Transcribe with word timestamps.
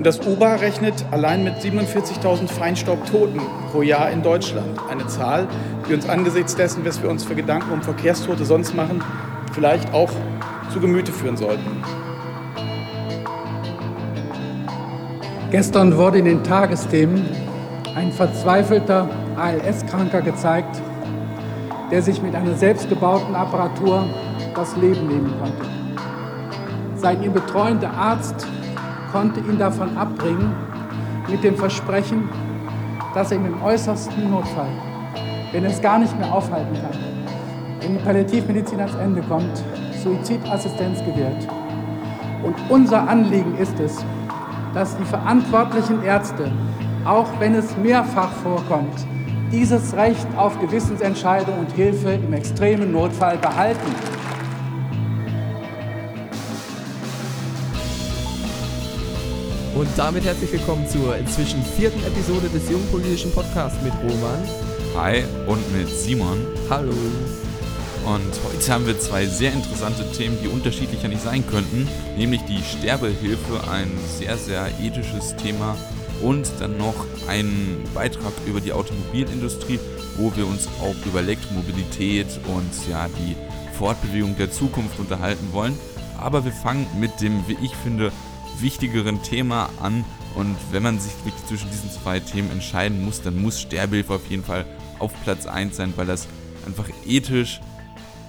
Das 0.00 0.20
UBA 0.24 0.54
rechnet 0.54 1.04
allein 1.10 1.42
mit 1.42 1.54
47.000 1.54 2.46
Feinstaubtoten 2.46 3.40
pro 3.72 3.82
Jahr 3.82 4.10
in 4.10 4.22
Deutschland. 4.22 4.78
Eine 4.88 5.06
Zahl, 5.08 5.48
die 5.88 5.94
uns 5.94 6.08
angesichts 6.08 6.54
dessen, 6.54 6.84
was 6.86 7.02
wir 7.02 7.10
uns 7.10 7.24
für 7.24 7.34
Gedanken 7.34 7.72
um 7.72 7.82
Verkehrstote 7.82 8.44
sonst 8.44 8.76
machen, 8.76 9.02
vielleicht 9.52 9.92
auch 9.92 10.10
zu 10.72 10.78
Gemüte 10.78 11.10
führen 11.10 11.36
sollten. 11.36 11.82
Gestern 15.50 15.96
wurde 15.96 16.18
in 16.18 16.26
den 16.26 16.44
Tagesthemen 16.44 17.24
ein 17.96 18.12
verzweifelter 18.12 19.08
ALS-Kranker 19.36 20.22
gezeigt, 20.22 20.80
der 21.90 22.02
sich 22.02 22.22
mit 22.22 22.34
einer 22.34 22.54
selbstgebauten 22.54 23.34
Apparatur 23.34 24.06
das 24.54 24.76
Leben 24.76 25.08
nehmen 25.08 25.34
konnte. 25.40 25.77
Sein 26.98 27.22
ihn 27.22 27.32
betreuender 27.32 27.90
Arzt 27.92 28.46
konnte 29.12 29.38
ihn 29.40 29.56
davon 29.56 29.96
abbringen, 29.96 30.52
mit 31.28 31.44
dem 31.44 31.56
Versprechen, 31.56 32.28
dass 33.14 33.30
er 33.30 33.38
ihm 33.38 33.46
im 33.46 33.62
äußersten 33.62 34.28
Notfall, 34.28 34.70
wenn 35.52 35.64
er 35.64 35.70
es 35.70 35.80
gar 35.80 36.00
nicht 36.00 36.18
mehr 36.18 36.32
aufhalten 36.32 36.74
kann, 36.74 36.98
wenn 37.80 37.98
die 37.98 38.04
Palliativmedizin 38.04 38.80
ans 38.80 38.96
Ende 38.96 39.22
kommt, 39.22 39.62
Suizidassistenz 40.02 40.98
gewährt. 41.04 41.46
Und 42.42 42.56
unser 42.68 43.08
Anliegen 43.08 43.56
ist 43.58 43.78
es, 43.78 44.04
dass 44.74 44.96
die 44.96 45.04
verantwortlichen 45.04 46.02
Ärzte, 46.02 46.50
auch 47.04 47.28
wenn 47.38 47.54
es 47.54 47.76
mehrfach 47.76 48.32
vorkommt, 48.42 49.06
dieses 49.52 49.94
Recht 49.94 50.26
auf 50.36 50.58
Gewissensentscheidung 50.60 51.60
und 51.60 51.72
Hilfe 51.72 52.10
im 52.10 52.32
extremen 52.32 52.92
Notfall 52.92 53.38
behalten. 53.38 54.17
Und 59.78 59.86
damit 59.96 60.24
herzlich 60.24 60.50
willkommen 60.50 60.88
zur 60.88 61.16
inzwischen 61.16 61.62
vierten 61.62 62.02
Episode 62.04 62.48
des 62.48 62.68
Jungpolitischen 62.68 63.30
Podcasts 63.30 63.80
mit 63.80 63.92
Roman. 64.02 64.42
Hi 64.96 65.22
und 65.46 65.72
mit 65.72 65.88
Simon. 65.88 66.44
Hallo. 66.68 66.90
Und 68.04 68.32
heute 68.44 68.72
haben 68.72 68.86
wir 68.88 68.98
zwei 68.98 69.26
sehr 69.26 69.52
interessante 69.52 70.10
Themen, 70.10 70.36
die 70.42 70.48
unterschiedlicher 70.48 71.06
nicht 71.06 71.22
sein 71.22 71.46
könnten, 71.46 71.86
nämlich 72.16 72.40
die 72.46 72.60
Sterbehilfe, 72.60 73.70
ein 73.70 73.88
sehr, 74.18 74.36
sehr 74.36 74.66
ethisches 74.82 75.36
Thema 75.36 75.76
und 76.24 76.50
dann 76.58 76.76
noch 76.76 77.06
einen 77.28 77.84
Beitrag 77.94 78.32
über 78.46 78.60
die 78.60 78.72
Automobilindustrie, 78.72 79.78
wo 80.16 80.34
wir 80.34 80.48
uns 80.48 80.66
auch 80.82 81.06
über 81.06 81.20
Elektromobilität 81.20 82.26
und 82.48 82.90
ja 82.90 83.06
die 83.06 83.36
Fortbewegung 83.78 84.36
der 84.36 84.50
Zukunft 84.50 84.98
unterhalten 84.98 85.52
wollen. 85.52 85.78
Aber 86.20 86.44
wir 86.44 86.50
fangen 86.50 86.88
mit 86.98 87.20
dem, 87.20 87.46
wie 87.46 87.56
ich 87.64 87.76
finde, 87.76 88.10
wichtigeren 88.60 89.22
Thema 89.22 89.70
an. 89.80 90.04
Und 90.34 90.56
wenn 90.70 90.82
man 90.82 91.00
sich 91.00 91.12
wirklich 91.24 91.44
zwischen 91.46 91.70
diesen 91.70 91.90
zwei 91.90 92.20
Themen 92.20 92.50
entscheiden 92.50 93.04
muss, 93.04 93.22
dann 93.22 93.40
muss 93.40 93.60
Sterbehilfe 93.60 94.14
auf 94.14 94.26
jeden 94.28 94.44
Fall 94.44 94.64
auf 94.98 95.12
Platz 95.24 95.46
1 95.46 95.76
sein, 95.76 95.92
weil 95.96 96.06
das 96.06 96.28
einfach 96.66 96.88
ethisch 97.06 97.60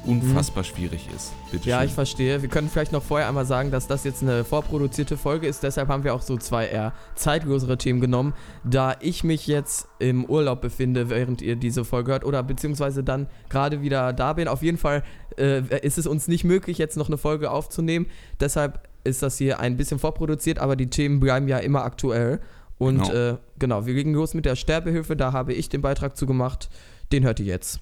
unfassbar 0.06 0.64
schwierig 0.64 1.08
ist. 1.16 1.34
Bitte 1.52 1.70
ja, 1.70 1.80
schön. 1.80 1.88
ich 1.88 1.94
verstehe. 1.94 2.42
Wir 2.42 2.50
können 2.50 2.70
vielleicht 2.70 2.92
noch 2.92 3.04
vorher 3.04 3.28
einmal 3.28 3.46
sagen, 3.46 3.72
dass 3.72 3.88
das 3.88 4.04
jetzt 4.04 4.22
eine 4.24 4.44
vorproduzierte 4.44 5.18
Folge 5.18 5.48
ist. 5.48 5.64
Deshalb 5.64 5.90
haben 5.90 6.04
wir 6.04 6.14
auch 6.14 6.22
so 6.22 6.38
zwei 6.38 6.68
eher 6.68 6.94
zeitlosere 7.16 7.78
Themen 7.78 8.00
genommen. 8.02 8.34
Da 8.64 8.96
ich 9.02 9.24
mich 9.24 9.48
jetzt 9.48 9.88
im 10.00 10.26
Urlaub 10.26 10.62
befinde, 10.62 11.10
während 11.10 11.42
ihr 11.42 11.56
diese 11.56 11.86
Folge 11.86 12.12
hört, 12.12 12.24
oder 12.24 12.44
beziehungsweise 12.44 13.04
dann 13.04 13.28
gerade 13.50 13.82
wieder 13.82 14.14
da 14.14 14.34
bin. 14.34 14.48
Auf 14.48 14.64
jeden 14.64 14.78
Fall 14.78 15.04
äh, 15.38 15.62
ist 15.86 15.98
es 15.98 16.08
uns 16.08 16.28
nicht 16.28 16.44
möglich, 16.44 16.78
jetzt 16.78 16.98
noch 16.98 17.08
eine 17.08 17.18
Folge 17.18 17.52
aufzunehmen. 17.52 18.08
Deshalb 18.40 18.89
ist 19.10 19.22
das 19.24 19.38
hier 19.38 19.60
ein 19.60 19.78
bisschen 19.78 20.00
vorproduziert, 20.00 20.60
aber 20.60 20.76
die 20.76 20.90
Themen 20.90 21.20
bleiben 21.20 21.48
ja 21.48 21.58
immer 21.58 21.84
aktuell. 21.84 22.40
Und 22.78 23.04
genau, 23.04 23.14
äh, 23.14 23.38
genau 23.58 23.86
wir 23.86 23.94
legen 23.94 24.14
los 24.14 24.34
mit 24.34 24.46
der 24.46 24.56
Sterbehilfe. 24.56 25.16
Da 25.16 25.34
habe 25.34 25.54
ich 25.54 25.70
den 25.70 25.82
Beitrag 25.82 26.16
zugemacht. 26.16 26.70
Den 27.12 27.24
hört 27.24 27.40
ihr 27.40 27.46
jetzt. 27.46 27.82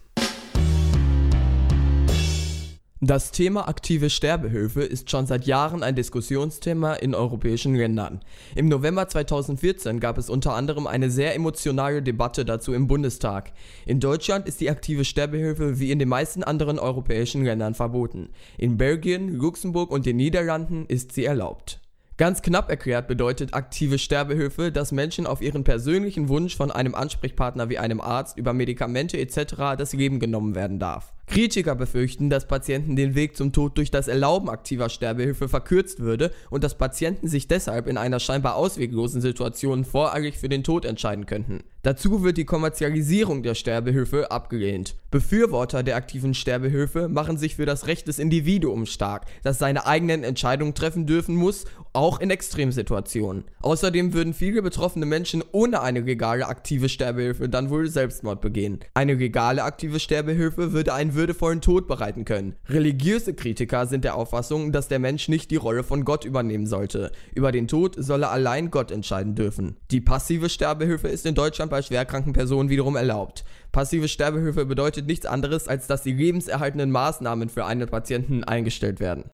Das 3.00 3.30
Thema 3.30 3.68
aktive 3.68 4.10
Sterbehilfe 4.10 4.82
ist 4.82 5.12
schon 5.12 5.28
seit 5.28 5.46
Jahren 5.46 5.84
ein 5.84 5.94
Diskussionsthema 5.94 6.94
in 6.94 7.14
europäischen 7.14 7.76
Ländern. 7.76 8.22
Im 8.56 8.70
November 8.70 9.08
2014 9.08 10.00
gab 10.00 10.18
es 10.18 10.32
unter 10.32 10.56
anderem 10.56 10.88
eine 10.88 11.12
sehr 11.12 11.36
emotionale 11.36 12.02
Debatte 12.02 12.44
dazu 12.44 12.74
im 12.74 12.88
Bundestag. 12.88 13.54
In 13.86 14.00
Deutschland 14.00 14.48
ist 14.48 14.62
die 14.62 14.72
aktive 14.72 15.06
Sterbehilfe 15.06 15.80
wie 15.80 15.92
in 15.92 16.00
den 16.00 16.10
meisten 16.10 16.44
anderen 16.44 16.80
europäischen 16.80 17.46
Ländern 17.46 17.76
verboten. 17.76 18.30
In 18.58 18.78
Belgien, 18.78 19.32
Luxemburg 19.32 19.92
und 19.92 20.08
den 20.08 20.18
Niederlanden 20.18 20.88
ist 20.88 21.12
sie 21.12 21.26
erlaubt. 21.26 21.80
Ganz 22.18 22.42
knapp 22.42 22.68
erklärt 22.72 23.08
bedeutet 23.08 23.54
aktive 23.54 24.00
Sterbehilfe, 24.00 24.72
dass 24.72 24.92
Menschen 24.92 25.28
auf 25.28 25.40
ihren 25.40 25.64
persönlichen 25.64 26.30
Wunsch 26.30 26.58
von 26.58 26.72
einem 26.72 26.96
Ansprechpartner 26.96 27.70
wie 27.70 27.78
einem 27.78 28.02
Arzt 28.02 28.40
über 28.40 28.54
Medikamente 28.54 29.20
etc. 29.20 29.78
das 29.78 29.94
Leben 29.94 30.20
genommen 30.20 30.56
werden 30.56 30.80
darf. 30.80 31.14
Kritiker 31.28 31.76
befürchten, 31.76 32.32
dass 32.32 32.48
Patienten 32.48 32.96
den 32.96 33.14
Weg 33.14 33.38
zum 33.38 33.52
Tod 33.52 33.78
durch 33.78 33.92
das 33.92 34.08
Erlauben 34.08 34.50
aktiver 34.50 34.90
Sterbehilfe 34.90 35.48
verkürzt 35.48 36.00
würde 36.00 36.32
und 36.50 36.64
dass 36.64 36.78
Patienten 36.78 37.28
sich 37.28 37.48
deshalb 37.48 37.86
in 37.86 37.98
einer 37.98 38.20
scheinbar 38.20 38.56
ausweglosen 38.56 39.22
Situation 39.22 39.86
voreilig 39.86 40.38
für 40.38 40.50
den 40.50 40.64
Tod 40.64 40.86
entscheiden 40.86 41.28
könnten. 41.28 41.60
Dazu 41.84 42.24
wird 42.24 42.38
die 42.38 42.46
Kommerzialisierung 42.46 43.44
der 43.44 43.54
Sterbehilfe 43.54 44.32
abgelehnt. 44.32 44.96
Befürworter 45.10 45.84
der 45.84 45.96
aktiven 45.96 46.34
Sterbehilfe 46.34 47.08
machen 47.08 47.38
sich 47.38 47.56
für 47.56 47.66
das 47.66 47.88
Recht 47.88 48.10
des 48.10 48.20
Individuums 48.20 48.92
stark, 48.92 49.26
das 49.42 49.58
seine 49.58 49.88
eigenen 49.88 50.26
Entscheidungen 50.26 50.74
treffen 50.74 51.06
dürfen 51.06 51.34
muss, 51.34 51.64
auch 51.94 52.20
in 52.20 52.30
Extremsituationen. 52.30 53.46
Außerdem 53.62 54.14
würden 54.14 54.34
viele 54.34 54.62
betroffene 54.62 55.06
Menschen 55.06 55.44
ohne 55.54 55.82
eine 55.82 56.02
legale 56.02 56.48
aktive 56.48 56.90
Sterbehilfe 56.90 57.48
dann 57.48 57.70
wohl 57.70 57.88
Selbstmord 57.88 58.42
begehen. 58.42 58.80
Eine 58.94 59.14
legale 59.14 59.64
aktive 59.64 60.02
Sterbehilfe 60.02 60.74
würde 60.74 60.94
einen 60.94 61.16
würdevollen 61.16 61.62
Tod 61.62 61.88
bereiten 61.88 62.26
können. 62.26 62.56
Religiöse 62.68 63.34
Kritiker 63.34 63.88
sind 63.88 64.04
der 64.04 64.16
Auffassung, 64.16 64.74
dass 64.74 64.90
der 64.90 65.00
Mensch 65.00 65.30
nicht 65.30 65.52
die 65.52 65.56
Rolle 65.56 65.84
von 65.84 66.04
Gott 66.04 66.26
übernehmen 66.26 66.68
sollte. 66.68 67.14
Über 67.34 67.54
den 67.54 67.70
Tod 67.70 67.96
solle 67.98 68.28
allein 68.28 68.72
Gott 68.72 68.92
entscheiden 68.92 69.36
dürfen. 69.36 69.78
Die 69.90 70.02
passive 70.02 70.50
Sterbehilfe 70.50 71.08
ist 71.08 71.26
in 71.26 71.34
Deutschland 71.34 71.72
bei 71.72 71.82
schwerkranken 71.82 72.34
Personen 72.34 72.70
wiederum 72.70 72.98
erlaubt. 72.98 73.46
Passive 73.78 74.08
Sterbehilfe 74.08 74.66
bedeutet 74.66 75.06
nichts 75.06 75.28
anderes, 75.28 75.68
als 75.68 75.86
dass 75.86 76.02
die 76.02 76.12
lebenserhaltenden 76.12 76.90
Maßnahmen 76.90 77.48
für 77.48 77.68
einen 77.68 77.88
Patienten 77.88 78.44
eingestellt 78.44 79.00
werden. 79.00 79.26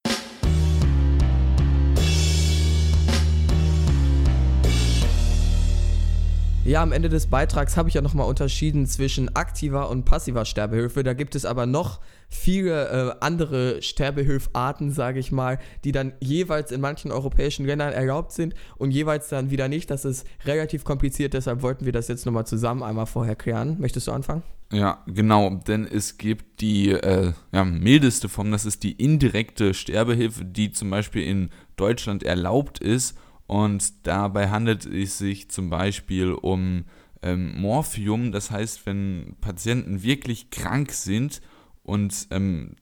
Ja, 6.65 6.81
am 6.81 6.91
Ende 6.91 7.07
des 7.07 7.27
Beitrags 7.27 7.77
habe 7.77 7.87
ich 7.87 7.95
ja 7.95 8.01
nochmal 8.01 8.27
unterschieden 8.27 8.85
zwischen 8.85 9.33
aktiver 9.33 9.89
und 9.89 10.03
passiver 10.03 10.43
Sterbehilfe. 10.43 11.03
Da 11.03 11.13
gibt 11.13 11.35
es 11.35 11.45
aber 11.45 11.65
noch 11.65 12.01
viele 12.33 12.89
äh, 12.89 13.16
andere 13.21 13.81
Sterbehilfarten, 13.81 14.91
sage 14.91 15.19
ich 15.19 15.31
mal, 15.31 15.59
die 15.83 15.91
dann 15.91 16.13
jeweils 16.19 16.71
in 16.71 16.81
manchen 16.81 17.11
europäischen 17.11 17.66
Ländern 17.66 17.94
erlaubt 17.94 18.31
sind 18.31 18.53
und 18.77 18.91
jeweils 18.91 19.29
dann 19.29 19.51
wieder 19.51 19.67
nicht. 19.67 19.89
Das 19.89 20.05
ist 20.05 20.25
relativ 20.45 20.83
kompliziert, 20.83 21.33
deshalb 21.33 21.61
wollten 21.61 21.85
wir 21.85 21.91
das 21.91 22.07
jetzt 22.07 22.25
nochmal 22.25 22.45
zusammen 22.45 22.83
einmal 22.83 23.05
vorher 23.05 23.35
klären. 23.35 23.77
Möchtest 23.79 24.07
du 24.07 24.11
anfangen? 24.11 24.44
Ja, 24.71 25.03
genau, 25.05 25.51
denn 25.67 25.85
es 25.85 26.17
gibt 26.17 26.61
die 26.61 26.89
äh, 26.89 27.33
ja, 27.51 27.63
mildeste 27.63 28.27
Form, 28.27 28.51
das 28.51 28.65
ist 28.65 28.81
die 28.81 28.94
indirekte 28.94 29.75
Sterbehilfe, 29.75 30.45
die 30.45 30.71
zum 30.71 30.89
Beispiel 30.89 31.23
in 31.23 31.51
Deutschland 31.75 32.23
erlaubt 32.23 32.79
ist 32.79 33.15
und 33.45 34.07
dabei 34.07 34.50
handelt 34.50 34.88
es 34.88 35.19
sich 35.19 35.51
zum 35.51 35.69
Beispiel 35.69 36.31
um 36.31 36.85
ähm, 37.21 37.61
Morphium, 37.61 38.31
das 38.31 38.50
heißt, 38.50 38.88
wenn 38.88 39.35
Patienten 39.41 40.01
wirklich 40.01 40.50
krank 40.50 40.91
sind 40.91 41.41
und 41.83 42.27
ähm, 42.31 42.75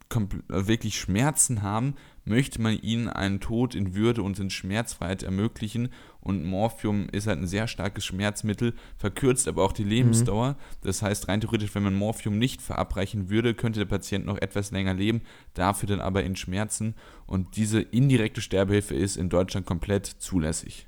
wirklich 0.47 0.99
Schmerzen 0.99 1.63
haben, 1.63 1.95
möchte 2.23 2.61
man 2.61 2.79
ihnen 2.79 3.09
einen 3.09 3.39
Tod 3.39 3.73
in 3.73 3.95
Würde 3.95 4.21
und 4.21 4.39
in 4.39 4.51
Schmerzfreiheit 4.51 5.23
ermöglichen. 5.23 5.89
Und 6.19 6.45
Morphium 6.45 7.09
ist 7.09 7.25
halt 7.25 7.39
ein 7.39 7.47
sehr 7.47 7.67
starkes 7.67 8.05
Schmerzmittel, 8.05 8.75
verkürzt 8.97 9.47
aber 9.47 9.63
auch 9.63 9.73
die 9.73 9.83
Lebensdauer. 9.83 10.51
Mhm. 10.51 10.55
Das 10.83 11.01
heißt, 11.01 11.27
rein 11.27 11.41
theoretisch, 11.41 11.73
wenn 11.73 11.81
man 11.81 11.95
Morphium 11.95 12.37
nicht 12.37 12.61
verabreichen 12.61 13.31
würde, 13.31 13.55
könnte 13.55 13.79
der 13.79 13.87
Patient 13.87 14.25
noch 14.25 14.37
etwas 14.37 14.69
länger 14.69 14.93
leben, 14.93 15.21
dafür 15.55 15.89
dann 15.89 15.99
aber 16.01 16.23
in 16.23 16.35
Schmerzen. 16.35 16.93
Und 17.25 17.55
diese 17.55 17.81
indirekte 17.81 18.41
Sterbehilfe 18.41 18.93
ist 18.93 19.17
in 19.17 19.29
Deutschland 19.29 19.65
komplett 19.65 20.05
zulässig. 20.05 20.87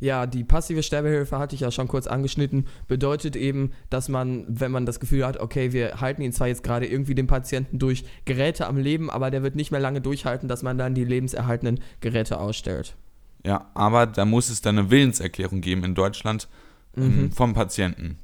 Ja, 0.00 0.26
die 0.26 0.44
passive 0.44 0.82
Sterbehilfe 0.82 1.38
hatte 1.38 1.54
ich 1.54 1.60
ja 1.60 1.70
schon 1.70 1.86
kurz 1.86 2.06
angeschnitten, 2.06 2.66
bedeutet 2.88 3.36
eben, 3.36 3.72
dass 3.90 4.08
man, 4.08 4.46
wenn 4.48 4.72
man 4.72 4.86
das 4.86 4.98
Gefühl 4.98 5.26
hat, 5.26 5.38
okay, 5.38 5.72
wir 5.72 6.00
halten 6.00 6.22
ihn 6.22 6.32
zwar 6.32 6.48
jetzt 6.48 6.64
gerade 6.64 6.86
irgendwie 6.86 7.14
den 7.14 7.26
Patienten 7.26 7.78
durch 7.78 8.04
Geräte 8.24 8.66
am 8.66 8.78
Leben, 8.78 9.10
aber 9.10 9.30
der 9.30 9.42
wird 9.42 9.56
nicht 9.56 9.70
mehr 9.70 9.80
lange 9.80 10.00
durchhalten, 10.00 10.48
dass 10.48 10.62
man 10.62 10.78
dann 10.78 10.94
die 10.94 11.04
lebenserhaltenden 11.04 11.80
Geräte 12.00 12.40
ausstellt. 12.40 12.96
Ja, 13.44 13.70
aber 13.74 14.06
da 14.06 14.24
muss 14.24 14.48
es 14.48 14.62
dann 14.62 14.78
eine 14.78 14.90
Willenserklärung 14.90 15.60
geben 15.60 15.84
in 15.84 15.94
Deutschland 15.94 16.48
ähm, 16.96 17.22
mhm. 17.22 17.32
vom 17.32 17.54
Patienten. 17.54 18.18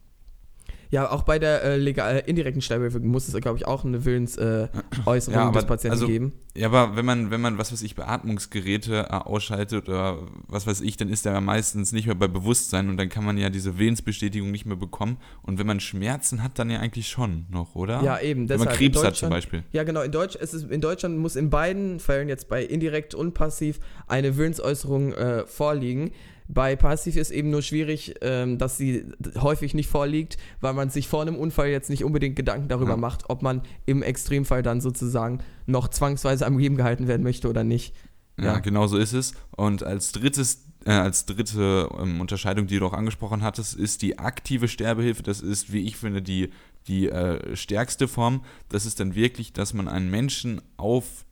Ja, 0.90 1.10
auch 1.10 1.22
bei 1.22 1.38
der 1.38 1.62
äh, 1.62 1.76
legal, 1.76 2.16
äh, 2.16 2.22
indirekten 2.30 2.62
Sterbehilfe 2.62 3.00
muss 3.00 3.28
es, 3.28 3.34
glaube 3.40 3.58
ich, 3.58 3.66
auch 3.66 3.84
eine 3.84 4.04
Willensäußerung 4.04 5.34
Ja, 5.34 5.48
aber 5.48 5.60
des 5.60 5.66
Patienten 5.66 5.92
also- 5.92 6.06
geben. 6.06 6.32
Ja, 6.54 6.68
aber 6.68 6.96
wenn 6.96 7.04
man, 7.04 7.30
wenn 7.30 7.42
man, 7.42 7.58
was 7.58 7.70
weiß 7.70 7.82
ich, 7.82 7.96
Beatmungsgeräte 7.96 9.08
äh, 9.10 9.12
ausschaltet 9.12 9.88
oder 9.88 10.18
was 10.48 10.66
weiß 10.66 10.80
ich, 10.80 10.96
dann 10.96 11.10
ist 11.10 11.26
er 11.26 11.34
ja 11.34 11.40
meistens 11.42 11.92
nicht 11.92 12.06
mehr 12.06 12.14
bei 12.14 12.28
Bewusstsein 12.28 12.88
und 12.88 12.96
dann 12.96 13.10
kann 13.10 13.24
man 13.24 13.36
ja 13.36 13.50
diese 13.50 13.78
Willensbestätigung 13.78 14.50
nicht 14.50 14.64
mehr 14.64 14.76
bekommen. 14.76 15.18
Und 15.42 15.58
wenn 15.58 15.66
man 15.66 15.80
Schmerzen 15.80 16.42
hat, 16.42 16.58
dann 16.58 16.70
ja 16.70 16.80
eigentlich 16.80 17.08
schon 17.08 17.44
noch, 17.50 17.74
oder? 17.74 18.02
Ja, 18.02 18.18
eben. 18.20 18.48
Wenn 18.48 18.58
man 18.58 18.68
Krebs 18.68 19.04
hat 19.04 19.16
zum 19.16 19.28
Beispiel. 19.28 19.64
Ja, 19.72 19.84
genau. 19.84 20.00
In, 20.00 20.12
Deutsch, 20.12 20.36
es 20.40 20.54
ist, 20.54 20.70
in 20.70 20.80
Deutschland 20.80 21.18
muss 21.18 21.36
in 21.36 21.50
beiden 21.50 22.00
Fällen, 22.00 22.28
jetzt 22.28 22.48
bei 22.48 22.64
indirekt 22.64 23.14
und 23.14 23.34
passiv, 23.34 23.78
eine 24.06 24.36
Willensäußerung 24.38 25.12
äh, 25.12 25.46
vorliegen. 25.46 26.12
Bei 26.48 26.76
passiv 26.76 27.16
ist 27.16 27.30
eben 27.30 27.50
nur 27.50 27.62
schwierig, 27.62 28.14
ähm, 28.20 28.58
dass 28.58 28.76
sie 28.78 29.04
häufig 29.36 29.74
nicht 29.74 29.88
vorliegt, 29.88 30.36
weil 30.60 30.74
man 30.74 30.90
sich 30.90 31.08
vor 31.08 31.22
einem 31.22 31.36
Unfall 31.36 31.68
jetzt 31.68 31.90
nicht 31.90 32.04
unbedingt 32.04 32.36
Gedanken 32.36 32.68
darüber 32.68 32.90
Ja. 32.92 32.96
macht, 32.96 33.28
ob 33.30 33.42
man 33.42 33.62
im 33.84 34.02
Extremfall 34.02 34.62
dann 34.62 34.80
sozusagen 34.80 35.40
noch 35.66 35.88
zwangsweise 35.88 36.46
am 36.46 36.58
Leben 36.58 36.76
gehalten 36.76 37.08
werden 37.08 37.22
möchte 37.22 37.48
oder 37.48 37.64
nicht. 37.64 37.94
Ja, 38.38 38.44
Ja. 38.44 38.58
genau 38.60 38.86
so 38.86 38.96
ist 38.98 39.12
es. 39.12 39.32
Und 39.56 39.82
als 39.82 40.12
drittes, 40.12 40.64
äh, 40.84 40.90
als 40.92 41.26
dritte 41.26 41.88
ähm, 42.00 42.20
Unterscheidung, 42.20 42.66
die 42.66 42.78
du 42.78 42.86
auch 42.86 42.92
angesprochen 42.92 43.42
hattest, 43.42 43.74
ist 43.74 44.02
die 44.02 44.18
aktive 44.18 44.68
Sterbehilfe. 44.68 45.22
Das 45.22 45.40
ist, 45.40 45.72
wie 45.72 45.80
ich 45.84 45.96
finde, 45.96 46.22
die, 46.22 46.50
die 46.86 47.08
äh, 47.08 47.56
stärkste 47.56 48.06
Form. 48.06 48.44
Das 48.68 48.86
ist 48.86 49.00
dann 49.00 49.14
wirklich, 49.14 49.52
dass 49.52 49.74
man 49.74 49.88
einen 49.88 50.10
Menschen 50.10 50.60
auf 50.76 51.24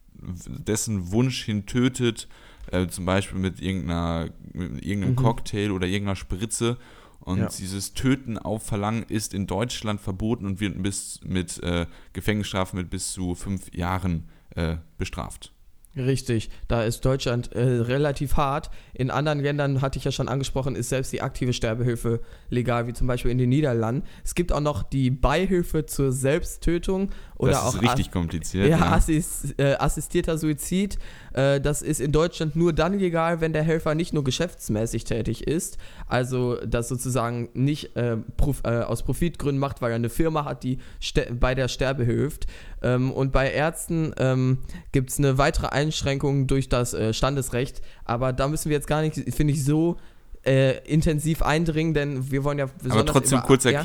dessen 0.47 1.13
Wunsch 1.13 1.45
hin 1.45 1.67
tötet, 1.67 2.29
äh, 2.73 2.87
zum 2.89 3.05
Beispiel 3.05 3.39
mit, 3.39 3.61
irgendeiner, 3.61 4.31
mit 4.53 4.85
irgendeinem 4.85 5.13
Mhm. 5.13 5.17
Cocktail 5.17 5.71
oder 5.71 5.87
irgendeiner 5.87 6.17
Spritze. 6.17 6.77
Und 7.21 7.39
Ja. 7.39 7.49
dieses 7.49 7.95
Töten 7.95 8.37
auf 8.39 8.65
Verlangen 8.65 9.05
ist 9.09 9.33
in 9.33 9.47
Deutschland 9.47 10.01
verboten 10.01 10.45
und 10.45 10.61
wird 10.61 10.83
bis 10.83 11.21
mit 11.25 11.63
äh, 11.63 11.87
Gefängnisstrafen 12.13 12.79
mit 12.79 12.91
bis 12.91 13.13
zu 13.13 13.35
fünf 13.35 13.75
Jahren 13.75 14.29
äh, 14.57 14.77
bestraft. 14.99 15.51
Richtig, 15.97 16.51
da 16.67 16.83
ist 16.83 17.05
Deutschland 17.05 17.53
äh, 17.53 17.63
relativ 17.63 18.37
hart. 18.37 18.69
In 18.95 19.13
anderen 19.13 19.39
Ländern, 19.39 19.81
hatte 19.81 19.97
ich 19.97 20.05
ja 20.05 20.11
schon 20.11 20.27
angesprochen, 20.27 20.75
ist 20.75 20.89
selbst 20.89 21.13
die 21.13 21.23
aktive 21.23 21.53
Sterbehilfe 21.53 22.21
legal, 22.51 22.89
wie 22.89 22.93
zum 22.93 23.07
Beispiel 23.07 23.31
in 23.31 23.39
den 23.39 23.49
Niederlanden. 23.51 24.03
Es 24.25 24.35
gibt 24.35 24.51
auch 24.53 24.61
noch 24.61 24.83
die 24.83 25.11
Beihilfe 25.13 25.87
zur 25.87 26.11
Selbsttötung 26.11 27.11
oder 27.37 27.53
das 27.53 27.63
auch 27.63 27.75
ist 27.75 27.83
richtig 27.83 28.11
kompliziert. 28.11 28.69
ja, 28.69 28.79
ja. 28.79 28.93
Assis, 28.93 29.55
äh, 29.59 29.75
assistierter 29.75 30.39
Suizid. 30.39 30.99
Äh, 31.33 31.61
das 31.61 31.83
ist 31.83 32.01
in 32.01 32.13
Deutschland 32.13 32.55
nur 32.57 32.73
dann 32.73 32.99
legal, 32.99 33.41
wenn 33.41 33.53
der 33.53 33.63
Helfer 33.65 33.95
nicht 33.95 34.13
nur 34.13 34.23
geschäftsmäßig 34.25 35.05
tätig 35.05 35.47
ist, 35.47 35.79
also 36.07 36.57
das 36.65 36.89
sozusagen 36.89 37.49
nicht 37.55 37.97
äh, 37.97 38.17
prof, 38.37 38.63
äh, 38.65 38.81
aus 38.83 39.03
Profitgründen 39.03 39.59
macht, 39.59 39.83
weil 39.83 39.91
er 39.91 39.97
eine 39.97 40.11
Firma 40.11 40.45
hat, 40.45 40.63
die 40.63 40.79
bei 41.41 41.55
der 41.55 41.69
Sterbe 41.69 42.05
hilft. 42.05 42.47
Ähm, 42.83 43.11
und 43.11 43.33
bei 43.33 43.51
Ärzten 43.51 44.13
ähm, 44.19 44.59
gibt 44.93 45.11
es 45.11 45.19
eine 45.19 45.37
weitere 45.39 45.67
Einschränkung 45.69 46.47
durch 46.47 46.69
das 46.69 46.95
äh, 46.95 47.13
Standesrecht, 47.13 47.83
aber 48.05 48.33
da 48.33 48.47
müssen 48.49 48.69
wir 48.71 48.77
jetzt 48.77 48.87
gar 48.87 49.03
nicht, 49.03 49.15
finde 49.35 49.53
ich, 49.55 49.65
so 49.65 49.97
äh, 50.47 50.79
intensiv 50.87 51.43
eindringen, 51.43 51.95
denn 51.95 52.31
wir 52.31 52.45
wollen 52.45 52.59
ja 52.59 52.67
Aber 52.89 53.07
trotzdem 53.07 53.39
über- 53.39 53.47
kurz 53.47 53.65
ja? 53.65 53.83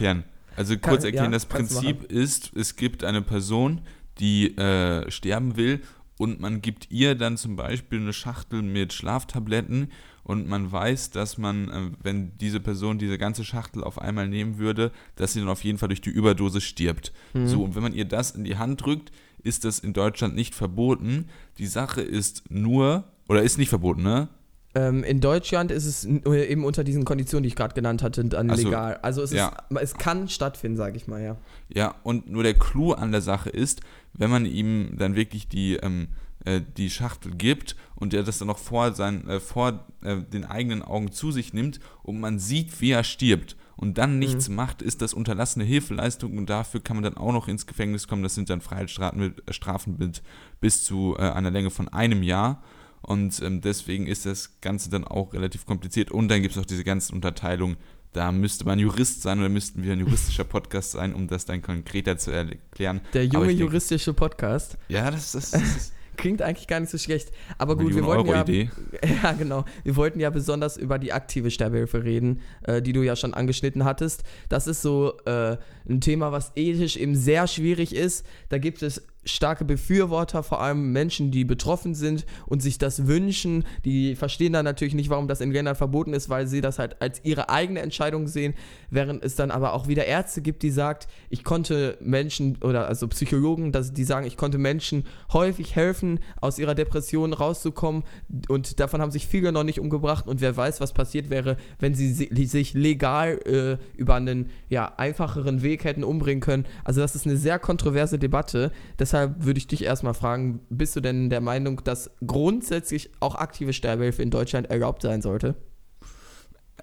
Also 0.56 0.78
Kann- 0.78 0.92
kurz 0.92 1.04
erklären, 1.04 1.26
ja, 1.26 1.32
das 1.32 1.46
Prinzip 1.46 2.04
ist, 2.04 2.52
es 2.56 2.76
gibt 2.76 3.04
eine 3.04 3.22
Person, 3.22 3.82
die 4.20 4.58
äh, 4.58 5.10
sterben 5.10 5.56
will 5.56 5.82
und 6.18 6.40
man 6.40 6.62
gibt 6.62 6.92
ihr 6.92 7.16
dann 7.16 7.38
zum 7.38 7.56
Beispiel 7.56 8.00
eine 8.00 8.14
Schachtel 8.14 8.62
mit 8.62 8.92
Schlaftabletten 8.92 9.92
und 10.24 10.48
man 10.48 10.72
weiß, 10.72 11.12
dass 11.12 11.38
man, 11.38 11.70
äh, 11.70 11.92
wenn 12.04 12.38
diese 12.38 12.60
Person 12.60 13.00
diese 13.00 13.18
ganze 13.18 13.44
Schachtel 13.46 13.84
auf 13.84 14.00
einmal 14.00 14.28
nehmen 14.28 14.58
würde, 14.58 14.92
dass 15.16 15.34
sie 15.34 15.40
dann 15.40 15.50
auf 15.50 15.64
jeden 15.64 15.78
Fall 15.78 15.90
durch 15.90 16.02
die 16.02 16.10
Überdosis 16.10 16.64
stirbt. 16.64 17.14
Mhm. 17.34 17.48
So, 17.48 17.64
und 17.64 17.76
wenn 17.76 17.84
man 17.84 17.94
ihr 17.94 18.06
das 18.06 18.32
in 18.32 18.44
die 18.44 18.58
Hand 18.58 18.86
drückt, 18.86 19.12
ist 19.42 19.64
das 19.64 19.80
in 19.80 19.94
Deutschland 19.94 20.36
nicht 20.36 20.54
verboten. 20.54 21.30
Die 21.58 21.68
Sache 21.68 22.02
ist 22.02 22.52
nur, 22.52 23.06
oder 23.28 23.42
ist 23.42 23.58
nicht 23.58 23.70
verboten, 23.70 24.04
ne? 24.04 24.28
Ähm, 24.76 25.04
in 25.04 25.20
Deutschland 25.20 25.72
ist 25.72 25.86
es 25.86 26.06
äh, 26.06 26.46
eben 26.46 26.64
unter 26.64 26.84
diesen 26.84 27.04
Konditionen, 27.04 27.44
die 27.44 27.48
ich 27.48 27.56
gerade 27.56 27.74
genannt 27.74 28.04
hatte, 28.04 28.24
dann 28.26 28.52
Ach 28.52 28.58
so, 28.58 28.68
legal. 28.68 29.00
Also 29.02 29.24
es, 29.24 29.32
ja. 29.32 29.48
ist, 29.70 29.82
es 29.82 29.94
kann 29.96 30.30
stattfinden, 30.30 30.78
sage 30.78 30.96
ich 30.96 31.08
mal, 31.08 31.22
ja. 31.22 31.38
Ja, 31.70 31.96
und 32.04 32.30
nur 32.30 32.44
der 32.44 32.54
Clou 32.54 32.94
an 32.94 33.12
der 33.12 33.22
Sache 33.22 33.50
ist, 33.50 33.82
wenn 34.14 34.30
man 34.30 34.46
ihm 34.46 34.96
dann 34.98 35.16
wirklich 35.16 35.48
die, 35.48 35.76
ähm, 35.76 36.10
äh, 36.46 36.62
die 36.78 36.92
Schachtel 36.92 37.34
gibt 37.36 37.76
und 37.96 38.14
er 38.14 38.24
das 38.24 38.38
dann 38.38 38.48
noch 38.48 38.60
vor, 38.60 38.94
sein, 38.94 39.28
äh, 39.28 39.40
vor 39.40 39.86
äh, 40.02 40.18
den 40.18 40.46
eigenen 40.46 40.84
Augen 40.84 41.12
zu 41.12 41.32
sich 41.32 41.54
nimmt 41.54 41.80
und 42.04 42.20
man 42.20 42.38
sieht, 42.38 42.80
wie 42.80 42.92
er 42.92 43.04
stirbt 43.04 43.56
und 43.76 43.98
dann 43.98 44.20
nichts 44.20 44.50
macht, 44.50 44.82
ist 44.82 45.02
das 45.02 45.14
unterlassene 45.14 45.64
Hilfeleistung 45.64 46.38
und 46.38 46.50
dafür 46.50 46.82
kann 46.82 46.98
man 46.98 47.04
dann 47.04 47.16
auch 47.16 47.32
noch 47.32 47.48
ins 47.48 47.66
Gefängnis 47.66 48.10
kommen. 48.10 48.24
Das 48.24 48.36
sind 48.36 48.50
dann 48.50 48.60
Freiheitsstrafen 48.60 49.20
mit, 49.20 49.50
äh, 49.50 49.54
Strafen 49.54 49.96
mit 49.98 50.22
bis 50.60 50.84
zu 50.84 51.16
äh, 51.18 51.22
einer 51.22 51.50
Länge 51.50 51.70
von 51.70 51.88
einem 51.88 52.22
Jahr. 52.22 52.62
Und 53.02 53.42
ähm, 53.42 53.62
deswegen 53.62 54.08
ist 54.08 54.26
das 54.26 54.60
Ganze 54.62 54.90
dann 54.90 55.04
auch 55.04 55.34
relativ 55.34 55.66
kompliziert. 55.66 56.12
Und 56.12 56.28
dann 56.30 56.42
gibt 56.42 56.56
es 56.56 56.62
auch 56.62 56.66
diese 56.66 56.84
ganzen 56.84 57.16
Unterteilungen. 57.16 57.78
Da 58.14 58.32
müsste 58.32 58.66
man 58.66 58.80
Jurist 58.80 59.22
sein 59.22 59.40
oder 59.40 59.50
müssten 59.50 59.84
wir 59.84 59.94
ein 59.94 60.00
juristischer 60.00 60.44
Podcast 60.44 60.92
sein, 60.92 61.14
um 61.14 61.28
das 61.28 61.46
dann 61.46 61.62
konkreter 61.62 62.18
zu 62.18 62.32
erklären. 62.32 63.02
Der 63.14 63.26
junge 63.26 63.52
juristische 63.52 64.14
Podcast. 64.14 64.78
Ja, 64.88 65.12
das, 65.12 65.34
das, 65.34 65.52
das 65.52 65.62
ist 65.62 65.94
Klingt 66.20 66.42
eigentlich 66.42 66.68
gar 66.68 66.82
nicht 66.82 66.90
so 66.90 66.98
schlecht. 66.98 67.32
Aber 67.58 67.78
gut, 67.78 67.96
wir 67.96 68.04
wollten 68.04 68.28
ja, 68.28 68.42
Idee. 68.42 68.70
ja, 69.24 69.32
genau. 69.32 69.64
Wir 69.86 69.96
wollten 69.96 70.20
ja 70.20 70.30
besonders 70.30 70.76
über 70.76 71.00
die 71.00 71.14
aktive 71.14 71.50
Sterbehilfe 71.50 72.04
reden, 72.04 72.42
äh, 72.64 72.82
die 72.82 72.92
du 72.92 73.04
ja 73.04 73.16
schon 73.16 73.34
angeschnitten 73.34 73.86
hattest. 73.86 74.24
Das 74.50 74.68
ist 74.68 74.82
so 74.82 75.18
äh, 75.26 75.56
ein 75.88 76.02
Thema, 76.02 76.34
was 76.34 76.52
ethisch 76.58 76.98
eben 76.98 77.16
sehr 77.16 77.48
schwierig 77.48 77.96
ist. 77.96 78.26
Da 78.50 78.58
gibt 78.58 78.84
es 78.84 79.08
starke 79.26 79.66
Befürworter, 79.66 80.44
vor 80.44 80.62
allem 80.62 80.92
Menschen, 80.92 81.32
die 81.32 81.44
betroffen 81.44 81.94
sind 81.94 82.26
und 82.46 82.62
sich 82.62 82.78
das 82.78 83.06
wünschen. 83.08 83.66
Die 83.86 84.16
verstehen 84.16 84.54
dann 84.54 84.66
natürlich 84.66 84.94
nicht, 84.94 85.10
warum 85.10 85.28
das 85.28 85.42
in 85.42 85.52
Ländern 85.52 85.76
verboten 85.76 86.14
ist, 86.14 86.30
weil 86.30 86.48
sie 86.48 86.62
das 86.62 86.80
halt 86.80 87.02
als 87.02 87.22
ihre 87.24 87.50
eigene 87.50 87.82
Entscheidung 87.82 88.28
sehen, 88.28 88.54
während 88.90 89.24
es 89.24 89.36
dann 89.36 89.52
aber 89.52 89.74
auch 89.74 89.88
wieder 89.88 90.06
Ärzte 90.06 90.42
gibt, 90.42 90.64
die 90.64 90.72
sagt, 90.72 91.08
ich 91.30 91.44
konnte 91.44 91.98
Menschen 92.02 92.58
oder 92.64 92.88
also 92.88 93.08
Psychologen, 93.08 93.72
dass 93.72 93.94
die 93.94 94.04
sagen, 94.04 94.26
ich 94.26 94.38
konnte 94.38 94.58
Menschen 94.58 95.06
häufig 95.34 95.76
helfen, 95.76 96.20
aus 96.42 96.58
ihrer 96.58 96.76
Depression 96.76 97.34
rauszukommen 97.34 98.04
und 98.48 98.80
davon 98.80 99.02
haben 99.02 99.12
sich 99.12 99.28
viele 99.28 99.52
noch 99.52 99.64
nicht 99.64 99.80
umgebracht 99.80 100.28
und 100.28 100.42
wer 100.42 100.56
weiß, 100.56 100.82
was 100.82 100.94
passiert 100.94 101.30
wäre, 101.30 101.58
wenn 101.80 101.94
sie 101.94 102.14
si- 102.14 102.46
sich 102.46 102.74
legal 102.74 103.40
äh, 103.46 103.78
über 103.98 104.16
einen 104.16 104.50
ja, 104.70 104.94
einfacheren 104.98 105.62
Weg 105.62 105.84
hätten 105.84 106.04
umbringen 106.04 106.42
können. 106.42 106.66
Also 106.84 107.02
das 107.02 107.16
ist 107.16 107.26
eine 107.26 107.38
sehr 107.38 107.60
kontroverse 107.60 108.18
Debatte. 108.18 108.72
Deshalb 109.10 109.44
würde 109.44 109.58
ich 109.58 109.66
dich 109.66 109.84
erstmal 109.84 110.14
fragen, 110.14 110.60
bist 110.70 110.96
du 110.96 111.00
denn 111.00 111.32
der 111.32 111.42
Meinung, 111.42 111.84
dass 111.84 112.12
grundsätzlich 112.24 113.10
auch 113.20 113.34
aktive 113.34 113.74
Sterbehilfe 113.74 114.22
in 114.22 114.30
Deutschland 114.30 114.70
erlaubt 114.70 115.02
sein 115.02 115.24
sollte? 115.24 115.56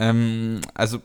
Ähm, 0.01 0.61
also 0.75 0.99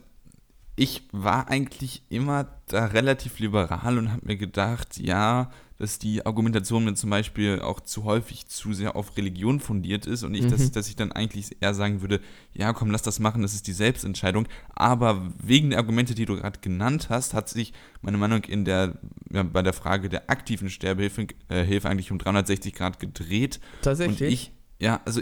ich 0.81 1.03
war 1.11 1.47
eigentlich 1.47 2.01
immer 2.09 2.47
da 2.65 2.85
relativ 2.85 3.37
liberal 3.37 3.99
und 3.99 4.11
habe 4.11 4.25
mir 4.25 4.35
gedacht, 4.35 4.97
ja, 4.97 5.51
dass 5.77 5.99
die 5.99 6.25
Argumentation 6.25 6.85
mir 6.85 6.95
zum 6.95 7.11
Beispiel 7.11 7.59
auch 7.59 7.81
zu 7.81 8.03
häufig 8.03 8.47
zu 8.47 8.73
sehr 8.73 8.95
auf 8.95 9.15
Religion 9.15 9.59
fundiert 9.59 10.07
ist 10.07 10.23
und 10.23 10.33
ich, 10.33 10.47
dass, 10.47 10.61
Mhm. 10.61 10.71
dass 10.71 10.87
ich 10.89 10.95
dann 10.95 11.11
eigentlich 11.11 11.57
eher 11.59 11.75
sagen 11.75 12.01
würde, 12.01 12.19
ja, 12.53 12.73
komm, 12.73 12.89
lass 12.89 13.03
das 13.03 13.19
machen, 13.19 13.43
das 13.43 13.53
ist 13.53 13.67
die 13.67 13.73
Selbstentscheidung. 13.73 14.47
Aber 14.73 15.31
wegen 15.37 15.69
der 15.69 15.77
Argumente, 15.77 16.15
die 16.15 16.25
du 16.25 16.35
gerade 16.35 16.59
genannt 16.61 17.09
hast, 17.09 17.35
hat 17.35 17.47
sich 17.47 17.73
meine 18.01 18.17
Meinung 18.17 18.43
in 18.45 18.65
der, 18.65 18.97
ja, 19.31 19.43
bei 19.43 19.61
der 19.61 19.73
Frage 19.73 20.09
der 20.09 20.31
aktiven 20.31 20.71
Sterbehilfe 20.71 21.27
äh, 21.49 21.79
eigentlich 21.83 22.11
um 22.11 22.17
360 22.17 22.73
Grad 22.73 22.99
gedreht. 22.99 23.59
Tatsächlich? 23.83 24.21
Und 24.21 24.27
ich, 24.27 24.51
ja, 24.79 24.99
also 25.05 25.21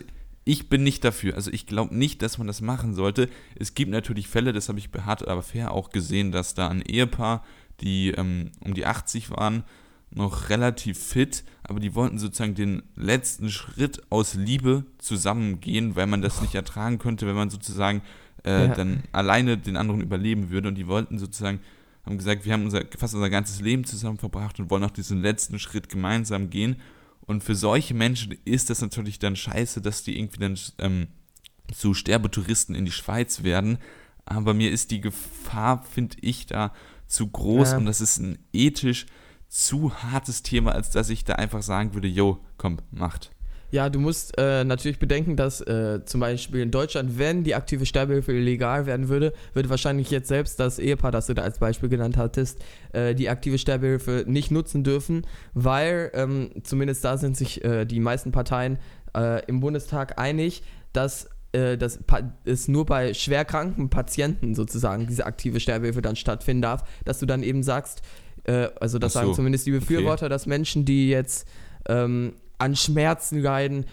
ich 0.49 0.67
bin 0.67 0.81
nicht 0.83 1.03
dafür. 1.03 1.35
Also 1.35 1.51
ich 1.51 1.67
glaube 1.67 1.95
nicht, 1.95 2.23
dass 2.23 2.39
man 2.39 2.47
das 2.47 2.59
machen 2.61 2.95
sollte. 2.95 3.29
Es 3.55 3.75
gibt 3.75 3.91
natürlich 3.91 4.27
Fälle, 4.27 4.51
das 4.51 4.67
habe 4.67 4.79
ich 4.79 4.89
bei 4.89 5.01
Hart 5.01 5.27
aber 5.27 5.43
fair 5.43 5.71
auch 5.71 5.91
gesehen, 5.91 6.31
dass 6.31 6.55
da 6.55 6.67
ein 6.69 6.81
Ehepaar, 6.81 7.43
die 7.81 8.09
ähm, 8.09 8.51
um 8.61 8.73
die 8.73 8.87
80 8.87 9.29
waren, 9.29 9.63
noch 10.11 10.49
relativ 10.49 10.97
fit, 10.97 11.43
aber 11.61 11.79
die 11.79 11.93
wollten 11.93 12.17
sozusagen 12.17 12.55
den 12.55 12.81
letzten 12.95 13.51
Schritt 13.51 14.01
aus 14.09 14.33
Liebe 14.33 14.85
zusammengehen, 14.97 15.95
weil 15.95 16.07
man 16.07 16.23
das 16.23 16.41
nicht 16.41 16.55
ertragen 16.55 16.97
könnte, 16.97 17.27
wenn 17.27 17.35
man 17.35 17.51
sozusagen 17.51 18.01
äh, 18.43 18.65
Ja. 18.67 18.73
dann 18.73 19.03
alleine 19.11 19.55
den 19.57 19.77
anderen 19.77 20.01
überleben 20.01 20.49
würde. 20.49 20.69
Und 20.69 20.75
die 20.79 20.87
wollten 20.87 21.19
sozusagen, 21.19 21.59
haben 22.07 22.17
gesagt, 22.17 22.43
wir 22.45 22.53
haben 22.53 22.63
unser, 22.63 22.81
fast 22.97 23.13
unser 23.13 23.29
ganzes 23.29 23.61
Leben 23.61 23.83
zusammen 23.85 24.17
verbracht 24.17 24.59
und 24.59 24.71
wollen 24.71 24.83
auch 24.83 24.89
diesen 24.89 25.21
letzten 25.21 25.59
Schritt 25.59 25.89
gemeinsam 25.89 26.49
gehen. 26.49 26.77
Und 27.29 27.43
für 27.43 27.53
solche 27.53 27.93
Menschen 27.93 28.35
ist 28.43 28.71
das 28.71 28.81
natürlich 28.81 29.19
dann 29.19 29.35
scheiße, 29.35 29.81
dass 29.81 30.01
die 30.01 30.17
irgendwie 30.17 30.39
dann 30.39 30.59
ähm, 30.79 31.07
zu 31.71 31.93
Sterbetouristen 31.93 32.73
in 32.73 32.85
die 32.85 32.91
Schweiz 32.91 33.43
werden. 33.43 33.77
Aber 34.25 34.55
mir 34.55 34.71
ist 34.71 34.89
die 34.89 34.99
Gefahr, 34.99 35.83
finde 35.83 36.17
ich, 36.21 36.47
da 36.47 36.73
zu 37.05 37.27
groß 37.27 37.73
Ja. 37.73 37.77
und 37.77 37.85
das 37.85 38.01
ist 38.01 38.17
ein 38.17 38.39
ethisch 38.51 39.05
zu 39.47 39.93
hartes 40.01 40.41
Thema, 40.41 40.71
als 40.71 40.89
dass 40.89 41.11
ich 41.11 41.23
da 41.23 41.35
einfach 41.35 41.61
sagen 41.61 41.93
würde, 41.93 42.07
yo, 42.07 42.43
komm, 42.57 42.77
macht. 42.89 43.29
Ja, 43.71 43.89
du 43.89 43.99
musst 43.99 44.35
äh, 44.37 44.63
natürlich 44.63 44.97
bedenken, 44.97 45.35
dass 45.35 45.61
äh, 45.61 46.03
zum 46.05 46.21
Beispiel 46.21 46.61
in 46.61 46.71
Deutschland, 46.71 47.19
wenn 47.19 47.43
die 47.43 47.53
aktive 47.53 47.85
Sterbehilfe 47.85 48.31
legal 48.31 48.85
werden 48.87 49.09
würde, 49.09 49.33
würde 49.53 49.69
wahrscheinlich 49.69 50.09
jetzt 50.09 50.27
selbst 50.27 50.59
das 50.59 50.79
Ehepaar, 50.79 51.11
das 51.11 51.27
du 51.27 51.35
da 51.35 51.43
als 51.43 51.59
Beispiel 51.59 51.89
genannt 51.89 52.17
hattest, 52.17 52.59
äh, 52.93 53.13
die 53.13 53.29
aktive 53.29 53.59
Sterbehilfe 53.59 54.23
nicht 54.27 54.49
nutzen 54.49 54.83
dürfen, 54.83 55.25
weil 55.53 56.09
ähm, 56.13 56.49
zumindest 56.63 57.05
da 57.05 57.17
sind 57.17 57.37
sich 57.37 57.63
äh, 57.63 57.85
die 57.85 57.99
meisten 57.99 58.31
Parteien 58.31 58.79
äh, 59.15 59.45
im 59.45 59.59
Bundestag 59.59 60.19
einig, 60.19 60.63
dass 60.91 61.29
äh, 61.51 61.77
dass 61.77 61.99
es 62.45 62.67
nur 62.67 62.85
bei 62.85 63.13
schwerkranken 63.13 63.89
Patienten 63.91 64.55
sozusagen 64.55 65.05
diese 65.07 65.25
aktive 65.27 65.59
Sterbehilfe 65.59 66.01
dann 66.01 66.15
stattfinden 66.15 66.61
darf, 66.61 66.83
dass 67.05 67.19
du 67.19 67.25
dann 67.25 67.43
eben 67.43 67.63
sagst, 67.63 68.01
also 68.79 68.97
das 68.97 69.13
so, 69.13 69.19
sagen 69.19 69.33
zumindest 69.35 69.67
die 69.67 69.71
Befürworter, 69.71 70.25
okay. 70.25 70.29
dass 70.29 70.47
Menschen, 70.47 70.83
die 70.83 71.09
jetzt 71.09 71.47
ähm, 71.87 72.33
an 72.59 72.75
Schmerzen 72.75 73.39
leiden, 73.39 73.85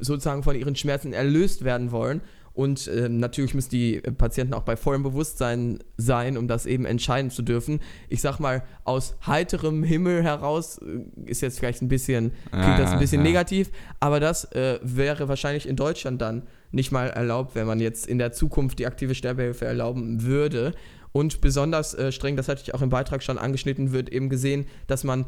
sozusagen 0.00 0.42
von 0.42 0.56
ihren 0.56 0.74
Schmerzen 0.74 1.12
erlöst 1.12 1.64
werden 1.64 1.92
wollen. 1.92 2.20
Und 2.54 2.86
äh, 2.86 3.08
natürlich 3.08 3.52
müssen 3.52 3.70
die 3.70 4.00
Patienten 4.00 4.54
auch 4.54 4.62
bei 4.62 4.76
vollem 4.76 5.02
Bewusstsein 5.02 5.80
sein, 5.96 6.38
um 6.38 6.46
das 6.46 6.66
eben 6.66 6.84
entscheiden 6.84 7.32
zu 7.32 7.42
dürfen. 7.42 7.80
Ich 8.08 8.20
sag 8.20 8.38
mal, 8.38 8.62
aus 8.84 9.16
heiterem 9.26 9.82
Himmel 9.82 10.22
heraus 10.22 10.78
äh, 10.78 11.28
ist 11.28 11.42
jetzt 11.42 11.58
vielleicht 11.58 11.82
ein 11.82 11.88
bisschen, 11.88 12.30
klingt 12.52 12.78
das 12.78 12.92
ein 12.92 13.00
bisschen 13.00 13.22
ja. 13.22 13.24
negativ, 13.24 13.72
aber 13.98 14.20
das 14.20 14.44
äh, 14.52 14.78
wäre 14.82 15.28
wahrscheinlich 15.28 15.68
in 15.68 15.74
Deutschland 15.74 16.22
dann 16.22 16.44
nicht 16.70 16.92
mal 16.92 17.08
erlaubt, 17.08 17.56
wenn 17.56 17.66
man 17.66 17.80
jetzt 17.80 18.06
in 18.06 18.18
der 18.18 18.30
Zukunft 18.30 18.78
die 18.78 18.86
aktive 18.86 19.16
Sterbehilfe 19.16 19.64
erlauben 19.64 20.22
würde. 20.22 20.74
Und 21.10 21.40
besonders 21.40 21.94
äh, 21.94 22.12
streng, 22.12 22.36
das 22.36 22.48
hatte 22.48 22.62
ich 22.62 22.74
auch 22.74 22.82
im 22.82 22.90
Beitrag 22.90 23.24
schon 23.24 23.38
angeschnitten, 23.38 23.92
wird 23.92 24.10
eben 24.10 24.28
gesehen, 24.28 24.66
dass 24.86 25.02
man 25.02 25.26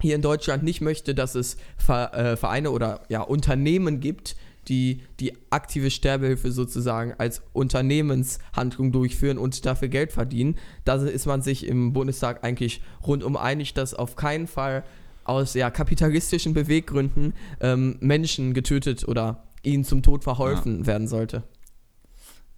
hier 0.00 0.14
in 0.14 0.22
Deutschland 0.22 0.62
nicht 0.62 0.80
möchte, 0.80 1.14
dass 1.14 1.34
es 1.34 1.56
äh, 1.88 2.36
Vereine 2.36 2.70
oder 2.70 3.02
ja, 3.08 3.22
Unternehmen 3.22 4.00
gibt, 4.00 4.36
die 4.68 5.02
die 5.20 5.32
aktive 5.50 5.90
Sterbehilfe 5.90 6.50
sozusagen 6.50 7.14
als 7.18 7.42
Unternehmenshandlung 7.52 8.92
durchführen 8.92 9.38
und 9.38 9.64
dafür 9.64 9.88
Geld 9.88 10.12
verdienen. 10.12 10.56
Da 10.84 10.96
ist 10.96 11.26
man 11.26 11.42
sich 11.42 11.66
im 11.66 11.92
Bundestag 11.92 12.44
eigentlich 12.44 12.82
rundum 13.06 13.36
einig, 13.36 13.74
dass 13.74 13.94
auf 13.94 14.16
keinen 14.16 14.46
Fall 14.46 14.84
aus 15.24 15.54
ja, 15.54 15.70
kapitalistischen 15.70 16.54
Beweggründen 16.54 17.34
ähm, 17.60 17.96
Menschen 18.00 18.54
getötet 18.54 19.06
oder 19.06 19.44
ihnen 19.62 19.84
zum 19.84 20.02
Tod 20.02 20.24
verholfen 20.24 20.80
ja. 20.80 20.86
werden 20.86 21.08
sollte. 21.08 21.42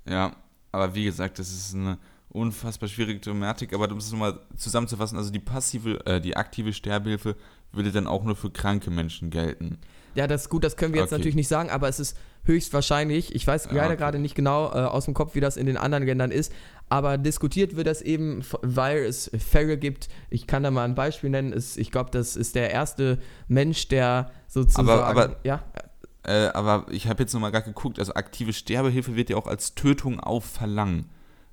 Ja, 0.08 0.36
aber 0.72 0.94
wie 0.94 1.04
gesagt, 1.04 1.38
das 1.38 1.50
ist 1.50 1.74
eine 1.74 1.98
unfassbar 2.30 2.88
schwierige 2.88 3.20
Thematik, 3.20 3.72
aber 3.72 3.90
um 3.90 3.98
es 3.98 4.10
nochmal 4.12 4.40
zusammenzufassen, 4.56 5.16
also 5.16 5.30
die 5.30 5.38
passive, 5.38 6.04
äh, 6.06 6.20
die 6.20 6.36
aktive 6.36 6.72
Sterbehilfe 6.72 7.36
würde 7.72 7.92
dann 7.92 8.06
auch 8.06 8.24
nur 8.24 8.36
für 8.36 8.50
kranke 8.50 8.90
Menschen 8.90 9.30
gelten. 9.30 9.78
Ja, 10.14 10.26
das 10.26 10.42
ist 10.42 10.48
gut, 10.48 10.64
das 10.64 10.76
können 10.76 10.94
wir 10.94 11.00
jetzt 11.00 11.12
okay. 11.12 11.18
natürlich 11.18 11.36
nicht 11.36 11.48
sagen, 11.48 11.70
aber 11.70 11.88
es 11.88 12.00
ist 12.00 12.16
höchstwahrscheinlich, 12.44 13.34
ich 13.34 13.46
weiß 13.46 13.66
leider 13.66 13.88
okay. 13.88 13.96
gerade 13.96 14.18
nicht 14.18 14.34
genau 14.34 14.66
äh, 14.68 14.78
aus 14.78 15.04
dem 15.04 15.14
Kopf, 15.14 15.34
wie 15.34 15.40
das 15.40 15.56
in 15.56 15.66
den 15.66 15.76
anderen 15.76 16.04
Ländern 16.04 16.30
ist, 16.30 16.52
aber 16.88 17.18
diskutiert 17.18 17.76
wird 17.76 17.86
das 17.86 18.02
eben, 18.02 18.42
weil 18.62 19.04
es 19.04 19.30
Fälle 19.38 19.76
gibt, 19.78 20.08
ich 20.30 20.46
kann 20.46 20.62
da 20.62 20.70
mal 20.70 20.84
ein 20.84 20.94
Beispiel 20.94 21.30
nennen, 21.30 21.52
es, 21.52 21.76
ich 21.76 21.90
glaube, 21.90 22.10
das 22.10 22.36
ist 22.36 22.54
der 22.54 22.70
erste 22.70 23.18
Mensch, 23.48 23.88
der 23.88 24.30
sozusagen, 24.48 24.88
aber, 24.88 25.06
aber 25.06 25.36
ja, 25.44 25.62
äh, 26.24 26.48
aber 26.48 26.86
ich 26.90 27.06
habe 27.06 27.22
jetzt 27.22 27.32
nochmal 27.32 27.52
gar 27.52 27.62
geguckt, 27.62 27.98
also 27.98 28.14
aktive 28.14 28.52
Sterbehilfe 28.52 29.14
wird 29.14 29.30
ja 29.30 29.36
auch 29.36 29.46
als 29.46 29.74
Tötung 29.74 30.20
auf 30.20 30.44
Verlangen 30.44 31.10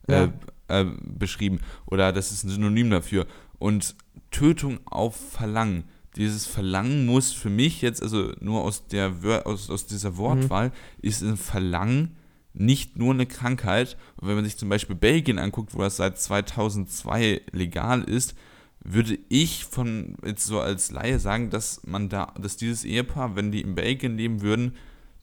ja. 0.09 0.25
äh, 0.25 0.29
äh, 0.67 0.85
beschrieben. 1.01 1.59
Oder 1.85 2.11
das 2.11 2.31
ist 2.31 2.43
ein 2.43 2.49
Synonym 2.49 2.89
dafür. 2.89 3.25
Und 3.59 3.95
Tötung 4.31 4.79
auf 4.85 5.15
Verlangen. 5.15 5.85
Dieses 6.15 6.45
Verlangen 6.45 7.05
muss 7.05 7.33
für 7.33 7.49
mich 7.49 7.81
jetzt, 7.81 8.01
also 8.01 8.31
nur 8.39 8.63
aus, 8.63 8.87
der, 8.87 9.13
aus, 9.45 9.69
aus 9.69 9.85
dieser 9.85 10.17
Wortwahl, 10.17 10.69
mhm. 10.69 10.73
ist 11.01 11.21
ein 11.21 11.37
Verlangen 11.37 12.15
nicht 12.53 12.97
nur 12.97 13.13
eine 13.13 13.25
Krankheit. 13.25 13.97
Und 14.15 14.27
wenn 14.27 14.35
man 14.35 14.45
sich 14.45 14.57
zum 14.57 14.69
Beispiel 14.69 14.95
Belgien 14.95 15.39
anguckt, 15.39 15.75
wo 15.75 15.81
das 15.81 15.97
seit 15.97 16.17
2002 16.17 17.41
legal 17.51 18.03
ist, 18.03 18.35
würde 18.83 19.17
ich 19.29 19.65
von 19.65 20.15
jetzt 20.23 20.45
so 20.45 20.59
als 20.59 20.91
Laie 20.91 21.19
sagen, 21.19 21.49
dass 21.49 21.81
man 21.85 22.07
da, 22.07 22.33
dass 22.39 22.55
dieses 22.55 22.85
Ehepaar, 22.85 23.35
wenn 23.35 23.51
die 23.51 23.61
in 23.61 23.75
Belgien 23.75 24.15
leben 24.15 24.41
würden, 24.41 24.75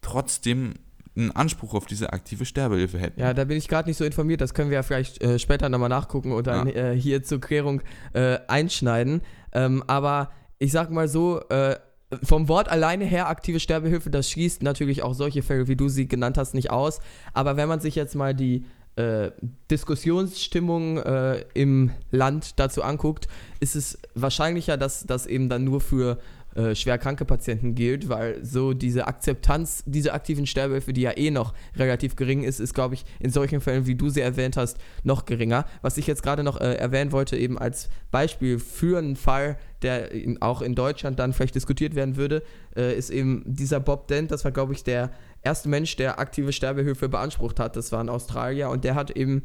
trotzdem 0.02 0.74
einen 1.16 1.30
Anspruch 1.30 1.74
auf 1.74 1.86
diese 1.86 2.12
aktive 2.12 2.44
Sterbehilfe 2.44 2.98
hätten. 2.98 3.20
Ja, 3.20 3.34
da 3.34 3.44
bin 3.44 3.58
ich 3.58 3.68
gerade 3.68 3.88
nicht 3.88 3.98
so 3.98 4.04
informiert. 4.04 4.40
Das 4.40 4.54
können 4.54 4.70
wir 4.70 4.76
ja 4.76 4.82
vielleicht 4.82 5.22
äh, 5.22 5.38
später 5.38 5.68
nochmal 5.68 5.88
nachgucken 5.88 6.32
und 6.32 6.46
dann 6.46 6.68
ja. 6.68 6.92
äh, 6.92 6.98
hier 6.98 7.22
zur 7.22 7.40
Klärung 7.40 7.82
äh, 8.14 8.38
einschneiden. 8.48 9.22
Ähm, 9.52 9.84
aber 9.86 10.30
ich 10.58 10.72
sag 10.72 10.90
mal 10.90 11.08
so, 11.08 11.40
äh, 11.48 11.76
vom 12.22 12.48
Wort 12.48 12.68
alleine 12.68 13.04
her 13.04 13.28
aktive 13.28 13.60
Sterbehilfe, 13.60 14.10
das 14.10 14.30
schließt 14.30 14.62
natürlich 14.62 15.02
auch 15.02 15.14
solche 15.14 15.42
Fälle, 15.42 15.68
wie 15.68 15.76
du 15.76 15.88
sie 15.88 16.08
genannt 16.08 16.38
hast, 16.38 16.54
nicht 16.54 16.70
aus. 16.70 17.00
Aber 17.32 17.56
wenn 17.56 17.68
man 17.68 17.80
sich 17.80 17.94
jetzt 17.94 18.14
mal 18.14 18.34
die 18.34 18.64
äh, 18.96 19.30
Diskussionsstimmung 19.70 20.98
äh, 20.98 21.44
im 21.54 21.90
Land 22.10 22.58
dazu 22.58 22.82
anguckt, 22.82 23.28
ist 23.60 23.74
es 23.74 23.98
wahrscheinlicher, 24.14 24.76
dass 24.76 25.04
das 25.06 25.26
eben 25.26 25.48
dann 25.48 25.64
nur 25.64 25.80
für 25.80 26.18
äh, 26.54 26.74
schwer 26.74 26.98
kranke 26.98 27.24
Patienten 27.24 27.74
gilt, 27.74 28.08
weil 28.08 28.44
so 28.44 28.72
diese 28.74 29.06
Akzeptanz 29.06 29.82
dieser 29.86 30.14
aktiven 30.14 30.46
Sterbehilfe, 30.46 30.92
die 30.92 31.02
ja 31.02 31.16
eh 31.16 31.30
noch 31.30 31.54
relativ 31.76 32.16
gering 32.16 32.42
ist, 32.42 32.60
ist, 32.60 32.74
glaube 32.74 32.94
ich, 32.94 33.04
in 33.20 33.30
solchen 33.30 33.60
Fällen, 33.60 33.86
wie 33.86 33.94
du 33.94 34.08
sie 34.08 34.20
erwähnt 34.20 34.56
hast, 34.56 34.78
noch 35.02 35.24
geringer. 35.24 35.64
Was 35.82 35.96
ich 35.96 36.06
jetzt 36.06 36.22
gerade 36.22 36.42
noch 36.42 36.60
äh, 36.60 36.74
erwähnen 36.74 37.12
wollte, 37.12 37.36
eben 37.36 37.58
als 37.58 37.88
Beispiel 38.10 38.58
für 38.58 38.98
einen 38.98 39.16
Fall, 39.16 39.56
der 39.82 40.12
in, 40.12 40.40
auch 40.42 40.62
in 40.62 40.74
Deutschland 40.74 41.18
dann 41.18 41.32
vielleicht 41.32 41.54
diskutiert 41.54 41.94
werden 41.94 42.16
würde, 42.16 42.42
äh, 42.76 42.96
ist 42.96 43.10
eben 43.10 43.42
dieser 43.46 43.80
Bob 43.80 44.08
Dent, 44.08 44.30
das 44.30 44.44
war, 44.44 44.52
glaube 44.52 44.72
ich, 44.74 44.84
der 44.84 45.10
erste 45.42 45.68
Mensch, 45.68 45.96
der 45.96 46.18
aktive 46.18 46.52
Sterbehilfe 46.52 47.08
beansprucht 47.08 47.58
hat. 47.60 47.76
Das 47.76 47.92
war 47.92 48.00
ein 48.00 48.08
Australier 48.08 48.70
und 48.70 48.84
der 48.84 48.94
hat 48.94 49.10
eben 49.10 49.42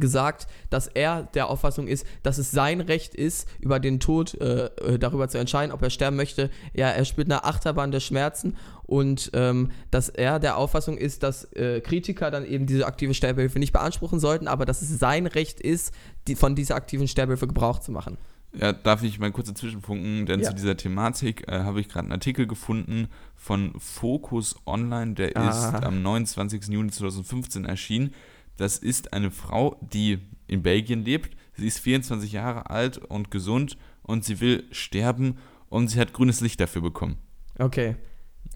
gesagt, 0.00 0.46
dass 0.70 0.86
er 0.86 1.24
der 1.34 1.48
Auffassung 1.48 1.86
ist, 1.86 2.06
dass 2.22 2.38
es 2.38 2.50
sein 2.50 2.80
Recht 2.80 3.14
ist, 3.14 3.48
über 3.60 3.80
den 3.80 4.00
Tod 4.00 4.34
äh, 4.40 4.66
äh, 4.66 4.98
darüber 4.98 5.28
zu 5.28 5.38
entscheiden, 5.38 5.72
ob 5.72 5.82
er 5.82 5.90
sterben 5.90 6.16
möchte. 6.16 6.50
Ja, 6.74 6.88
er 6.88 7.04
spürt 7.04 7.28
eine 7.28 7.44
Achterbahn 7.44 7.90
der 7.90 8.00
Schmerzen 8.00 8.56
und 8.84 9.30
ähm, 9.34 9.70
dass 9.90 10.08
er 10.08 10.38
der 10.38 10.56
Auffassung 10.56 10.98
ist, 10.98 11.22
dass 11.22 11.44
äh, 11.52 11.80
Kritiker 11.80 12.30
dann 12.30 12.44
eben 12.44 12.66
diese 12.66 12.86
aktive 12.86 13.14
Sterbehilfe 13.14 13.58
nicht 13.58 13.72
beanspruchen 13.72 14.20
sollten, 14.20 14.48
aber 14.48 14.66
dass 14.66 14.82
es 14.82 14.98
sein 14.98 15.26
Recht 15.26 15.60
ist, 15.60 15.94
die, 16.28 16.34
von 16.34 16.54
dieser 16.54 16.74
aktiven 16.74 17.08
Sterbehilfe 17.08 17.46
Gebrauch 17.46 17.78
zu 17.78 17.92
machen. 17.92 18.18
Ja, 18.54 18.72
darf 18.72 19.02
ich 19.02 19.18
mal 19.18 19.32
kurz 19.32 19.48
dazwischenfunken, 19.48 20.26
denn 20.26 20.40
ja. 20.40 20.50
zu 20.50 20.54
dieser 20.54 20.76
Thematik 20.76 21.48
äh, 21.48 21.60
habe 21.60 21.80
ich 21.80 21.88
gerade 21.88 22.04
einen 22.04 22.12
Artikel 22.12 22.46
gefunden 22.46 23.08
von 23.34 23.72
Focus 23.78 24.56
Online, 24.66 25.14
der 25.14 25.36
ah. 25.36 25.48
ist 25.48 25.84
am 25.84 26.02
29. 26.02 26.68
Juni 26.68 26.90
2015 26.90 27.64
erschienen. 27.64 28.12
Das 28.56 28.78
ist 28.78 29.12
eine 29.12 29.30
Frau, 29.30 29.76
die 29.80 30.18
in 30.46 30.62
Belgien 30.62 31.04
lebt. 31.04 31.36
Sie 31.56 31.66
ist 31.66 31.78
24 31.80 32.32
Jahre 32.32 32.70
alt 32.70 32.98
und 32.98 33.30
gesund 33.30 33.76
und 34.02 34.24
sie 34.24 34.40
will 34.40 34.64
sterben 34.70 35.38
und 35.68 35.88
sie 35.88 35.98
hat 35.98 36.12
grünes 36.12 36.40
Licht 36.40 36.60
dafür 36.60 36.82
bekommen. 36.82 37.16
Okay. 37.58 37.96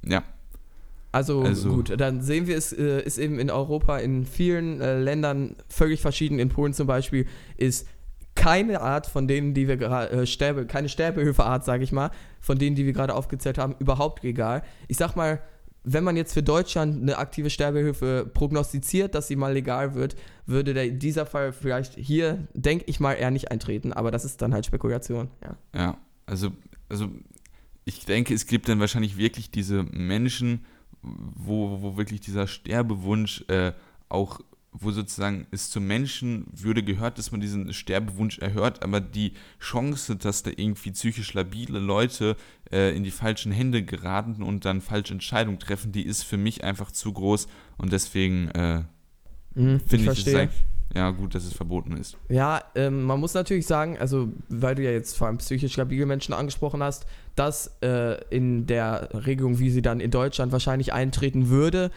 Ja. 0.04 0.22
Also, 1.12 1.42
also, 1.42 1.70
gut, 1.70 1.98
dann 1.98 2.20
sehen 2.20 2.46
wir, 2.46 2.58
es 2.58 2.72
äh, 2.72 3.00
ist 3.00 3.16
eben 3.16 3.38
in 3.38 3.50
Europa 3.50 3.96
in 3.98 4.26
vielen 4.26 4.82
äh, 4.82 4.98
Ländern 4.98 5.56
völlig 5.68 6.02
verschieden. 6.02 6.38
In 6.38 6.50
Polen 6.50 6.74
zum 6.74 6.86
Beispiel 6.86 7.26
ist 7.56 7.86
keine 8.34 8.82
Art 8.82 9.06
von 9.06 9.26
denen, 9.26 9.54
die 9.54 9.66
wir 9.66 9.78
gerade, 9.78 10.10
äh, 10.10 10.26
Sterbe, 10.26 10.66
keine 10.66 10.90
Sterbehilfeart, 10.90 11.64
sage 11.64 11.84
ich 11.84 11.90
mal, 11.90 12.10
von 12.40 12.58
denen, 12.58 12.76
die 12.76 12.84
wir 12.84 12.92
gerade 12.92 13.14
aufgezählt 13.14 13.56
haben, 13.56 13.74
überhaupt 13.78 14.24
egal. 14.24 14.62
Ich 14.88 14.98
sag 14.98 15.16
mal, 15.16 15.40
wenn 15.88 16.02
man 16.02 16.16
jetzt 16.16 16.34
für 16.34 16.42
Deutschland 16.42 17.00
eine 17.00 17.16
aktive 17.16 17.48
Sterbehilfe 17.48 18.28
prognostiziert, 18.34 19.14
dass 19.14 19.28
sie 19.28 19.36
mal 19.36 19.52
legal 19.52 19.94
wird, 19.94 20.16
würde 20.44 20.74
der, 20.74 20.90
dieser 20.90 21.26
Fall 21.26 21.52
vielleicht 21.52 21.94
hier, 21.94 22.48
denke 22.54 22.84
ich 22.88 22.98
mal, 22.98 23.12
eher 23.14 23.30
nicht 23.30 23.52
eintreten. 23.52 23.92
Aber 23.92 24.10
das 24.10 24.24
ist 24.24 24.42
dann 24.42 24.52
halt 24.52 24.66
Spekulation. 24.66 25.28
Ja, 25.44 25.56
ja 25.74 25.98
also, 26.26 26.50
also 26.88 27.08
ich 27.84 28.04
denke, 28.04 28.34
es 28.34 28.46
gibt 28.46 28.68
dann 28.68 28.80
wahrscheinlich 28.80 29.16
wirklich 29.16 29.52
diese 29.52 29.84
Menschen, 29.84 30.64
wo, 31.02 31.80
wo 31.80 31.96
wirklich 31.96 32.20
dieser 32.20 32.48
Sterbewunsch 32.48 33.44
äh, 33.46 33.72
auch 34.08 34.40
wo 34.78 34.90
sozusagen 34.90 35.46
es 35.50 35.70
zum 35.70 35.86
Menschenwürde 35.86 36.82
gehört, 36.82 37.18
dass 37.18 37.30
man 37.32 37.40
diesen 37.40 37.72
Sterbewunsch 37.72 38.38
erhört, 38.38 38.82
aber 38.82 39.00
die 39.00 39.32
Chance, 39.60 40.16
dass 40.16 40.42
da 40.42 40.50
irgendwie 40.54 40.90
psychisch 40.90 41.34
labile 41.34 41.78
Leute 41.78 42.36
äh, 42.70 42.96
in 42.96 43.04
die 43.04 43.10
falschen 43.10 43.52
Hände 43.52 43.82
geraten 43.82 44.42
und 44.42 44.64
dann 44.64 44.80
falsche 44.80 45.14
Entscheidungen 45.14 45.58
treffen, 45.58 45.92
die 45.92 46.04
ist 46.04 46.22
für 46.22 46.36
mich 46.36 46.64
einfach 46.64 46.90
zu 46.90 47.12
groß 47.12 47.48
und 47.78 47.92
deswegen 47.92 48.48
äh, 48.50 48.82
mhm, 49.54 49.80
finde 49.80 50.12
ich, 50.12 50.26
ich 50.26 50.34
es 50.34 50.50
ja 50.94 51.10
gut, 51.10 51.34
dass 51.34 51.44
es 51.44 51.52
verboten 51.52 51.96
ist. 51.96 52.16
Ja, 52.28 52.62
ähm, 52.74 53.02
man 53.02 53.20
muss 53.20 53.34
natürlich 53.34 53.66
sagen, 53.66 53.98
also 53.98 54.28
weil 54.48 54.74
du 54.74 54.82
ja 54.82 54.92
jetzt 54.92 55.16
vor 55.16 55.26
allem 55.26 55.38
psychisch 55.38 55.76
labile 55.76 56.06
Menschen 56.06 56.32
angesprochen 56.32 56.82
hast, 56.82 57.06
dass 57.34 57.76
äh, 57.82 58.18
in 58.30 58.66
der 58.66 59.10
Regelung, 59.12 59.58
wie 59.58 59.70
sie 59.70 59.82
dann 59.82 60.00
in 60.00 60.10
Deutschland 60.10 60.52
wahrscheinlich 60.52 60.92
eintreten 60.92 61.50
würde, 61.50 61.90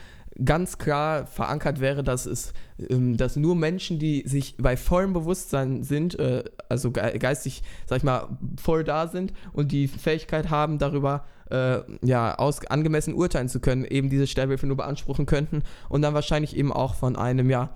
ganz 0.43 0.77
klar 0.77 1.25
verankert 1.25 1.79
wäre, 1.79 2.03
dass 2.03 2.25
es, 2.25 2.53
ähm, 2.89 3.17
dass 3.17 3.35
nur 3.35 3.55
Menschen, 3.55 3.99
die 3.99 4.23
sich 4.25 4.55
bei 4.57 4.77
vollem 4.77 5.13
Bewusstsein 5.13 5.83
sind, 5.83 6.17
äh, 6.19 6.43
also 6.69 6.91
geistig, 6.91 7.63
sag 7.85 7.97
ich 7.97 8.03
mal, 8.03 8.27
voll 8.61 8.83
da 8.83 9.07
sind 9.07 9.33
und 9.53 9.71
die 9.71 9.87
Fähigkeit 9.87 10.49
haben, 10.49 10.77
darüber 10.77 11.25
äh, 11.49 11.79
ja, 12.03 12.35
aus, 12.35 12.65
angemessen 12.67 13.13
urteilen 13.13 13.49
zu 13.49 13.59
können, 13.59 13.85
eben 13.85 14.09
diese 14.09 14.27
Sterbehilfe 14.27 14.67
nur 14.67 14.77
beanspruchen 14.77 15.25
könnten 15.25 15.63
und 15.89 16.01
dann 16.01 16.13
wahrscheinlich 16.13 16.55
eben 16.55 16.71
auch 16.71 16.95
von 16.95 17.15
einem, 17.15 17.49
ja, 17.49 17.69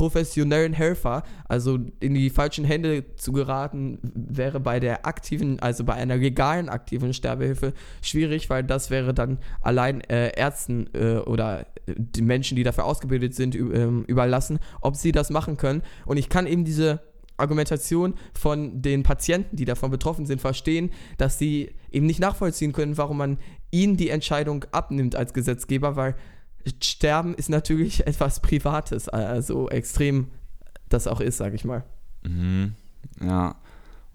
professionellen 0.00 0.72
Helfer, 0.72 1.24
also 1.46 1.78
in 2.00 2.14
die 2.14 2.30
falschen 2.30 2.64
Hände 2.64 3.04
zu 3.16 3.32
geraten, 3.32 3.98
wäre 4.02 4.58
bei 4.58 4.80
der 4.80 5.04
aktiven, 5.04 5.60
also 5.60 5.84
bei 5.84 5.92
einer 5.92 6.16
legalen 6.16 6.70
aktiven 6.70 7.12
Sterbehilfe 7.12 7.74
schwierig, 8.00 8.48
weil 8.48 8.64
das 8.64 8.88
wäre 8.88 9.12
dann 9.12 9.36
allein 9.60 10.00
äh, 10.00 10.30
Ärzten 10.30 10.88
äh, 10.94 11.16
oder 11.16 11.66
die 11.86 12.22
Menschen, 12.22 12.56
die 12.56 12.62
dafür 12.62 12.86
ausgebildet 12.86 13.34
sind, 13.34 13.54
ähm, 13.54 14.04
überlassen, 14.06 14.58
ob 14.80 14.96
sie 14.96 15.12
das 15.12 15.28
machen 15.28 15.58
können. 15.58 15.82
Und 16.06 16.16
ich 16.16 16.30
kann 16.30 16.46
eben 16.46 16.64
diese 16.64 17.00
Argumentation 17.36 18.14
von 18.32 18.80
den 18.80 19.02
Patienten, 19.02 19.54
die 19.54 19.66
davon 19.66 19.90
betroffen 19.90 20.24
sind, 20.24 20.40
verstehen, 20.40 20.92
dass 21.18 21.38
sie 21.38 21.72
eben 21.92 22.06
nicht 22.06 22.20
nachvollziehen 22.20 22.72
können, 22.72 22.96
warum 22.96 23.18
man 23.18 23.36
ihnen 23.70 23.98
die 23.98 24.08
Entscheidung 24.08 24.64
abnimmt 24.72 25.14
als 25.14 25.34
Gesetzgeber, 25.34 25.94
weil 25.96 26.14
Sterben 26.82 27.34
ist 27.34 27.48
natürlich 27.48 28.06
etwas 28.06 28.40
Privates, 28.40 29.08
also 29.08 29.68
extrem 29.68 30.28
das 30.88 31.06
auch 31.06 31.20
ist, 31.20 31.36
sage 31.36 31.54
ich 31.54 31.64
mal. 31.64 31.84
Mhm. 32.22 32.74
Ja, 33.20 33.56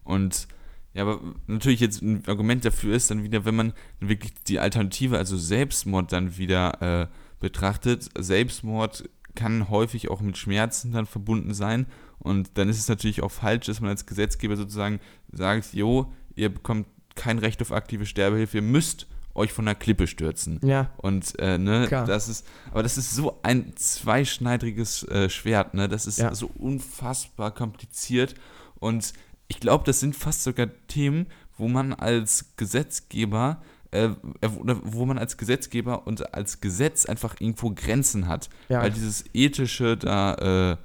und 0.04 0.48
ja, 0.94 1.04
aber 1.04 1.20
natürlich 1.48 1.82
jetzt 1.82 2.02
ein 2.02 2.24
Argument 2.28 2.64
dafür 2.64 2.96
ist 2.96 3.12
dann 3.12 3.24
wieder, 3.24 3.44
wenn 3.44 3.56
man 3.56 3.74
wirklich 4.00 4.34
die 4.48 4.60
Alternative, 4.60 5.18
also 5.18 5.38
Selbstmord 5.38 6.12
dann 6.12 6.38
wieder 6.38 6.82
äh, 6.82 7.08
betrachtet. 7.40 8.10
Selbstmord 8.18 9.10
kann 9.36 9.70
häufig 9.70 10.10
auch 10.10 10.22
mit 10.22 10.38
Schmerzen 10.38 10.94
dann 10.94 11.06
verbunden 11.06 11.54
sein 11.54 11.88
und 12.20 12.58
dann 12.58 12.70
ist 12.70 12.80
es 12.80 12.88
natürlich 12.88 13.22
auch 13.22 13.32
falsch, 13.32 13.66
dass 13.66 13.82
man 13.82 13.90
als 13.90 14.06
Gesetzgeber 14.06 14.56
sozusagen 14.56 15.02
sagt, 15.32 15.74
jo, 15.74 16.14
ihr 16.36 16.50
bekommt 16.54 16.88
kein 17.16 17.40
Recht 17.40 17.62
auf 17.62 17.72
aktive 17.72 18.06
Sterbehilfe, 18.06 18.58
ihr 18.58 18.64
müsst 18.64 19.08
euch 19.36 19.52
von 19.52 19.66
der 19.66 19.76
Klippe 19.76 20.08
stürzen. 20.08 20.60
Ja. 20.64 20.90
Und 20.98 21.38
äh, 21.40 21.58
ne, 21.58 21.86
Klar. 21.88 22.08
das 22.08 22.30
ist, 22.30 22.48
aber 22.72 22.84
das 22.84 22.98
ist 22.98 23.14
so 23.14 23.40
ein 23.44 23.74
zweischneidiges 23.76 25.04
äh, 25.04 25.30
Schwert, 25.30 25.74
ne? 25.74 25.88
Das 25.88 26.08
ist 26.08 26.20
ja. 26.20 26.34
so 26.34 26.50
unfassbar 26.58 27.54
kompliziert. 27.54 28.36
Und 28.80 29.14
ich 29.48 29.60
glaube, 29.60 29.84
das 29.84 30.00
sind 30.00 30.16
fast 30.16 30.44
sogar 30.44 30.68
Themen, 30.88 31.28
wo 31.58 31.68
man 31.68 31.94
als 31.94 32.56
Gesetzgeber, 32.56 33.62
äh, 33.92 34.10
oder 34.58 34.80
wo 34.84 35.06
man 35.06 35.18
als 35.18 35.38
Gesetzgeber 35.38 36.08
und 36.08 36.34
als 36.34 36.62
Gesetz 36.62 37.06
einfach 37.06 37.36
irgendwo 37.40 37.72
Grenzen 37.72 38.28
hat. 38.28 38.50
Ja. 38.70 38.82
Weil 38.82 38.92
dieses 38.92 39.26
ethische 39.34 39.98
da, 39.98 40.34
äh, 40.36 40.78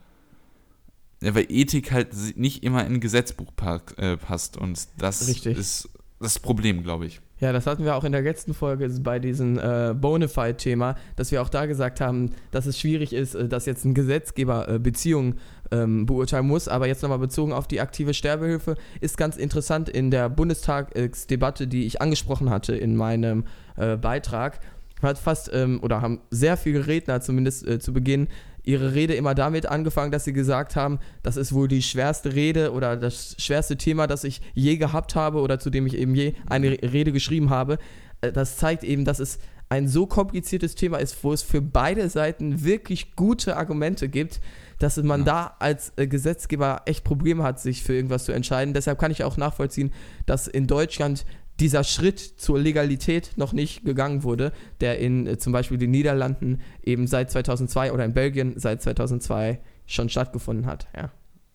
ja, 1.23 1.35
weil 1.35 1.47
Ethik 1.50 1.92
halt 1.92 2.14
nicht 2.37 2.64
immer 2.64 2.85
in 2.85 2.95
ein 2.95 3.00
Gesetzbuch 3.00 3.54
pa 3.54 3.80
äh, 3.97 4.16
passt. 4.16 4.57
Und 4.57 4.88
das 4.99 5.28
Richtig. 5.28 5.57
ist 5.57 5.88
das 6.19 6.38
Problem, 6.38 6.83
glaube 6.83 7.07
ich. 7.07 7.21
Ja, 7.40 7.52
das 7.52 7.66
hatten 7.66 7.85
wir 7.85 7.97
auch 7.97 8.04
in 8.04 8.12
der 8.12 8.20
letzten 8.20 8.52
Folge 8.52 8.87
bei 9.00 9.18
diesem 9.18 9.59
äh, 9.59 9.94
Bonafide-Thema, 9.94 10.97
dass 11.16 11.32
wir 11.32 11.40
auch 11.40 11.49
da 11.49 11.64
gesagt 11.64 12.00
haben, 12.00 12.32
dass 12.50 12.66
es 12.66 12.78
schwierig 12.78 13.14
ist, 13.14 13.35
äh, 13.35 13.49
dass 13.49 13.64
jetzt 13.64 13.87
ein 13.87 13.94
Gesetzgeber 13.94 14.68
äh, 14.68 14.78
Beziehungen 14.78 15.38
ähm, 15.70 16.04
beurteilen 16.04 16.47
muss. 16.47 16.68
Aber 16.68 16.87
jetzt 16.87 17.02
nochmal 17.02 17.18
bezogen 17.18 17.54
auf 17.54 17.66
die 17.66 17.80
aktive 17.80 18.12
Sterbehilfe, 18.12 18.76
ist 19.00 19.16
ganz 19.16 19.38
interessant 19.38 19.88
in 19.88 20.11
der 20.11 20.28
Bundestagsdebatte, 20.28 21.66
die 21.66 21.87
ich 21.87 22.02
angesprochen 22.02 22.50
hatte 22.50 22.76
in 22.76 22.94
meinem 22.94 23.44
äh, 23.76 23.97
Beitrag, 23.97 24.61
hat 25.00 25.16
fast 25.16 25.50
ähm, 25.54 25.80
oder 25.82 26.02
haben 26.02 26.20
sehr 26.30 26.59
viele 26.59 26.87
Redner 26.87 27.23
zumindest 27.23 27.66
äh, 27.66 27.78
zu 27.78 27.94
Beginn 27.94 28.28
ihre 28.64 28.95
Rede 28.95 29.14
immer 29.14 29.35
damit 29.35 29.67
angefangen, 29.67 30.12
dass 30.12 30.25
sie 30.25 30.33
gesagt 30.33 30.76
haben, 30.76 30.99
das 31.23 31.37
ist 31.37 31.52
wohl 31.52 31.69
die 31.69 31.83
schwerste 31.83 32.35
Rede 32.35 32.73
oder 32.73 32.97
das 32.97 33.37
schwerste 33.38 33.76
Thema, 33.76 34.07
das 34.07 34.25
ich 34.25 34.40
je 34.55 34.76
gehabt 34.76 35.14
habe 35.14 35.40
oder 35.40 35.59
zu 35.59 35.71
dem 35.71 35.87
ich 35.87 35.97
eben 35.97 36.14
je 36.14 36.35
eine 36.49 36.71
Rede 36.71 37.12
geschrieben 37.12 37.50
habe. 37.50 37.79
Äh, 38.21 38.33
das 38.33 38.57
zeigt 38.57 38.85
eben, 38.85 39.05
dass 39.05 39.19
es 39.19 39.38
ein 39.71 39.87
so 39.87 40.07
kompliziertes 40.07 40.75
Thema 40.75 40.99
ist, 40.99 41.23
wo 41.23 41.33
es 41.33 41.43
für 41.43 41.62
beide 41.62 42.09
Seiten 42.09 42.64
wirklich 42.64 43.14
gute 43.14 43.57
Argumente 43.57 44.09
gibt, 44.09 44.40
dass 44.81 44.97
man 44.97 45.21
ja. 45.21 45.26
da 45.26 45.57
als 45.61 45.93
äh, 45.97 46.09
Gesetzgeber 46.09 46.83
echt 46.87 47.05
Probleme 47.05 47.45
hat, 47.45 47.61
sich 47.61 47.85
für 47.85 47.95
irgendwas 47.95 48.25
zu 48.25 48.33
entscheiden. 48.33 48.75
Deshalb 48.75 48.99
kann 48.99 49.12
ich 49.12 49.23
auch 49.23 49.37
nachvollziehen, 49.37 49.93
dass 50.26 50.49
in 50.49 50.67
Deutschland 50.67 51.25
dieser 51.61 51.85
Schritt 51.85 52.19
zur 52.19 52.59
Legalität 52.59 53.33
noch 53.37 53.52
nicht 53.52 53.85
gegangen 53.85 54.23
wurde, 54.23 54.52
der 54.81 54.99
in 54.99 55.26
äh, 55.26 55.38
zum 55.38 55.52
Beispiel 55.52 55.79
den 55.79 55.90
Niederlanden 55.90 56.61
eben 56.83 57.07
seit 57.07 57.31
2002 57.31 57.93
oder 57.93 58.05
in 58.05 58.14
Belgien 58.14 58.59
seit 58.59 58.83
2002 58.83 59.61
schon 59.87 60.09
stattgefunden 60.09 60.67
hat. 60.67 60.89
Ja, 60.97 61.11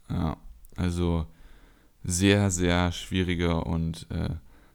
ja 0.09 0.37
also 0.75 1.25
sehr, 2.03 2.51
sehr 2.51 2.91
schwierige 2.91 3.55
und 3.63 4.07
äh, 4.11 4.29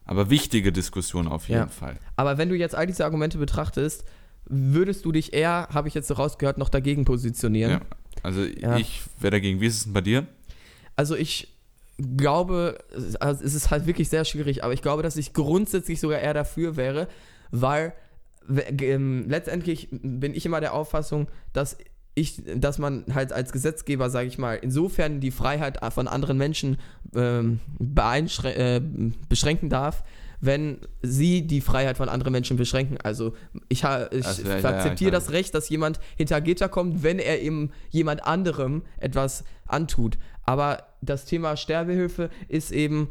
aber 0.04 0.28
wichtige 0.28 0.72
Diskussion 0.72 1.28
auf 1.28 1.48
jeden 1.48 1.60
ja. 1.60 1.68
Fall. 1.68 1.96
Aber 2.16 2.36
wenn 2.36 2.48
du 2.48 2.56
jetzt 2.56 2.74
all 2.74 2.86
diese 2.88 3.04
Argumente 3.04 3.38
betrachtest, 3.38 4.04
würdest 4.46 5.04
du 5.04 5.12
dich 5.12 5.32
eher, 5.32 5.68
habe 5.72 5.86
ich 5.86 5.94
jetzt 5.94 6.10
rausgehört, 6.16 6.58
noch 6.58 6.68
dagegen 6.68 7.04
positionieren? 7.04 7.70
Ja, 7.70 7.80
also 8.24 8.42
ja. 8.42 8.76
ich 8.76 9.02
wäre 9.20 9.30
dagegen. 9.30 9.60
Wie 9.60 9.66
ist 9.66 9.76
es 9.76 9.84
denn 9.84 9.92
bei 9.92 10.00
dir? 10.00 10.26
Also 10.96 11.14
ich 11.14 11.49
glaube, 12.16 12.78
also 13.20 13.44
es 13.44 13.54
ist 13.54 13.70
halt 13.70 13.86
wirklich 13.86 14.08
sehr 14.08 14.24
schwierig, 14.24 14.64
aber 14.64 14.72
ich 14.72 14.82
glaube, 14.82 15.02
dass 15.02 15.16
ich 15.16 15.32
grundsätzlich 15.32 16.00
sogar 16.00 16.20
eher 16.20 16.34
dafür 16.34 16.76
wäre, 16.76 17.08
weil 17.50 17.92
ähm, 18.80 19.26
letztendlich 19.28 19.88
bin 19.90 20.34
ich 20.34 20.46
immer 20.46 20.60
der 20.60 20.74
Auffassung, 20.74 21.28
dass 21.52 21.76
ich, 22.14 22.42
dass 22.56 22.78
man 22.78 23.04
halt 23.14 23.32
als 23.32 23.52
Gesetzgeber, 23.52 24.10
sage 24.10 24.28
ich 24.28 24.38
mal, 24.38 24.58
insofern 24.60 25.20
die 25.20 25.30
Freiheit 25.30 25.78
von 25.92 26.08
anderen 26.08 26.38
Menschen 26.38 26.78
ähm, 27.14 27.60
äh, 27.78 28.80
beschränken 29.28 29.68
darf, 29.68 30.02
wenn 30.40 30.78
sie 31.02 31.46
die 31.46 31.60
Freiheit 31.60 31.98
von 31.98 32.08
anderen 32.08 32.32
Menschen 32.32 32.56
beschränken. 32.56 32.98
Also 33.02 33.34
ich, 33.68 33.84
ich 33.84 33.86
akzeptiere 33.86 35.10
ja, 35.10 35.18
das 35.18 35.30
Recht, 35.30 35.54
dass 35.54 35.68
jemand 35.68 36.00
hinter 36.16 36.40
Gitter 36.40 36.68
kommt, 36.68 37.02
wenn 37.02 37.18
er 37.18 37.40
eben 37.40 37.70
jemand 37.90 38.24
anderem 38.26 38.82
etwas 38.98 39.44
antut. 39.66 40.18
Aber 40.44 40.89
das 41.00 41.24
Thema 41.24 41.56
Sterbehilfe 41.56 42.30
ist 42.48 42.72
eben 42.72 43.10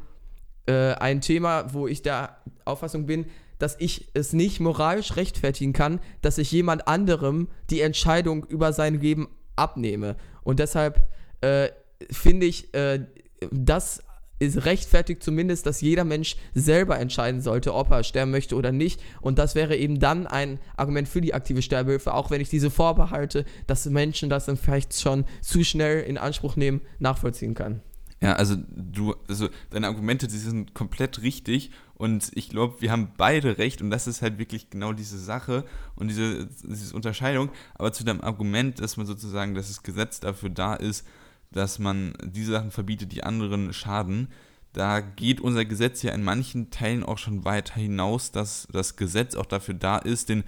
äh, 0.67 0.93
ein 0.93 1.21
Thema, 1.21 1.73
wo 1.73 1.87
ich 1.87 2.01
der 2.01 2.37
Auffassung 2.65 3.05
bin, 3.05 3.25
dass 3.57 3.75
ich 3.79 4.07
es 4.13 4.33
nicht 4.33 4.59
moralisch 4.59 5.15
rechtfertigen 5.15 5.73
kann, 5.73 5.99
dass 6.21 6.37
ich 6.37 6.51
jemand 6.51 6.87
anderem 6.87 7.49
die 7.69 7.81
Entscheidung 7.81 8.45
über 8.45 8.71
sein 8.73 9.01
Leben 9.01 9.27
abnehme. 9.55 10.15
Und 10.43 10.59
deshalb 10.59 11.07
äh, 11.41 11.69
finde 12.09 12.45
ich, 12.45 12.73
äh, 12.73 13.05
das 13.51 14.03
ist 14.39 14.65
rechtfertigt 14.65 15.21
zumindest, 15.21 15.65
dass 15.65 15.81
jeder 15.81 16.05
Mensch 16.05 16.37
selber 16.53 16.99
entscheiden 16.99 17.41
sollte, 17.41 17.73
ob 17.73 17.91
er 17.91 18.03
sterben 18.03 18.31
möchte 18.31 18.55
oder 18.55 18.71
nicht. 18.71 19.01
Und 19.21 19.37
das 19.37 19.55
wäre 19.55 19.75
eben 19.75 19.99
dann 19.99 20.27
ein 20.27 20.59
Argument 20.77 21.07
für 21.07 21.21
die 21.21 21.33
aktive 21.33 21.61
Sterbehilfe, 21.61 22.13
auch 22.13 22.31
wenn 22.31 22.41
ich 22.41 22.49
diese 22.49 22.71
Vorbehalte, 22.71 23.45
dass 23.67 23.85
Menschen 23.85 24.29
das 24.29 24.45
dann 24.45 24.57
vielleicht 24.57 24.99
schon 24.99 25.25
zu 25.41 25.63
schnell 25.63 26.01
in 26.01 26.17
Anspruch 26.17 26.55
nehmen, 26.55 26.81
nachvollziehen 26.99 27.53
kann. 27.53 27.81
Ja, 28.21 28.33
also 28.33 28.55
du, 28.75 29.15
also 29.29 29.47
deine 29.69 29.87
Argumente, 29.87 30.27
die 30.27 30.37
sind 30.37 30.73
komplett 30.73 31.21
richtig 31.21 31.71
und 31.93 32.31
ich 32.33 32.49
glaube, 32.49 32.81
wir 32.81 32.91
haben 32.91 33.13
beide 33.17 33.57
recht 33.57 33.81
und 33.81 33.91
das 33.91 34.07
ist 34.07 34.21
halt 34.21 34.37
wirklich 34.37 34.69
genau 34.69 34.91
diese 34.91 35.17
Sache 35.17 35.63
und 35.95 36.09
diese, 36.09 36.47
diese 36.63 36.95
Unterscheidung. 36.95 37.49
Aber 37.75 37.93
zu 37.93 38.03
deinem 38.03 38.21
Argument, 38.21 38.81
dass 38.81 38.97
man 38.97 39.05
sozusagen, 39.05 39.55
dass 39.55 39.67
das 39.67 39.83
Gesetz 39.83 40.19
dafür 40.19 40.49
da 40.49 40.75
ist, 40.75 41.05
dass 41.51 41.79
man 41.79 42.13
diese 42.23 42.51
Sachen 42.51 42.71
verbietet, 42.71 43.11
die 43.11 43.23
anderen 43.23 43.73
schaden, 43.73 44.29
da 44.73 44.99
geht 44.99 45.41
unser 45.41 45.65
Gesetz 45.65 46.03
ja 46.03 46.13
in 46.13 46.23
manchen 46.23 46.69
Teilen 46.69 47.03
auch 47.03 47.17
schon 47.17 47.43
weiter 47.43 47.75
hinaus, 47.75 48.31
dass 48.31 48.67
das 48.71 48.95
Gesetz 48.95 49.35
auch 49.35 49.47
dafür 49.47 49.73
da 49.73 49.97
ist, 49.97 50.29
den 50.29 50.43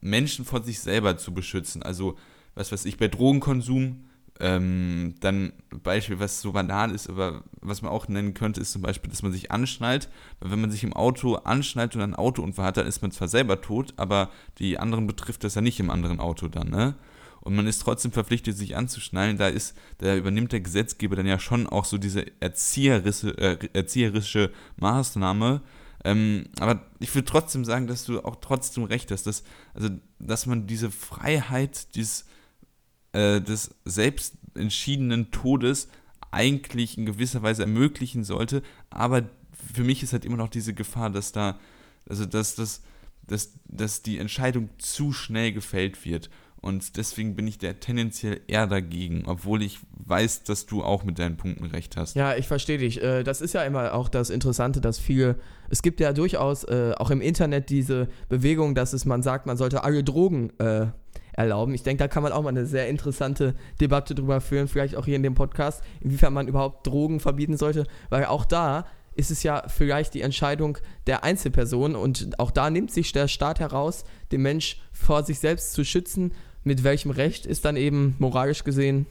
Menschen 0.00 0.44
vor 0.44 0.62
sich 0.62 0.80
selber 0.80 1.16
zu 1.16 1.34
beschützen. 1.34 1.82
Also, 1.82 2.16
was 2.54 2.70
weiß 2.70 2.84
ich, 2.84 2.96
bei 2.96 3.08
Drogenkonsum 3.08 4.04
ähm, 4.38 5.14
dann 5.20 5.52
Beispiel, 5.82 6.18
was 6.18 6.40
so 6.40 6.52
banal 6.52 6.92
ist, 6.92 7.10
aber 7.10 7.44
was 7.60 7.82
man 7.82 7.92
auch 7.92 8.08
nennen 8.08 8.32
könnte, 8.34 8.60
ist 8.60 8.72
zum 8.72 8.82
Beispiel, 8.82 9.10
dass 9.10 9.22
man 9.22 9.32
sich 9.32 9.50
anschnallt. 9.50 10.08
Weil 10.40 10.50
wenn 10.50 10.60
man 10.60 10.70
sich 10.70 10.82
im 10.82 10.94
Auto 10.94 11.34
anschnallt 11.34 11.94
und 11.94 12.02
ein 12.02 12.14
Autounfall 12.14 12.64
hat, 12.66 12.76
dann 12.78 12.86
ist 12.86 13.02
man 13.02 13.10
zwar 13.10 13.28
selber 13.28 13.60
tot, 13.60 13.92
aber 13.96 14.30
die 14.58 14.78
anderen 14.78 15.06
betrifft 15.06 15.44
das 15.44 15.56
ja 15.56 15.60
nicht 15.60 15.78
im 15.78 15.90
anderen 15.90 16.20
Auto 16.20 16.48
dann, 16.48 16.70
ne? 16.70 16.94
Und 17.42 17.56
man 17.56 17.66
ist 17.66 17.80
trotzdem 17.80 18.12
verpflichtet, 18.12 18.56
sich 18.56 18.76
anzuschnallen. 18.76 19.38
Da 19.38 19.48
ist, 19.48 19.76
da 19.98 20.14
übernimmt 20.14 20.52
der 20.52 20.60
Gesetzgeber 20.60 21.16
dann 21.16 21.26
ja 21.26 21.38
schon 21.38 21.66
auch 21.66 21.84
so 21.84 21.96
diese 21.98 22.26
erzieherische, 22.40 23.36
äh, 23.38 23.58
erzieherische 23.72 24.50
Maßnahme. 24.76 25.62
Ähm, 26.04 26.46
aber 26.58 26.86
ich 26.98 27.14
würde 27.14 27.26
trotzdem 27.26 27.64
sagen, 27.64 27.86
dass 27.86 28.04
du 28.04 28.20
auch 28.24 28.36
trotzdem 28.36 28.84
recht 28.84 29.10
hast, 29.10 29.26
dass, 29.26 29.42
also, 29.74 29.88
dass 30.18 30.46
man 30.46 30.66
diese 30.66 30.90
Freiheit, 30.90 31.94
dieses 31.94 32.26
äh, 33.12 33.40
des 33.40 33.74
selbst 33.84 34.34
entschiedenen 34.54 35.30
Todes 35.30 35.88
eigentlich 36.30 36.96
in 36.96 37.06
gewisser 37.06 37.42
Weise 37.42 37.62
ermöglichen 37.62 38.24
sollte. 38.24 38.62
Aber 38.88 39.28
für 39.74 39.84
mich 39.84 40.02
ist 40.02 40.12
halt 40.12 40.24
immer 40.24 40.36
noch 40.36 40.48
diese 40.48 40.74
Gefahr, 40.74 41.10
dass 41.10 41.32
da, 41.32 41.58
also 42.08 42.24
dass, 42.24 42.54
dass, 42.54 42.82
dass, 43.26 43.52
dass 43.66 44.02
die 44.02 44.18
Entscheidung 44.18 44.70
zu 44.78 45.12
schnell 45.12 45.52
gefällt 45.52 46.04
wird. 46.04 46.30
Und 46.60 46.96
deswegen 46.98 47.36
bin 47.36 47.46
ich 47.46 47.58
da 47.58 47.72
tendenziell 47.72 48.40
eher 48.46 48.66
dagegen, 48.66 49.24
obwohl 49.26 49.62
ich 49.62 49.78
weiß, 49.92 50.42
dass 50.42 50.66
du 50.66 50.82
auch 50.82 51.04
mit 51.04 51.18
deinen 51.18 51.36
Punkten 51.36 51.64
recht 51.64 51.96
hast. 51.96 52.16
Ja, 52.16 52.36
ich 52.36 52.46
verstehe 52.46 52.78
dich. 52.78 53.02
Äh, 53.02 53.22
das 53.22 53.40
ist 53.40 53.54
ja 53.54 53.62
immer 53.62 53.94
auch 53.94 54.08
das 54.08 54.28
Interessante, 54.28 54.80
dass 54.80 54.98
viele, 54.98 55.36
es 55.70 55.80
gibt 55.80 56.00
ja 56.00 56.12
durchaus 56.12 56.64
äh, 56.64 56.92
auch 56.98 57.10
im 57.10 57.22
Internet 57.22 57.70
diese 57.70 58.08
Bewegung, 58.28 58.74
dass 58.74 58.92
es 58.92 59.06
man 59.06 59.22
sagt, 59.22 59.46
man 59.46 59.56
sollte 59.56 59.84
alle 59.84 60.04
Drogen 60.04 60.50
äh, 60.58 60.88
erlauben. 61.32 61.72
Ich 61.72 61.82
denke, 61.82 62.04
da 62.04 62.08
kann 62.08 62.22
man 62.22 62.32
auch 62.32 62.42
mal 62.42 62.50
eine 62.50 62.66
sehr 62.66 62.88
interessante 62.88 63.54
Debatte 63.80 64.14
drüber 64.14 64.40
führen, 64.40 64.68
vielleicht 64.68 64.96
auch 64.96 65.06
hier 65.06 65.16
in 65.16 65.22
dem 65.22 65.34
Podcast, 65.34 65.82
inwiefern 66.00 66.34
man 66.34 66.48
überhaupt 66.48 66.86
Drogen 66.86 67.20
verbieten 67.20 67.56
sollte, 67.56 67.86
weil 68.10 68.26
auch 68.26 68.44
da 68.44 68.84
ist 69.14 69.30
es 69.30 69.42
ja 69.42 69.64
vielleicht 69.66 70.14
die 70.14 70.22
Entscheidung 70.22 70.78
der 71.06 71.24
Einzelperson 71.24 71.96
und 71.96 72.38
auch 72.38 72.50
da 72.50 72.70
nimmt 72.70 72.90
sich 72.90 73.12
der 73.12 73.28
Staat 73.28 73.60
heraus, 73.60 74.04
den 74.32 74.42
Mensch 74.42 74.80
vor 74.92 75.24
sich 75.24 75.40
selbst 75.40 75.72
zu 75.72 75.84
schützen. 75.84 76.32
Mit 76.64 76.84
welchem 76.84 77.10
Recht 77.10 77.46
ist 77.46 77.64
dann 77.64 77.76
eben 77.76 78.14
moralisch 78.18 78.64
gesehen 78.64 79.06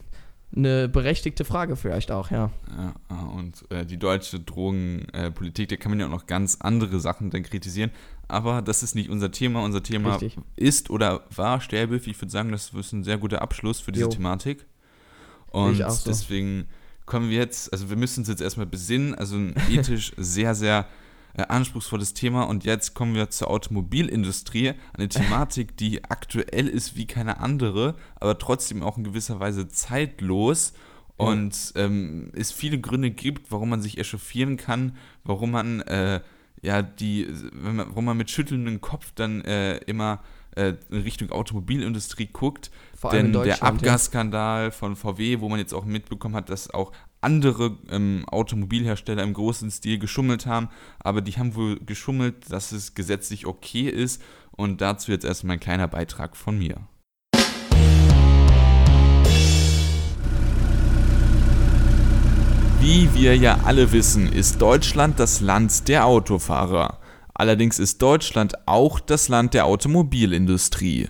eine 0.56 0.90
berechtigte 0.90 1.46
Frage 1.46 1.76
vielleicht 1.76 2.12
auch, 2.12 2.32
ja. 2.32 2.50
Ja, 2.76 3.16
und 3.36 3.66
äh, 3.70 3.86
die 3.86 3.98
deutsche 3.98 4.40
Drogenpolitik, 4.40 5.72
äh, 5.72 5.76
da 5.76 5.82
kann 5.82 5.92
man 5.92 6.00
ja 6.00 6.08
auch 6.08 6.12
noch 6.12 6.26
ganz 6.26 6.58
andere 6.60 7.00
Sachen 7.00 7.30
dann 7.30 7.44
kritisieren, 7.44 7.92
aber 8.28 8.62
das 8.62 8.82
ist 8.82 8.96
nicht 8.96 9.10
unser 9.10 9.32
Thema. 9.32 9.64
Unser 9.64 9.84
Thema 9.84 10.16
Richtig. 10.16 10.38
ist 10.56 10.90
oder 10.90 11.24
war 11.36 11.62
Sterbehilfe. 11.62 12.10
Ich 12.10 12.20
würde 12.20 12.32
sagen, 12.32 12.52
das 12.52 12.70
ist 12.74 12.94
ein 12.94 13.04
sehr 13.04 13.18
guter 13.18 13.42
Abschluss 13.42 13.80
für 13.80 13.92
diese 13.92 14.06
jo. 14.06 14.10
Thematik. 14.10 14.66
Und 15.48 15.78
so. 15.78 16.10
deswegen 16.10 16.66
kommen 17.06 17.30
wir 17.30 17.38
jetzt, 17.38 17.74
also 17.74 17.90
wir 17.90 17.98
müssen 17.98 18.22
uns 18.22 18.30
jetzt 18.30 18.42
erstmal 18.42 18.68
besinnen, 18.68 19.16
also 19.16 19.36
ein 19.36 19.56
ethisch 19.70 20.14
sehr, 20.18 20.56
sehr 20.56 20.88
äh, 21.36 21.44
anspruchsvolles 21.44 22.14
Thema. 22.14 22.44
Und 22.44 22.66
jetzt 22.66 22.94
kommen 22.94 23.16
wir 23.16 23.30
zur 23.30 23.50
Automobilindustrie, 23.50 24.74
eine 24.94 25.10
Thematik, 25.10 25.78
die 25.78 26.04
aktuell 26.06 26.68
ist 26.68 26.96
wie 26.96 27.08
keine 27.08 27.40
andere, 27.40 27.96
aber 28.16 28.38
trotzdem 28.38 28.84
auch 28.84 28.98
in 28.98 29.04
gewisser 29.04 29.40
Weise 29.40 29.68
zeitlos. 29.68 30.74
Und 31.18 31.74
ähm, 31.76 32.32
es 32.34 32.54
viele 32.54 32.80
Gründe 32.80 33.12
gibt, 33.12 33.52
warum 33.52 33.70
man 33.70 33.82
sich 33.82 33.98
echauffieren 33.98 34.56
kann, 34.56 34.96
warum 35.26 35.52
man 35.52 35.82
äh, 35.82 36.22
ja 36.62 36.82
die, 36.82 37.28
wenn 37.52 37.76
man, 37.76 37.90
warum 37.90 38.06
man 38.06 38.16
mit 38.16 38.30
schüttelndem 38.32 38.80
Kopf 38.80 39.12
dann 39.16 39.42
äh, 39.42 39.80
immer 39.80 40.24
äh, 40.56 40.76
in 40.90 41.02
Richtung 41.02 41.32
Automobilindustrie 41.32 42.28
guckt. 42.28 42.72
Vor 42.96 43.12
Denn 43.12 43.34
der 43.34 43.64
Abgasskandal 43.64 44.66
ja. 44.66 44.72
von 44.72 44.96
VW, 44.96 45.42
wo 45.42 45.50
man 45.50 45.60
jetzt 45.60 45.74
auch 45.74 45.86
mitbekommen 45.86 46.36
hat, 46.36 46.50
dass 46.50 46.70
auch 46.74 46.92
andere 47.22 47.78
ähm, 47.90 48.24
Automobilhersteller 48.28 49.24
im 49.24 49.34
großen 49.34 49.72
Stil 49.72 50.00
geschummelt 50.00 50.46
haben, 50.46 50.70
aber 51.00 51.22
die 51.22 51.34
haben 51.34 51.56
wohl 51.56 51.80
geschummelt, 51.80 52.52
dass 52.52 52.72
es 52.72 52.96
gesetzlich 52.96 53.46
okay 53.46 53.90
ist. 53.90 54.22
Und 54.52 54.82
dazu 54.82 55.12
jetzt 55.12 55.26
erstmal 55.26 55.56
ein 55.56 55.62
kleiner 55.62 55.88
Beitrag 55.88 56.36
von 56.36 56.58
mir. 56.58 56.82
Wie 62.82 63.14
wir 63.14 63.36
ja 63.36 63.60
alle 63.66 63.92
wissen, 63.92 64.32
ist 64.32 64.62
Deutschland 64.62 65.20
das 65.20 65.42
Land 65.42 65.88
der 65.88 66.06
Autofahrer. 66.06 67.00
Allerdings 67.34 67.78
ist 67.78 68.02
Deutschland 68.02 68.68
auch 68.68 69.00
das 69.00 69.28
Land 69.28 69.54
der 69.54 69.66
Automobilindustrie. 69.66 71.10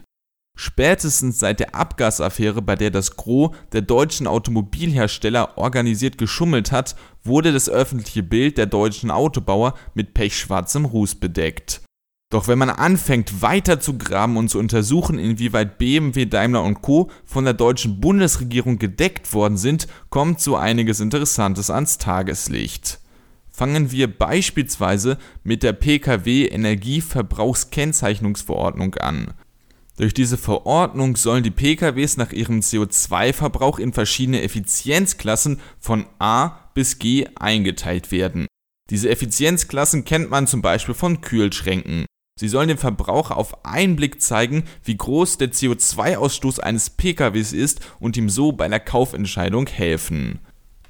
Spätestens 0.62 1.40
seit 1.40 1.62
der 1.62 1.74
Abgasaffäre, 1.74 2.62
bei 2.62 2.76
der 2.76 2.92
das 2.92 3.16
Gros 3.16 3.56
der 3.72 3.82
deutschen 3.82 4.28
Automobilhersteller 4.28 5.58
organisiert 5.58 6.18
geschummelt 6.18 6.74
hat, 6.74 6.98
wurde 7.24 7.54
das 7.54 7.70
öffentliche 7.70 8.24
Bild 8.24 8.58
der 8.58 8.66
deutschen 8.66 9.10
Autobauer 9.10 9.76
mit 9.94 10.14
pechschwarzem 10.14 10.84
Ruß 10.84 11.16
bedeckt. 11.16 11.80
Doch 12.30 12.50
wenn 12.50 12.58
man 12.58 12.70
anfängt 12.70 13.42
weiter 13.42 13.80
zu 13.80 13.98
graben 13.98 14.36
und 14.36 14.50
zu 14.50 14.60
untersuchen, 14.60 15.18
inwieweit 15.18 15.78
BMW, 15.78 16.26
Daimler 16.26 16.66
und 16.66 16.82
Co. 16.82 17.10
von 17.24 17.46
der 17.46 17.54
deutschen 17.54 18.02
Bundesregierung 18.02 18.80
gedeckt 18.80 19.34
worden 19.34 19.56
sind, 19.56 19.88
kommt 20.10 20.42
so 20.42 20.58
einiges 20.58 21.00
Interessantes 21.00 21.70
ans 21.70 22.00
Tageslicht. 22.00 23.00
Fangen 23.50 23.94
wir 23.94 24.14
beispielsweise 24.14 25.18
mit 25.42 25.64
der 25.64 25.72
Pkw 25.72 26.48
Energieverbrauchskennzeichnungsverordnung 26.48 28.96
an. 28.96 29.34
Durch 30.00 30.14
diese 30.14 30.38
Verordnung 30.38 31.18
sollen 31.18 31.44
die 31.44 31.52
PKWs 31.52 32.16
nach 32.16 32.32
ihrem 32.32 32.62
CO2-Verbrauch 32.62 33.80
in 33.80 33.92
verschiedene 33.92 34.42
Effizienzklassen 34.44 35.60
von 35.78 36.06
A 36.20 36.70
bis 36.74 37.00
G 37.00 37.28
eingeteilt 37.36 38.10
werden. 38.10 38.48
Diese 38.90 39.10
Effizienzklassen 39.10 40.06
kennt 40.06 40.30
man 40.30 40.48
zum 40.48 40.62
Beispiel 40.62 40.96
von 40.96 41.20
Kühlschränken. 41.20 42.06
Sie 42.40 42.48
sollen 42.48 42.70
dem 42.70 42.78
Verbraucher 42.78 43.36
auf 43.36 43.66
einen 43.66 43.98
Blick 43.98 44.22
zeigen, 44.22 44.64
wie 44.86 44.96
groß 44.96 45.38
der 45.38 45.52
CO2-Ausstoß 45.52 46.62
eines 46.62 46.92
PKWs 46.92 47.52
ist 47.52 47.82
und 48.00 48.16
ihm 48.16 48.30
so 48.30 48.54
bei 48.54 48.70
der 48.70 48.80
Kaufentscheidung 48.80 49.68
helfen. 49.68 50.40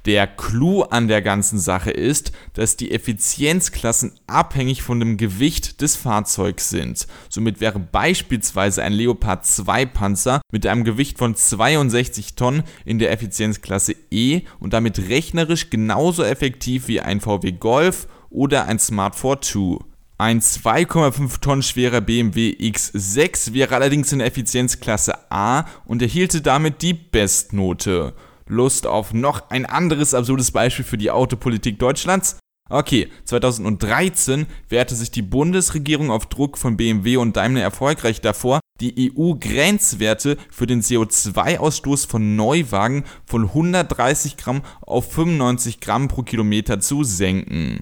Der 0.06 0.26
Clou 0.26 0.82
an 0.82 1.08
der 1.08 1.20
ganzen 1.20 1.58
Sache 1.58 1.90
ist, 1.90 2.32
dass 2.54 2.76
die 2.76 2.90
Effizienzklassen 2.90 4.12
abhängig 4.26 4.82
von 4.82 4.98
dem 4.98 5.18
Gewicht 5.18 5.82
des 5.82 5.96
Fahrzeugs 5.96 6.70
sind. 6.70 7.06
Somit 7.28 7.60
wäre 7.60 7.78
beispielsweise 7.78 8.82
ein 8.82 8.94
Leopard 8.94 9.44
2 9.44 9.84
Panzer 9.86 10.40
mit 10.50 10.66
einem 10.66 10.84
Gewicht 10.84 11.18
von 11.18 11.34
62 11.34 12.34
Tonnen 12.34 12.62
in 12.86 12.98
der 12.98 13.12
Effizienzklasse 13.12 13.94
E 14.10 14.42
und 14.58 14.72
damit 14.72 15.10
rechnerisch 15.10 15.68
genauso 15.68 16.24
effektiv 16.24 16.88
wie 16.88 17.00
ein 17.00 17.20
VW 17.20 17.52
Golf 17.52 18.06
oder 18.30 18.66
ein 18.66 18.78
Smart 18.78 19.16
42. 19.16 19.86
Ein 20.16 20.42
2,5 20.42 21.40
Tonnen 21.40 21.62
schwerer 21.62 22.02
BMW 22.02 22.50
X6 22.50 23.54
wäre 23.54 23.74
allerdings 23.74 24.12
in 24.12 24.18
der 24.18 24.28
Effizienzklasse 24.28 25.14
A 25.30 25.64
und 25.86 26.02
erhielte 26.02 26.42
damit 26.42 26.82
die 26.82 26.92
Bestnote. 26.92 28.12
Lust 28.50 28.86
auf 28.86 29.14
noch 29.14 29.48
ein 29.50 29.64
anderes 29.64 30.12
absurdes 30.12 30.50
Beispiel 30.50 30.84
für 30.84 30.98
die 30.98 31.10
Autopolitik 31.10 31.78
Deutschlands? 31.78 32.38
Okay, 32.68 33.08
2013 33.24 34.46
wehrte 34.68 34.94
sich 34.94 35.10
die 35.10 35.22
Bundesregierung 35.22 36.10
auf 36.10 36.26
Druck 36.26 36.58
von 36.58 36.76
BMW 36.76 37.16
und 37.16 37.36
Daimler 37.36 37.62
erfolgreich 37.62 38.20
davor, 38.20 38.60
die 38.80 39.12
EU-Grenzwerte 39.12 40.36
für 40.50 40.66
den 40.66 40.80
CO2-Ausstoß 40.80 42.08
von 42.08 42.36
Neuwagen 42.36 43.04
von 43.26 43.44
130 43.44 44.36
Gramm 44.36 44.62
auf 44.82 45.12
95 45.12 45.80
Gramm 45.80 46.08
pro 46.08 46.22
Kilometer 46.22 46.80
zu 46.80 47.02
senken. 47.02 47.80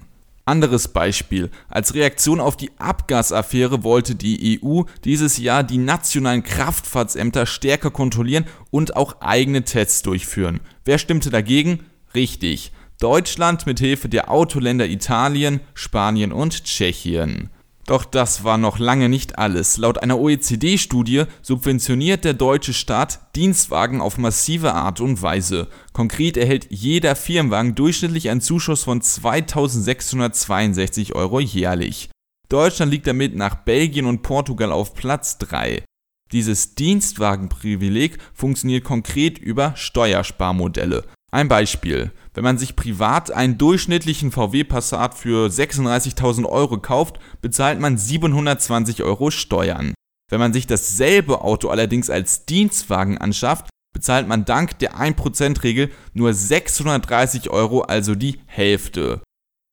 Anderes 0.49 0.87
Beispiel. 0.87 1.51
Als 1.67 1.93
Reaktion 1.93 2.39
auf 2.39 2.57
die 2.57 2.71
Abgasaffäre 2.79 3.83
wollte 3.83 4.15
die 4.15 4.59
EU 4.63 4.81
dieses 5.05 5.37
Jahr 5.37 5.61
die 5.61 5.77
nationalen 5.77 6.41
Kraftfahrtsämter 6.41 7.45
stärker 7.45 7.91
kontrollieren 7.91 8.45
und 8.71 8.95
auch 8.95 9.21
eigene 9.21 9.63
Tests 9.63 10.01
durchführen. 10.01 10.59
Wer 10.85 10.97
stimmte 10.97 11.29
dagegen? 11.29 11.85
Richtig. 12.15 12.71
Deutschland 12.99 13.67
mit 13.67 13.79
Hilfe 13.79 14.09
der 14.09 14.31
Autoländer 14.31 14.87
Italien, 14.87 15.59
Spanien 15.75 16.33
und 16.33 16.63
Tschechien. 16.63 17.51
Doch 17.89 18.05
das 18.05 18.43
war 18.43 18.59
noch 18.59 18.77
lange 18.77 19.09
nicht 19.09 19.39
alles. 19.39 19.77
Laut 19.77 20.03
einer 20.03 20.19
OECD-Studie 20.19 21.23
subventioniert 21.41 22.23
der 22.23 22.35
deutsche 22.35 22.71
Staat 22.71 23.35
Dienstwagen 23.35 23.99
auf 23.99 24.19
massive 24.19 24.75
Art 24.75 25.01
und 25.01 25.23
Weise. 25.23 25.69
Konkret 25.91 26.37
erhält 26.37 26.67
jeder 26.69 27.15
Firmenwagen 27.15 27.73
durchschnittlich 27.73 28.29
einen 28.29 28.41
Zuschuss 28.41 28.83
von 28.83 29.01
2662 29.01 31.15
Euro 31.15 31.39
jährlich. 31.39 32.11
Deutschland 32.47 32.91
liegt 32.91 33.07
damit 33.07 33.35
nach 33.35 33.55
Belgien 33.55 34.05
und 34.05 34.21
Portugal 34.21 34.71
auf 34.71 34.93
Platz 34.93 35.39
3. 35.39 35.83
Dieses 36.31 36.75
Dienstwagenprivileg 36.75 38.19
funktioniert 38.35 38.83
konkret 38.83 39.39
über 39.39 39.73
Steuersparmodelle. 39.75 41.05
Ein 41.31 41.47
Beispiel. 41.47 42.11
Wenn 42.39 42.45
man 42.45 42.57
sich 42.57 42.77
privat 42.77 43.31
einen 43.31 43.57
durchschnittlichen 43.57 44.31
VW 44.31 44.63
Passat 44.63 45.13
für 45.13 45.49
36.000 45.49 46.45
Euro 46.45 46.77
kauft, 46.77 47.19
bezahlt 47.41 47.81
man 47.81 47.97
720 47.97 49.03
Euro 49.03 49.29
Steuern. 49.29 49.93
Wenn 50.31 50.39
man 50.39 50.53
sich 50.53 50.65
dasselbe 50.65 51.41
Auto 51.41 51.67
allerdings 51.67 52.09
als 52.09 52.45
Dienstwagen 52.45 53.17
anschafft, 53.17 53.69
bezahlt 53.93 54.29
man 54.29 54.45
dank 54.45 54.79
der 54.79 54.95
1%-Regel 54.95 55.91
nur 56.13 56.33
630 56.33 57.49
Euro, 57.49 57.81
also 57.81 58.15
die 58.15 58.39
Hälfte. 58.45 59.21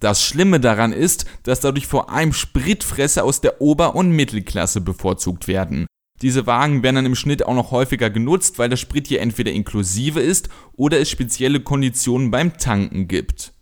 Das 0.03 0.25
Schlimme 0.25 0.59
daran 0.59 0.93
ist, 0.93 1.25
dass 1.45 1.61
dadurch 1.61 1.87
vor 1.87 2.11
allem 2.11 2.33
Spritfresser 2.33 3.23
aus 3.23 3.41
der 3.41 3.61
Ober- 3.61 3.95
und 3.95 4.11
Mittelklasse 4.11 4.81
bevorzugt 4.81 5.47
werden. 5.47 5.87
Diese 6.23 6.47
Wagen 6.47 6.83
werden 6.83 6.97
dann 6.97 7.07
im 7.07 7.15
Schnitt 7.15 7.45
auch 7.45 7.55
noch 7.55 7.73
häufiger 7.73 8.09
genutzt, 8.09 8.59
weil 8.59 8.71
der 8.71 8.79
Sprit 8.79 9.07
hier 9.07 9.21
entweder 9.21 9.53
inklusive 9.53 10.21
ist 10.21 10.49
oder 10.73 10.99
es 10.99 11.11
spezielle 11.11 11.61
Konditionen 11.61 12.31
beim 12.31 12.57
Tanken 12.57 13.07
gibt. 13.07 13.53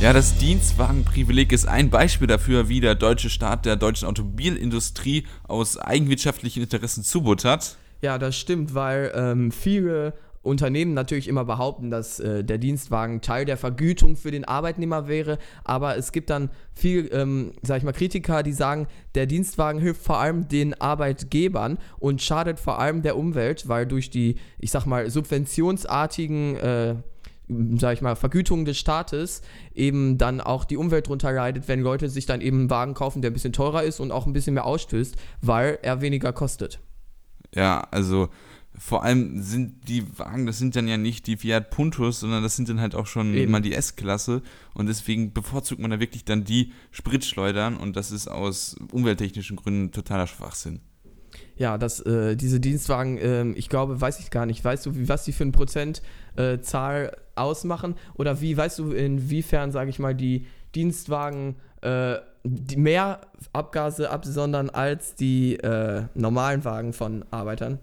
Ja, 0.00 0.12
das 0.12 0.36
Dienstwagenprivileg 0.38 1.52
ist 1.52 1.66
ein 1.66 1.90
Beispiel 1.90 2.28
dafür, 2.28 2.68
wie 2.68 2.80
der 2.80 2.94
deutsche 2.94 3.30
Staat 3.30 3.66
der 3.66 3.76
deutschen 3.76 4.06
Automobilindustrie 4.06 5.26
aus 5.44 5.78
eigenwirtschaftlichen 5.78 6.62
Interessen 6.62 7.02
zubuttert. 7.02 7.76
Ja, 8.00 8.18
das 8.18 8.36
stimmt, 8.36 8.74
weil 8.74 9.12
ähm, 9.14 9.50
viele 9.50 10.14
Unternehmen 10.42 10.94
natürlich 10.94 11.28
immer 11.28 11.44
behaupten, 11.44 11.90
dass 11.90 12.18
äh, 12.18 12.42
der 12.42 12.58
Dienstwagen 12.58 13.20
Teil 13.20 13.44
der 13.44 13.56
Vergütung 13.56 14.16
für 14.16 14.30
den 14.30 14.44
Arbeitnehmer 14.44 15.06
wäre, 15.06 15.38
aber 15.64 15.96
es 15.96 16.12
gibt 16.12 16.30
dann 16.30 16.50
viel, 16.74 17.08
ähm, 17.12 17.52
sag 17.62 17.78
ich 17.78 17.84
mal, 17.84 17.92
Kritiker, 17.92 18.42
die 18.42 18.52
sagen, 18.52 18.88
der 19.14 19.26
Dienstwagen 19.26 19.80
hilft 19.80 20.02
vor 20.02 20.18
allem 20.18 20.48
den 20.48 20.80
Arbeitgebern 20.80 21.78
und 21.98 22.22
schadet 22.22 22.58
vor 22.58 22.80
allem 22.80 23.02
der 23.02 23.16
Umwelt, 23.16 23.68
weil 23.68 23.86
durch 23.86 24.10
die, 24.10 24.36
ich 24.58 24.70
sag 24.70 24.86
mal, 24.86 25.08
subventionsartigen 25.08 26.56
äh, 26.56 26.94
sag 27.78 27.94
ich 27.94 28.02
mal, 28.02 28.16
Vergütungen 28.16 28.64
des 28.64 28.78
Staates 28.78 29.42
eben 29.74 30.18
dann 30.18 30.40
auch 30.40 30.64
die 30.64 30.76
Umwelt 30.76 31.08
drunter 31.08 31.32
leidet, 31.32 31.68
wenn 31.68 31.80
Leute 31.80 32.08
sich 32.08 32.26
dann 32.26 32.40
eben 32.40 32.60
einen 32.60 32.70
Wagen 32.70 32.94
kaufen, 32.94 33.22
der 33.22 33.30
ein 33.30 33.34
bisschen 33.34 33.52
teurer 33.52 33.82
ist 33.82 34.00
und 34.00 34.10
auch 34.10 34.26
ein 34.26 34.32
bisschen 34.32 34.54
mehr 34.54 34.64
ausstößt, 34.64 35.16
weil 35.40 35.78
er 35.82 36.00
weniger 36.00 36.32
kostet. 36.32 36.80
Ja, 37.54 37.86
also 37.90 38.28
vor 38.78 39.04
allem 39.04 39.42
sind 39.42 39.88
die 39.88 40.18
Wagen, 40.18 40.46
das 40.46 40.58
sind 40.58 40.74
dann 40.76 40.88
ja 40.88 40.96
nicht 40.96 41.26
die 41.26 41.36
Fiat 41.36 41.70
Puntos, 41.70 42.20
sondern 42.20 42.42
das 42.42 42.56
sind 42.56 42.68
dann 42.68 42.80
halt 42.80 42.94
auch 42.94 43.06
schon 43.06 43.34
Eben. 43.34 43.52
mal 43.52 43.60
die 43.60 43.74
S-Klasse 43.74 44.42
und 44.74 44.86
deswegen 44.86 45.32
bevorzugt 45.32 45.80
man 45.80 45.90
da 45.90 46.00
wirklich 46.00 46.24
dann 46.24 46.44
die 46.44 46.72
Spritschleudern 46.90 47.76
und 47.76 47.96
das 47.96 48.10
ist 48.10 48.28
aus 48.28 48.76
umwelttechnischen 48.90 49.56
Gründen 49.56 49.92
totaler 49.92 50.26
Schwachsinn. 50.26 50.80
Ja, 51.56 51.78
dass 51.78 52.00
äh, 52.00 52.34
diese 52.34 52.60
Dienstwagen, 52.60 53.18
äh, 53.18 53.50
ich 53.52 53.68
glaube, 53.68 54.00
weiß 54.00 54.20
ich 54.20 54.30
gar 54.30 54.46
nicht, 54.46 54.64
weißt 54.64 54.86
du, 54.86 54.96
wie, 54.96 55.08
was 55.08 55.24
die 55.24 55.32
für 55.32 55.44
eine 55.44 55.52
Prozentzahl 55.52 57.04
äh, 57.06 57.38
ausmachen 57.38 57.94
oder 58.14 58.40
wie, 58.40 58.56
weißt 58.56 58.78
du, 58.78 58.92
inwiefern, 58.92 59.70
sage 59.70 59.90
ich 59.90 59.98
mal, 59.98 60.14
die 60.14 60.46
Dienstwagen 60.74 61.56
äh, 61.82 62.16
die 62.44 62.76
mehr 62.76 63.20
Abgase 63.52 64.10
absondern 64.10 64.70
als 64.70 65.14
die 65.14 65.56
äh, 65.56 66.04
normalen 66.14 66.64
Wagen 66.64 66.92
von 66.92 67.24
Arbeitern? 67.30 67.78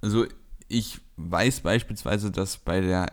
Also 0.00 0.26
ich 0.68 1.00
weiß 1.16 1.60
beispielsweise, 1.60 2.30
dass 2.30 2.58
bei 2.58 2.80
der, 2.80 3.06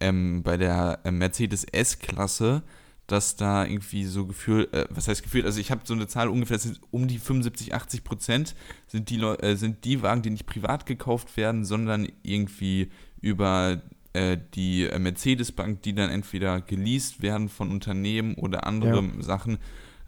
ähm, 0.00 0.42
bei 0.42 0.56
der 0.56 1.00
äh, 1.04 1.10
Mercedes 1.10 1.64
S-Klasse, 1.64 2.62
dass 3.06 3.36
da 3.36 3.66
irgendwie 3.66 4.06
so 4.06 4.26
gefühlt, 4.26 4.72
äh, 4.72 4.86
was 4.90 5.08
heißt 5.08 5.22
gefühlt, 5.22 5.44
also 5.44 5.60
ich 5.60 5.70
habe 5.70 5.82
so 5.84 5.94
eine 5.94 6.06
Zahl 6.06 6.28
ungefähr, 6.28 6.58
sind 6.58 6.80
um 6.90 7.06
die 7.06 7.18
75, 7.18 7.74
80 7.74 8.04
Prozent 8.04 8.54
sind 8.86 9.10
die, 9.10 9.20
äh, 9.20 9.56
sind 9.56 9.84
die 9.84 10.02
Wagen, 10.02 10.22
die 10.22 10.30
nicht 10.30 10.46
privat 10.46 10.86
gekauft 10.86 11.36
werden, 11.36 11.64
sondern 11.64 12.08
irgendwie 12.22 12.90
über 13.20 13.82
äh, 14.14 14.38
die 14.54 14.84
äh, 14.84 14.98
Mercedes-Bank, 14.98 15.82
die 15.82 15.94
dann 15.94 16.08
entweder 16.08 16.60
geleast 16.60 17.20
werden 17.20 17.48
von 17.48 17.70
Unternehmen 17.70 18.34
oder 18.36 18.66
andere 18.66 19.02
ja. 19.02 19.22
Sachen. 19.22 19.58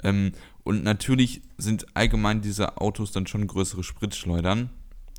Ähm, 0.03 0.33
und 0.65 0.85
natürlich 0.85 1.43
sind 1.59 1.87
allgemein 1.95 2.41
diese 2.41 2.79
Autos 2.79 3.13
dann 3.13 3.27
schon 3.27 3.47
größere 3.47 3.83
Spritschleudern. 3.83 4.71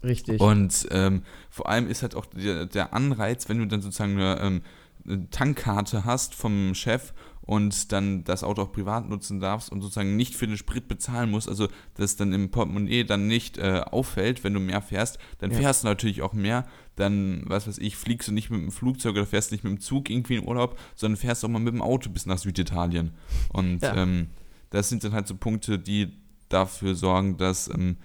Richtig. 0.08 0.40
Und 0.40 0.88
ähm, 0.92 1.24
vor 1.50 1.70
allem 1.70 1.88
ist 1.88 2.02
halt 2.02 2.16
auch 2.16 2.26
der, 2.26 2.66
der, 2.66 2.94
Anreiz, 2.94 3.50
wenn 3.50 3.60
du 3.60 3.68
dann 3.68 3.82
sozusagen 3.82 4.14
eine, 4.14 4.40
ähm, 4.40 4.62
eine 5.06 5.30
Tankkarte 5.30 6.06
hast 6.06 6.36
vom 6.36 6.74
Chef 6.74 7.14
und 7.42 7.94
dann 7.94 8.26
das 8.26 8.44
Auto 8.44 8.62
auch 8.62 8.72
privat 8.74 9.08
nutzen 9.08 9.40
darfst 9.40 9.72
und 9.72 9.82
sozusagen 9.82 10.18
nicht 10.18 10.36
für 10.36 10.48
den 10.48 10.58
Sprit 10.58 10.90
bezahlen 10.90 11.32
musst, 11.32 11.48
also 11.48 11.70
das 11.96 12.18
dann 12.18 12.34
im 12.34 12.52
Portemonnaie 12.52 13.06
dann 13.06 13.28
nicht 13.28 13.58
äh, 13.58 13.84
auffällt, 13.90 14.44
wenn 14.44 14.54
du 14.54 14.60
mehr 14.60 14.82
fährst, 14.82 15.18
dann 15.40 15.52
ja. 15.52 15.58
fährst 15.58 15.84
du 15.84 15.88
natürlich 15.88 16.22
auch 16.22 16.34
mehr, 16.34 16.68
dann, 16.98 17.44
was 17.46 17.68
weiß 17.68 17.78
ich, 17.78 17.96
fliegst 17.96 18.28
du 18.28 18.34
nicht 18.34 18.50
mit 18.50 18.62
dem 18.62 18.72
Flugzeug 18.72 19.14
oder 19.14 19.26
fährst 19.26 19.54
nicht 19.54 19.64
mit 19.64 19.72
dem 19.72 19.80
Zug 19.80 20.10
irgendwie 20.10 20.36
in 20.36 20.46
Urlaub, 20.46 20.78
sondern 20.96 21.18
fährst 21.18 21.46
auch 21.46 21.50
mal 21.50 21.60
mit 21.60 21.74
dem 21.74 21.82
Auto 21.82 22.10
bis 22.10 22.26
nach 22.26 22.38
Süditalien. 22.38 23.12
Und 23.54 23.82
ja. 23.82 23.96
ähm, 23.96 24.28
das 24.70 24.90
sind 24.90 25.06
dann 25.06 25.14
halt 25.14 25.28
so 25.28 25.36
Punkte, 25.36 25.80
die 25.80 26.12
dafür 26.50 26.96
sorgen, 26.96 27.38
dass 27.38 27.70
ähm, 27.70 27.98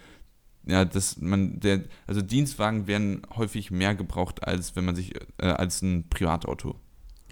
ja, 0.66 0.85
dass 0.85 1.20
man 1.20 1.61
der, 1.61 1.83
also 2.07 2.22
Dienstwagen 2.22 2.87
werden 2.87 3.22
häufig 3.37 3.70
mehr 3.70 3.94
gebraucht, 3.94 4.46
als 4.46 4.77
wenn 4.77 4.85
man 4.85 4.94
sich, 4.94 5.14
äh, 5.38 5.46
als 5.46 5.83
ein 5.83 6.09
Privatauto. 6.09 6.77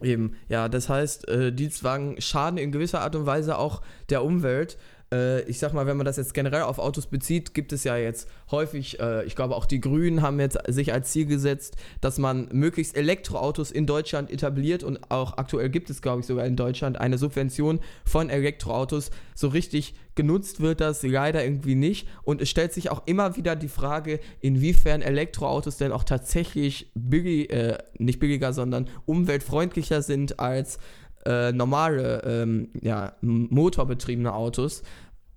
Eben, 0.03 0.35
ja, 0.49 0.69
das 0.69 0.89
heißt, 0.89 1.29
äh, 1.29 1.53
Dienstwagen 1.53 2.21
schaden 2.21 2.59
in 2.59 2.73
gewisser 2.73 3.03
Art 3.03 3.15
und 3.17 3.27
Weise 3.27 3.59
auch 3.59 3.83
der 4.09 4.25
Umwelt, 4.25 4.79
äh, 5.13 5.43
ich 5.43 5.59
sag 5.59 5.73
mal, 5.73 5.87
wenn 5.87 5.97
man 5.97 6.07
das 6.07 6.17
jetzt 6.17 6.35
generell 6.35 6.63
auf 6.63 6.79
Autos 6.79 7.07
bezieht, 7.07 7.55
gibt 7.55 7.73
es 7.73 7.85
ja 7.85 7.97
jetzt 7.97 8.29
häufig, 8.51 9.01
äh, 9.01 9.25
ich 9.25 9.37
glaube 9.37 9.57
auch 9.57 9.67
die 9.67 9.81
Grünen 9.81 10.23
haben 10.23 10.41
jetzt 10.41 10.59
sich 10.69 10.93
als 10.93 11.11
Ziel 11.13 11.27
gesetzt, 11.27 11.77
dass 12.01 12.19
man 12.19 12.49
möglichst 12.53 12.97
Elektroautos 12.97 13.71
in 13.71 13.87
Deutschland 13.87 14.31
etabliert 14.31 14.83
und 14.83 15.11
auch 15.11 15.37
aktuell 15.39 15.71
gibt 15.71 15.91
es, 15.91 16.03
glaube 16.03 16.21
ich, 16.21 16.27
sogar 16.27 16.47
in 16.47 16.57
Deutschland 16.57 17.01
eine 17.01 17.19
Subvention 17.19 17.81
von 18.05 18.31
Elektroautos. 18.31 19.11
So 19.35 19.49
richtig 19.49 19.95
genutzt 20.15 20.61
wird 20.61 20.81
das 20.81 21.03
leider 21.03 21.43
irgendwie 21.43 21.75
nicht 21.75 22.07
und 22.23 22.43
es 22.43 22.51
stellt 22.51 22.73
sich 22.73 22.91
auch 22.91 23.03
immer 23.07 23.37
wieder 23.37 23.57
die 23.57 23.69
Frage, 23.69 24.21
inwiefern 24.41 25.03
Elektroautos 25.03 25.77
denn 25.79 25.93
auch 25.93 26.05
tatsächlich 26.05 26.91
billig, 26.95 27.51
äh, 27.51 27.79
nicht 27.99 28.21
billiger, 28.21 28.53
sondern 28.53 28.89
umweltfreundlicher 29.07 30.03
sind 30.03 30.39
als 30.39 30.79
äh, 31.27 31.53
normale, 31.53 32.23
ähm, 32.25 32.69
ja, 32.81 33.13
motorbetriebene 33.21 34.33
Autos. 34.33 34.83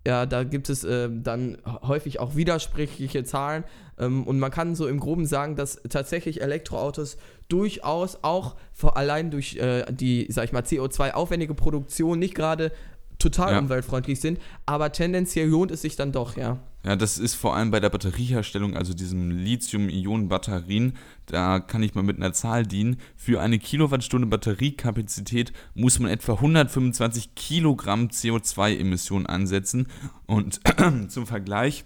Ja, 0.05 0.25
da 0.25 0.43
gibt 0.43 0.69
es 0.69 0.83
äh, 0.83 1.09
dann 1.11 1.57
häufig 1.65 2.19
auch 2.19 2.35
widersprüchliche 2.35 3.23
Zahlen. 3.23 3.63
Ähm, 3.97 4.23
und 4.25 4.39
man 4.39 4.51
kann 4.51 4.75
so 4.75 4.87
im 4.87 4.99
Groben 4.99 5.25
sagen, 5.25 5.55
dass 5.55 5.81
tatsächlich 5.89 6.41
Elektroautos 6.41 7.17
durchaus 7.47 8.19
auch 8.21 8.55
vor, 8.73 8.97
allein 8.97 9.31
durch 9.31 9.55
äh, 9.55 9.85
die, 9.89 10.27
sag 10.29 10.45
ich 10.45 10.51
mal, 10.51 10.63
CO2-aufwendige 10.63 11.53
Produktion 11.53 12.19
nicht 12.19 12.35
gerade 12.35 12.71
total 13.19 13.53
ja. 13.53 13.59
umweltfreundlich 13.59 14.19
sind, 14.19 14.39
aber 14.65 14.91
tendenziell 14.91 15.47
lohnt 15.47 15.71
es 15.71 15.81
sich 15.81 15.95
dann 15.95 16.11
doch, 16.11 16.35
ja. 16.35 16.59
Ja, 16.85 16.97
das 16.97 17.17
ist 17.17 17.35
vor 17.35 17.55
allem 17.55 17.71
bei 17.71 17.79
der 17.79 17.89
Batterieherstellung, 17.89 18.75
also 18.75 18.93
diesen 18.93 19.31
Lithium-Ionen-Batterien, 19.31 20.97
da 21.25 21.61
kann 21.61 21.81
ich 21.81 21.95
mal 21.95 22.03
mit 22.03 22.17
einer 22.17 22.33
Zahl 22.33 22.65
dienen. 22.65 22.97
Für 23.15 23.39
eine 23.39 23.57
Kilowattstunde 23.57 24.27
Batteriekapazität 24.27 25.53
muss 25.75 25.99
man 25.99 26.11
etwa 26.11 26.33
125 26.33 27.35
Kilogramm 27.35 28.07
CO2-Emissionen 28.07 29.27
ansetzen. 29.27 29.87
Und 30.25 30.59
zum 31.07 31.25
Vergleich, 31.25 31.85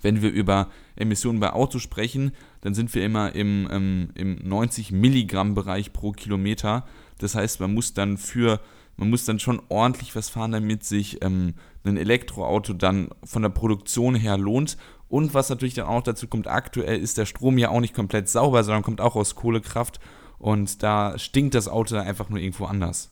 wenn 0.00 0.22
wir 0.22 0.30
über 0.30 0.70
Emissionen 0.96 1.38
bei 1.38 1.52
Autos 1.52 1.82
sprechen, 1.82 2.32
dann 2.62 2.74
sind 2.74 2.92
wir 2.96 3.04
immer 3.04 3.36
im, 3.36 3.68
ähm, 3.70 4.08
im 4.16 4.36
90 4.42 4.90
Milligramm 4.90 5.54
Bereich 5.54 5.92
pro 5.92 6.10
Kilometer. 6.10 6.84
Das 7.18 7.36
heißt, 7.36 7.60
man 7.60 7.74
muss 7.74 7.94
dann 7.94 8.18
für 8.18 8.60
man 8.96 9.10
muss 9.10 9.24
dann 9.24 9.38
schon 9.38 9.60
ordentlich 9.68 10.14
was 10.14 10.28
fahren, 10.28 10.52
damit 10.52 10.84
sich 10.84 11.22
ähm, 11.22 11.54
ein 11.84 11.96
Elektroauto 11.96 12.72
dann 12.72 13.08
von 13.24 13.42
der 13.42 13.48
Produktion 13.48 14.14
her 14.14 14.38
lohnt. 14.38 14.76
Und 15.08 15.34
was 15.34 15.50
natürlich 15.50 15.74
dann 15.74 15.86
auch 15.86 16.02
dazu 16.02 16.26
kommt, 16.26 16.46
aktuell 16.46 16.98
ist 16.98 17.18
der 17.18 17.26
Strom 17.26 17.58
ja 17.58 17.68
auch 17.68 17.80
nicht 17.80 17.94
komplett 17.94 18.28
sauber, 18.28 18.64
sondern 18.64 18.82
kommt 18.82 19.00
auch 19.00 19.16
aus 19.16 19.34
Kohlekraft. 19.34 20.00
Und 20.38 20.82
da 20.82 21.18
stinkt 21.18 21.54
das 21.54 21.68
Auto 21.68 21.94
dann 21.94 22.06
einfach 22.06 22.28
nur 22.28 22.38
irgendwo 22.38 22.64
anders. 22.64 23.10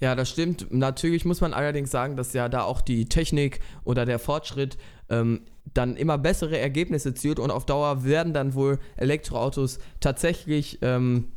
Ja, 0.00 0.14
das 0.14 0.30
stimmt. 0.30 0.66
Natürlich 0.70 1.24
muss 1.24 1.40
man 1.40 1.54
allerdings 1.54 1.90
sagen, 1.90 2.16
dass 2.16 2.32
ja 2.32 2.48
da 2.48 2.62
auch 2.62 2.80
die 2.80 3.06
Technik 3.06 3.60
oder 3.84 4.04
der 4.04 4.18
Fortschritt 4.18 4.76
ähm, 5.08 5.42
dann 5.72 5.96
immer 5.96 6.18
bessere 6.18 6.58
Ergebnisse 6.58 7.14
zielt 7.14 7.38
und 7.38 7.50
auf 7.50 7.64
Dauer 7.64 8.04
werden 8.04 8.32
dann 8.32 8.54
wohl 8.54 8.78
Elektroautos 8.96 9.78
tatsächlich 10.00 10.78
ähm, 10.82 11.28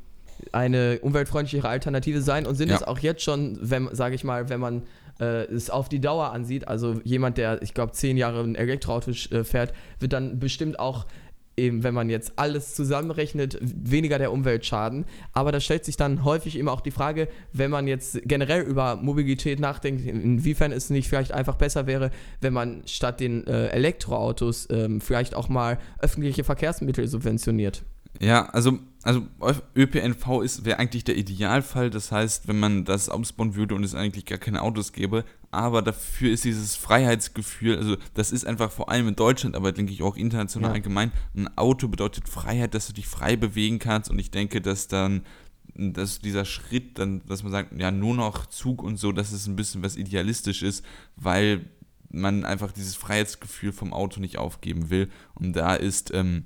eine 0.51 0.99
umweltfreundlichere 1.01 1.67
Alternative 1.67 2.21
sein 2.21 2.45
und 2.45 2.55
sind 2.55 2.69
ja. 2.69 2.75
es 2.75 2.83
auch 2.83 2.99
jetzt 2.99 3.23
schon, 3.23 3.57
wenn, 3.61 3.93
sage 3.93 4.15
ich 4.15 4.23
mal, 4.23 4.49
wenn 4.49 4.59
man 4.59 4.83
äh, 5.19 5.45
es 5.45 5.69
auf 5.69 5.89
die 5.89 5.99
Dauer 5.99 6.31
ansieht, 6.31 6.67
also 6.67 6.99
jemand, 7.03 7.37
der, 7.37 7.61
ich 7.61 7.73
glaube, 7.73 7.91
zehn 7.93 8.17
Jahre 8.17 8.41
ein 8.41 8.55
Elektroauto 8.55 9.11
äh, 9.11 9.43
fährt, 9.43 9.73
wird 9.99 10.13
dann 10.13 10.39
bestimmt 10.39 10.79
auch 10.79 11.05
eben, 11.57 11.83
wenn 11.83 11.93
man 11.93 12.09
jetzt 12.09 12.33
alles 12.35 12.75
zusammenrechnet, 12.75 13.57
weniger 13.61 14.19
der 14.19 14.31
Umwelt 14.31 14.65
schaden. 14.65 15.05
Aber 15.33 15.51
da 15.51 15.59
stellt 15.59 15.85
sich 15.85 15.97
dann 15.97 16.23
häufig 16.23 16.55
immer 16.55 16.71
auch 16.71 16.81
die 16.81 16.91
Frage, 16.91 17.27
wenn 17.51 17.71
man 17.71 17.87
jetzt 17.87 18.19
generell 18.23 18.61
über 18.61 18.95
Mobilität 18.95 19.59
nachdenkt, 19.59 20.05
inwiefern 20.05 20.71
es 20.71 20.89
nicht 20.89 21.09
vielleicht 21.09 21.31
einfach 21.31 21.55
besser 21.55 21.87
wäre, 21.87 22.11
wenn 22.41 22.53
man 22.53 22.83
statt 22.85 23.19
den 23.19 23.45
äh, 23.47 23.67
Elektroautos 23.69 24.67
ähm, 24.69 25.01
vielleicht 25.01 25.35
auch 25.35 25.49
mal 25.49 25.79
öffentliche 25.99 26.43
Verkehrsmittel 26.43 27.07
subventioniert. 27.07 27.83
Ja, 28.19 28.45
also, 28.47 28.79
also 29.03 29.23
ÖPNV 29.75 30.41
ist 30.43 30.65
wäre 30.65 30.79
eigentlich 30.79 31.03
der 31.03 31.17
Idealfall. 31.17 31.89
Das 31.89 32.11
heißt, 32.11 32.47
wenn 32.47 32.59
man 32.59 32.85
das 32.85 33.09
ausbauen 33.09 33.55
würde 33.55 33.75
und 33.75 33.83
es 33.83 33.95
eigentlich 33.95 34.25
gar 34.25 34.37
keine 34.37 34.61
Autos 34.61 34.91
gäbe, 34.91 35.23
aber 35.51 35.81
dafür 35.81 36.31
ist 36.31 36.45
dieses 36.45 36.75
Freiheitsgefühl, 36.75 37.77
also 37.77 37.97
das 38.13 38.31
ist 38.31 38.45
einfach 38.45 38.71
vor 38.71 38.89
allem 38.89 39.07
in 39.07 39.15
Deutschland, 39.15 39.55
aber 39.55 39.71
denke 39.71 39.93
ich 39.93 40.03
auch 40.03 40.17
international 40.17 40.69
ja. 40.69 40.73
allgemein, 40.75 41.11
ein 41.35 41.57
Auto 41.57 41.87
bedeutet 41.87 42.27
Freiheit, 42.27 42.73
dass 42.73 42.87
du 42.87 42.93
dich 42.93 43.07
frei 43.07 43.35
bewegen 43.35 43.79
kannst 43.79 44.09
und 44.09 44.19
ich 44.19 44.31
denke, 44.31 44.61
dass 44.61 44.87
dann 44.87 45.23
dass 45.79 46.19
dieser 46.19 46.45
Schritt 46.45 46.97
dann, 46.97 47.21
dass 47.27 47.43
man 47.43 47.51
sagt, 47.51 47.79
ja, 47.79 47.91
nur 47.91 48.15
noch 48.15 48.47
Zug 48.47 48.81
und 48.81 48.97
so, 48.97 49.11
dass 49.11 49.31
es 49.31 49.45
ein 49.45 49.55
bisschen 49.55 49.83
was 49.83 49.95
idealistisch 49.95 50.63
ist, 50.63 50.83
weil 51.15 51.69
man 52.09 52.45
einfach 52.45 52.71
dieses 52.71 52.95
Freiheitsgefühl 52.95 53.71
vom 53.71 53.93
Auto 53.93 54.19
nicht 54.19 54.37
aufgeben 54.37 54.89
will. 54.89 55.09
Und 55.35 55.53
da 55.53 55.75
ist 55.75 56.11
ähm, 56.13 56.45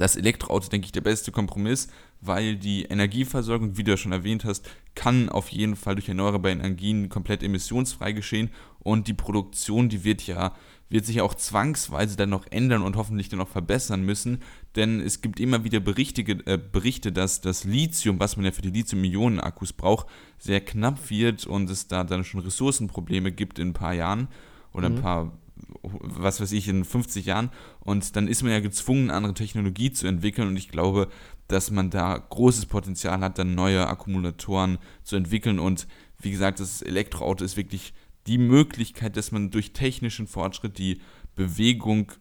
das 0.00 0.16
Elektroauto, 0.16 0.70
denke 0.70 0.86
ich, 0.86 0.92
der 0.92 1.02
beste 1.02 1.30
Kompromiss, 1.30 1.88
weil 2.22 2.56
die 2.56 2.84
Energieversorgung, 2.84 3.76
wie 3.76 3.84
du 3.84 3.90
ja 3.90 3.96
schon 3.98 4.12
erwähnt 4.12 4.46
hast, 4.46 4.68
kann 4.94 5.28
auf 5.28 5.50
jeden 5.50 5.76
Fall 5.76 5.94
durch 5.94 6.08
erneuerbare 6.08 6.52
Energien 6.52 7.10
komplett 7.10 7.42
emissionsfrei 7.42 8.12
geschehen 8.12 8.48
und 8.78 9.08
die 9.08 9.14
Produktion, 9.14 9.90
die 9.90 10.02
wird 10.02 10.26
ja 10.26 10.54
wird 10.88 11.06
sich 11.06 11.20
auch 11.20 11.34
zwangsweise 11.34 12.16
dann 12.16 12.30
noch 12.30 12.46
ändern 12.50 12.82
und 12.82 12.96
hoffentlich 12.96 13.28
dann 13.28 13.38
noch 13.38 13.48
verbessern 13.48 14.02
müssen, 14.02 14.40
denn 14.74 15.00
es 15.00 15.20
gibt 15.20 15.38
immer 15.38 15.62
wieder 15.62 15.78
Berichte, 15.78 16.22
äh, 16.22 16.58
Berichte 16.58 17.12
dass 17.12 17.40
das 17.40 17.62
Lithium, 17.62 18.18
was 18.18 18.36
man 18.36 18.44
ja 18.44 18.50
für 18.50 18.62
die 18.62 18.70
Lithium-Ionen-Akkus 18.70 19.72
braucht, 19.72 20.08
sehr 20.38 20.60
knapp 20.60 21.08
wird 21.08 21.46
und 21.46 21.70
es 21.70 21.86
da 21.86 22.02
dann 22.02 22.24
schon 22.24 22.40
Ressourcenprobleme 22.40 23.30
gibt 23.30 23.60
in 23.60 23.68
ein 23.68 23.72
paar 23.72 23.94
Jahren 23.94 24.26
oder 24.72 24.88
mhm. 24.88 24.96
ein 24.96 25.02
paar 25.02 25.38
was 25.82 26.40
weiß 26.40 26.52
ich, 26.52 26.68
in 26.68 26.84
50 26.84 27.26
Jahren. 27.26 27.50
Und 27.80 28.16
dann 28.16 28.28
ist 28.28 28.42
man 28.42 28.52
ja 28.52 28.60
gezwungen, 28.60 29.10
andere 29.10 29.34
Technologie 29.34 29.92
zu 29.92 30.06
entwickeln. 30.06 30.48
Und 30.48 30.56
ich 30.56 30.68
glaube, 30.68 31.08
dass 31.48 31.70
man 31.70 31.90
da 31.90 32.16
großes 32.16 32.66
Potenzial 32.66 33.20
hat, 33.20 33.38
dann 33.38 33.54
neue 33.54 33.86
Akkumulatoren 33.86 34.78
zu 35.02 35.16
entwickeln. 35.16 35.58
Und 35.58 35.86
wie 36.20 36.30
gesagt, 36.30 36.60
das 36.60 36.82
Elektroauto 36.82 37.44
ist 37.44 37.56
wirklich 37.56 37.92
die 38.26 38.38
Möglichkeit, 38.38 39.16
dass 39.16 39.32
man 39.32 39.50
durch 39.50 39.72
technischen 39.72 40.26
Fortschritt 40.26 40.78
die 40.78 41.00
Bewegung 41.34 42.12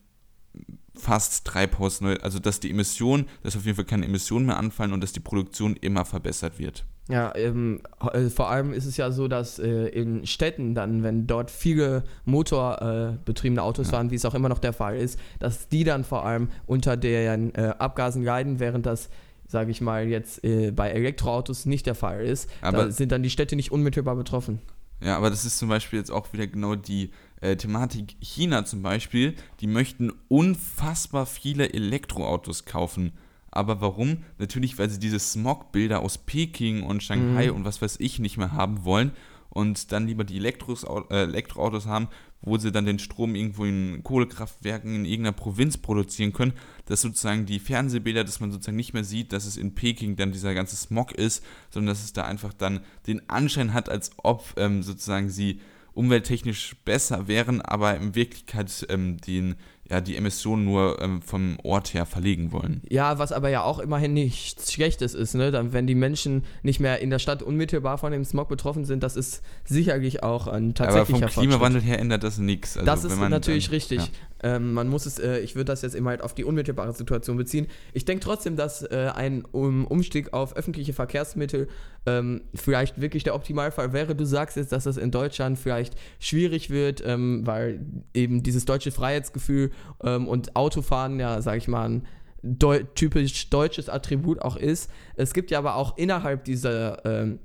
fast 0.95 1.45
treibhausneu, 1.45 2.17
also 2.17 2.39
dass 2.39 2.60
die 2.60 2.69
Emissionen, 2.69 3.28
dass 3.43 3.56
auf 3.56 3.65
jeden 3.65 3.75
Fall 3.75 3.86
keine 3.86 4.06
Emissionen 4.06 4.45
mehr 4.45 4.58
anfallen 4.58 4.93
und 4.93 5.02
dass 5.02 5.13
die 5.13 5.19
Produktion 5.19 5.75
immer 5.75 6.06
verbessert 6.06 6.60
wird. 6.60 6.86
Ja, 7.10 7.36
ähm, 7.36 7.82
äh, 8.13 8.30
vor 8.30 8.52
allem 8.52 8.72
ist 8.72 8.86
es 8.86 8.95
ja 8.95 9.12
so, 9.12 9.28
dass 9.28 9.58
äh, 9.58 9.88
in 9.88 10.28
Städten 10.28 10.76
dann, 10.76 11.02
wenn 11.02 11.26
dort 11.26 11.50
viele 11.50 12.04
motorbetriebene 12.26 13.60
äh, 13.60 13.63
Autos 13.63 13.88
ja. 13.88 13.93
fahren, 13.93 14.12
wie 14.12 14.15
es 14.15 14.26
auch 14.26 14.36
immer 14.36 14.48
noch 14.48 14.60
der 14.60 14.74
Fall 14.74 14.95
ist, 14.95 15.19
dass 15.39 15.67
die 15.67 15.84
dann 15.84 16.04
vor 16.04 16.24
allem 16.24 16.50
unter 16.67 16.98
den 16.98 17.54
äh, 17.56 17.74
Abgasen 17.80 18.24
leiden, 18.24 18.60
während 18.60 18.86
das 18.86 19.10
sage 19.48 19.72
ich 19.72 19.82
mal, 19.82 20.08
jetzt 20.08 20.43
äh, 20.43 20.69
bei 20.69 20.91
Elektroautos 20.91 21.65
nicht 21.65 21.88
der 21.88 21.95
Fall 21.95 22.24
ist. 22.24 22.48
Aber 22.62 22.86
da 22.86 22.91
sind 22.91 23.12
dann 23.12 23.24
die 23.24 23.32
Städte 23.32 23.56
nicht 23.56 23.72
unmittelbar 23.72 24.15
betroffen. 24.15 24.60
Ja, 25.02 25.17
aber 25.17 25.32
das 25.32 25.43
ist 25.43 25.58
zum 25.58 25.69
Beispiel 25.69 25.98
jetzt 25.98 26.12
auch 26.12 26.32
wieder 26.34 26.45
genau 26.45 26.76
die 26.76 27.10
Thematik 27.58 28.17
China 28.19 28.65
zum 28.65 28.84
Beispiel. 28.84 29.34
Die 29.62 29.67
möchten 29.67 30.12
unfassbar 30.28 31.26
viele 31.26 31.74
Elektroautos 31.74 32.65
kaufen. 32.65 33.13
Aber 33.51 33.81
warum? 33.81 34.23
Natürlich, 34.38 34.77
weil 34.77 34.89
sie 34.89 34.99
diese 34.99 35.19
Smog-Bilder 35.19 36.01
aus 36.01 36.17
Peking 36.17 36.83
und 36.83 37.03
Shanghai 37.03 37.47
mhm. 37.47 37.55
und 37.55 37.65
was 37.65 37.81
weiß 37.81 37.97
ich 37.99 38.19
nicht 38.19 38.38
mehr 38.38 38.51
haben 38.51 38.85
wollen 38.85 39.12
und 39.49 39.91
dann 39.91 40.07
lieber 40.07 40.23
die 40.23 40.38
Elektros, 40.38 40.83
äh, 40.83 41.23
Elektroautos 41.23 41.85
haben, 41.85 42.07
wo 42.41 42.57
sie 42.57 42.71
dann 42.71 42.85
den 42.85 42.99
Strom 42.99 43.35
irgendwo 43.35 43.65
in 43.65 44.01
Kohlekraftwerken 44.03 44.95
in 44.95 45.05
irgendeiner 45.05 45.35
Provinz 45.35 45.77
produzieren 45.77 46.31
können, 46.31 46.53
dass 46.85 47.01
sozusagen 47.01 47.45
die 47.45 47.59
Fernsehbilder, 47.59 48.23
dass 48.23 48.39
man 48.39 48.51
sozusagen 48.51 48.77
nicht 48.77 48.93
mehr 48.93 49.03
sieht, 49.03 49.33
dass 49.33 49.45
es 49.45 49.57
in 49.57 49.75
Peking 49.75 50.15
dann 50.15 50.31
dieser 50.31 50.53
ganze 50.53 50.75
Smog 50.75 51.12
ist, 51.12 51.43
sondern 51.69 51.93
dass 51.93 52.03
es 52.03 52.13
da 52.13 52.23
einfach 52.23 52.53
dann 52.53 52.79
den 53.07 53.27
Anschein 53.29 53.73
hat, 53.73 53.89
als 53.89 54.12
ob 54.17 54.53
ähm, 54.57 54.83
sozusagen 54.83 55.29
sie 55.29 55.59
umwelttechnisch 55.99 56.77
besser 56.85 57.27
wären, 57.27 57.62
aber 57.62 57.95
in 57.97 58.15
Wirklichkeit 58.15 58.85
ähm, 58.89 59.17
den 59.17 59.55
ja, 59.89 60.01
die 60.01 60.15
Emissionen 60.15 60.65
nur 60.65 61.01
ähm, 61.01 61.21
vom 61.21 61.57
Ort 61.63 61.93
her 61.93 62.05
verlegen 62.05 62.51
wollen. 62.51 62.81
Ja, 62.89 63.17
was 63.17 63.31
aber 63.31 63.49
ja 63.49 63.63
auch 63.63 63.79
immerhin 63.79 64.13
nichts 64.13 64.71
Schlechtes 64.71 65.15
ist, 65.15 65.33
ne? 65.33 65.51
Dann, 65.51 65.73
wenn 65.73 65.88
die 65.88 65.95
Menschen 65.95 66.43
nicht 66.62 66.79
mehr 66.79 66.99
in 66.99 67.09
der 67.09 67.17
Stadt 67.17 67.41
unmittelbar 67.41 67.97
von 67.97 68.12
dem 68.12 68.23
Smog 68.23 68.49
betroffen 68.49 68.85
sind, 68.85 69.01
das 69.01 69.15
ist 69.15 69.41
sicherlich 69.65 70.21
auch 70.21 70.47
ein 70.47 70.75
tatsächlicher 70.75 71.23
Aber 71.23 71.31
vom 71.31 71.41
Klimawandel 71.41 71.81
her 71.81 71.97
ändert 71.97 72.23
das 72.23 72.38
nichts. 72.38 72.77
Also, 72.77 72.85
das 72.85 73.03
ist 73.03 73.17
natürlich 73.17 73.65
dann, 73.65 73.73
richtig. 73.73 73.97
Ja. 73.99 74.07
Ähm, 74.41 74.73
man 74.73 74.88
muss 74.88 75.06
es, 75.06 75.19
äh, 75.19 75.39
ich 75.39 75.56
würde 75.56 75.65
das 75.65 75.82
jetzt 75.82 75.95
immer 75.95 76.12
halt 76.12 76.21
auf 76.21 76.34
die 76.34 76.43
unmittelbare 76.43 76.93
Situation 76.93 77.38
beziehen. 77.38 77.67
Ich 77.93 78.06
denke 78.06 78.23
trotzdem, 78.23 78.56
dass 78.56 78.84
äh, 78.84 79.12
ein 79.13 79.45
um, 79.45 79.86
Umstieg 79.86 80.34
auf 80.34 80.56
öffentliche 80.56 80.93
Verkehrsmittel 80.93 81.67
ähm, 82.06 82.41
vielleicht 82.56 83.02
wirklich 83.02 83.23
der 83.23 83.36
Optimalfall 83.36 83.93
wäre. 83.93 84.15
Du 84.15 84.25
sagst 84.25 84.58
jetzt, 84.58 84.71
dass 84.71 84.86
das 84.86 84.97
in 84.97 85.12
Deutschland 85.12 85.60
vielleicht 85.60 85.95
schwierig 86.19 86.69
wird, 86.69 87.04
ähm, 87.06 87.45
weil 87.45 87.86
eben 88.13 88.43
dieses 88.43 88.65
deutsche 88.65 88.91
Freiheitsgefühl 88.91 89.71
ähm, 90.04 90.28
und 90.28 90.56
Autofahren 90.56 91.19
ja, 91.19 91.41
sag 91.41 91.58
ich 91.58 91.67
mal, 91.67 91.89
ein 91.89 92.08
Deu 92.41 92.84
typisch 92.95 93.49
deutsches 93.49 93.89
Attribut 93.89 94.41
auch 94.41 94.56
ist. 94.56 94.89
Es 95.15 95.34
gibt 95.34 95.52
ja 95.52 95.58
aber 95.58 95.75
auch 95.75 95.97
innerhalb 95.97 96.45
dieser 96.45 97.04
ähm, 97.06 97.39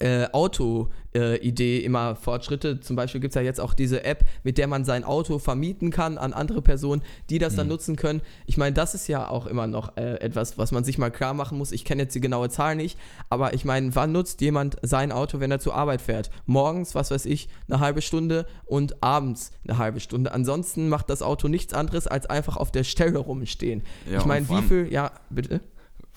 äh, 0.00 0.26
Auto-Idee 0.32 1.78
äh, 1.78 1.84
immer 1.84 2.16
Fortschritte. 2.16 2.80
Zum 2.80 2.96
Beispiel 2.96 3.20
gibt 3.20 3.32
es 3.32 3.34
ja 3.36 3.42
jetzt 3.42 3.60
auch 3.60 3.74
diese 3.74 4.04
App, 4.04 4.24
mit 4.42 4.58
der 4.58 4.66
man 4.66 4.84
sein 4.84 5.04
Auto 5.04 5.38
vermieten 5.38 5.90
kann 5.90 6.18
an 6.18 6.32
andere 6.32 6.62
Personen, 6.62 7.02
die 7.28 7.38
das 7.38 7.52
mhm. 7.52 7.56
dann 7.58 7.68
nutzen 7.68 7.96
können. 7.96 8.22
Ich 8.46 8.56
meine, 8.56 8.72
das 8.72 8.94
ist 8.94 9.08
ja 9.08 9.28
auch 9.28 9.46
immer 9.46 9.66
noch 9.66 9.96
äh, 9.96 10.14
etwas, 10.20 10.58
was 10.58 10.72
man 10.72 10.84
sich 10.84 10.98
mal 10.98 11.10
klar 11.10 11.34
machen 11.34 11.58
muss. 11.58 11.70
Ich 11.70 11.84
kenne 11.84 12.02
jetzt 12.02 12.14
die 12.14 12.20
genaue 12.20 12.48
Zahl 12.48 12.76
nicht, 12.76 12.98
aber 13.28 13.54
ich 13.54 13.64
meine, 13.64 13.94
wann 13.94 14.12
nutzt 14.12 14.40
jemand 14.40 14.76
sein 14.82 15.12
Auto, 15.12 15.38
wenn 15.40 15.50
er 15.50 15.60
zur 15.60 15.74
Arbeit 15.74 16.00
fährt? 16.00 16.30
Morgens, 16.46 16.94
was 16.94 17.10
weiß 17.10 17.26
ich, 17.26 17.48
eine 17.68 17.80
halbe 17.80 18.02
Stunde 18.02 18.46
und 18.64 19.02
abends 19.02 19.52
eine 19.68 19.78
halbe 19.78 20.00
Stunde. 20.00 20.32
Ansonsten 20.32 20.88
macht 20.88 21.10
das 21.10 21.22
Auto 21.22 21.48
nichts 21.48 21.74
anderes, 21.74 22.06
als 22.06 22.26
einfach 22.26 22.56
auf 22.56 22.72
der 22.72 22.84
Stelle 22.84 23.18
rumstehen. 23.18 23.82
Ja, 24.10 24.18
ich 24.18 24.24
meine, 24.24 24.48
wie 24.48 24.62
viel, 24.62 24.88
ja, 24.90 25.12
bitte? 25.28 25.60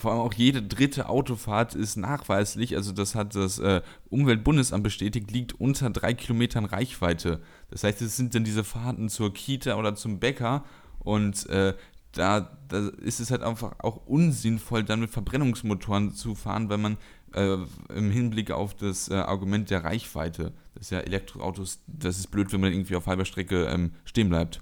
Vor 0.03 0.11
allem 0.11 0.21
auch 0.21 0.33
jede 0.33 0.61
dritte 0.61 1.07
Autofahrt 1.07 1.75
ist 1.75 1.95
nachweislich, 1.95 2.75
also 2.75 2.91
das 2.91 3.15
hat 3.15 3.35
das 3.35 3.57
äh, 3.59 3.81
Umweltbundesamt 4.09 4.83
bestätigt, 4.83 5.31
liegt 5.31 5.59
unter 5.61 5.89
drei 5.89 6.13
Kilometern 6.13 6.65
Reichweite. 6.65 7.39
Das 7.71 7.85
heißt, 7.85 8.01
es 8.01 8.17
sind 8.17 8.35
dann 8.35 8.43
diese 8.43 8.65
Fahrten 8.65 9.07
zur 9.07 9.33
Kita 9.33 9.75
oder 9.77 9.95
zum 9.95 10.19
Bäcker 10.19 10.65
und 10.99 11.47
äh, 11.49 11.73
da, 12.11 12.57
da 12.67 12.89
ist 13.01 13.21
es 13.21 13.31
halt 13.31 13.43
einfach 13.43 13.79
auch 13.79 14.05
unsinnvoll, 14.05 14.83
dann 14.83 14.99
mit 14.99 15.09
Verbrennungsmotoren 15.09 16.13
zu 16.13 16.35
fahren, 16.35 16.69
wenn 16.69 16.81
man 16.81 16.97
äh, 17.33 17.55
im 17.95 18.11
Hinblick 18.11 18.51
auf 18.51 18.75
das 18.75 19.09
äh, 19.09 19.13
Argument 19.13 19.69
der 19.69 19.85
Reichweite, 19.85 20.51
das 20.75 20.87
ist 20.87 20.89
ja 20.91 20.99
Elektroautos, 20.99 21.79
das 21.87 22.19
ist 22.19 22.27
blöd, 22.27 22.51
wenn 22.51 22.59
man 22.59 22.73
irgendwie 22.73 22.97
auf 22.97 23.07
halber 23.07 23.23
Strecke 23.23 23.67
ähm, 23.67 23.93
stehen 24.03 24.27
bleibt. 24.27 24.59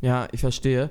Ja, 0.00 0.28
ich 0.30 0.40
verstehe. 0.40 0.90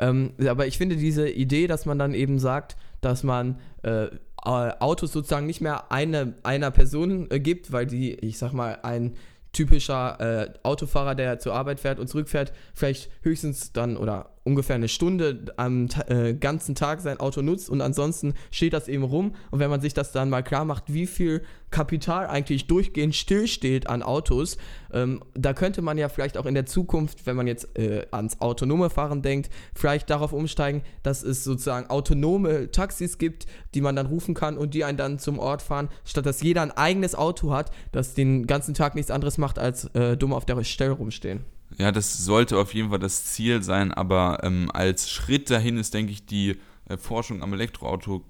Ähm, 0.00 0.32
aber 0.44 0.66
ich 0.66 0.76
finde 0.76 0.96
diese 0.96 1.30
Idee, 1.30 1.68
dass 1.68 1.86
man 1.86 2.00
dann 2.00 2.14
eben 2.14 2.40
sagt, 2.40 2.76
dass 3.04 3.22
man 3.22 3.58
äh, 3.82 4.08
Autos 4.36 5.12
sozusagen 5.12 5.46
nicht 5.46 5.60
mehr 5.60 5.90
eine, 5.90 6.34
einer 6.42 6.70
Person 6.70 7.30
äh, 7.30 7.40
gibt, 7.40 7.72
weil 7.72 7.86
die, 7.86 8.12
ich 8.14 8.38
sag 8.38 8.52
mal, 8.52 8.78
ein 8.82 9.14
typischer 9.52 10.20
äh, 10.20 10.52
Autofahrer, 10.62 11.14
der 11.14 11.38
zur 11.38 11.54
Arbeit 11.54 11.80
fährt 11.80 11.98
und 11.98 12.08
zurückfährt, 12.08 12.52
vielleicht 12.74 13.10
höchstens 13.22 13.72
dann 13.72 13.96
oder 13.96 14.33
ungefähr 14.44 14.76
eine 14.76 14.88
Stunde 14.88 15.52
am 15.56 15.88
äh, 16.06 16.34
ganzen 16.34 16.74
Tag 16.74 17.00
sein 17.00 17.18
Auto 17.18 17.42
nutzt 17.42 17.70
und 17.70 17.80
ansonsten 17.80 18.34
steht 18.50 18.74
das 18.74 18.88
eben 18.88 19.02
rum. 19.02 19.34
Und 19.50 19.58
wenn 19.58 19.70
man 19.70 19.80
sich 19.80 19.94
das 19.94 20.12
dann 20.12 20.30
mal 20.30 20.42
klar 20.42 20.64
macht, 20.64 20.92
wie 20.92 21.06
viel 21.06 21.42
Kapital 21.70 22.26
eigentlich 22.26 22.66
durchgehend 22.66 23.14
stillsteht 23.14 23.88
an 23.88 24.02
Autos, 24.02 24.58
ähm, 24.92 25.22
da 25.34 25.54
könnte 25.54 25.82
man 25.82 25.98
ja 25.98 26.08
vielleicht 26.08 26.36
auch 26.36 26.46
in 26.46 26.54
der 26.54 26.66
Zukunft, 26.66 27.26
wenn 27.26 27.36
man 27.36 27.46
jetzt 27.46 27.76
äh, 27.76 28.06
ans 28.10 28.40
autonome 28.40 28.90
Fahren 28.90 29.22
denkt, 29.22 29.50
vielleicht 29.74 30.10
darauf 30.10 30.32
umsteigen, 30.32 30.82
dass 31.02 31.22
es 31.22 31.42
sozusagen 31.42 31.88
autonome 31.88 32.70
Taxis 32.70 33.18
gibt, 33.18 33.46
die 33.74 33.80
man 33.80 33.96
dann 33.96 34.06
rufen 34.06 34.34
kann 34.34 34.58
und 34.58 34.74
die 34.74 34.84
einen 34.84 34.98
dann 34.98 35.18
zum 35.18 35.38
Ort 35.38 35.62
fahren, 35.62 35.88
statt 36.04 36.26
dass 36.26 36.42
jeder 36.42 36.62
ein 36.62 36.70
eigenes 36.70 37.14
Auto 37.14 37.50
hat, 37.50 37.70
das 37.92 38.14
den 38.14 38.46
ganzen 38.46 38.74
Tag 38.74 38.94
nichts 38.94 39.10
anderes 39.10 39.38
macht, 39.38 39.58
als 39.58 39.86
äh, 39.94 40.16
dumm 40.16 40.32
auf 40.32 40.44
der 40.44 40.62
Stelle 40.64 40.92
rumstehen. 40.92 41.44
Ja, 41.76 41.90
das 41.92 42.24
sollte 42.24 42.58
auf 42.58 42.74
jeden 42.74 42.90
Fall 42.90 42.98
das 42.98 43.24
Ziel 43.24 43.62
sein, 43.62 43.92
aber 43.92 44.40
ähm, 44.42 44.70
als 44.72 45.10
Schritt 45.10 45.50
dahin 45.50 45.76
ist, 45.76 45.92
denke 45.94 46.12
ich, 46.12 46.24
die 46.24 46.56
äh, 46.88 46.96
Forschung 46.96 47.42
am 47.42 47.52
Elektroauto, 47.52 48.24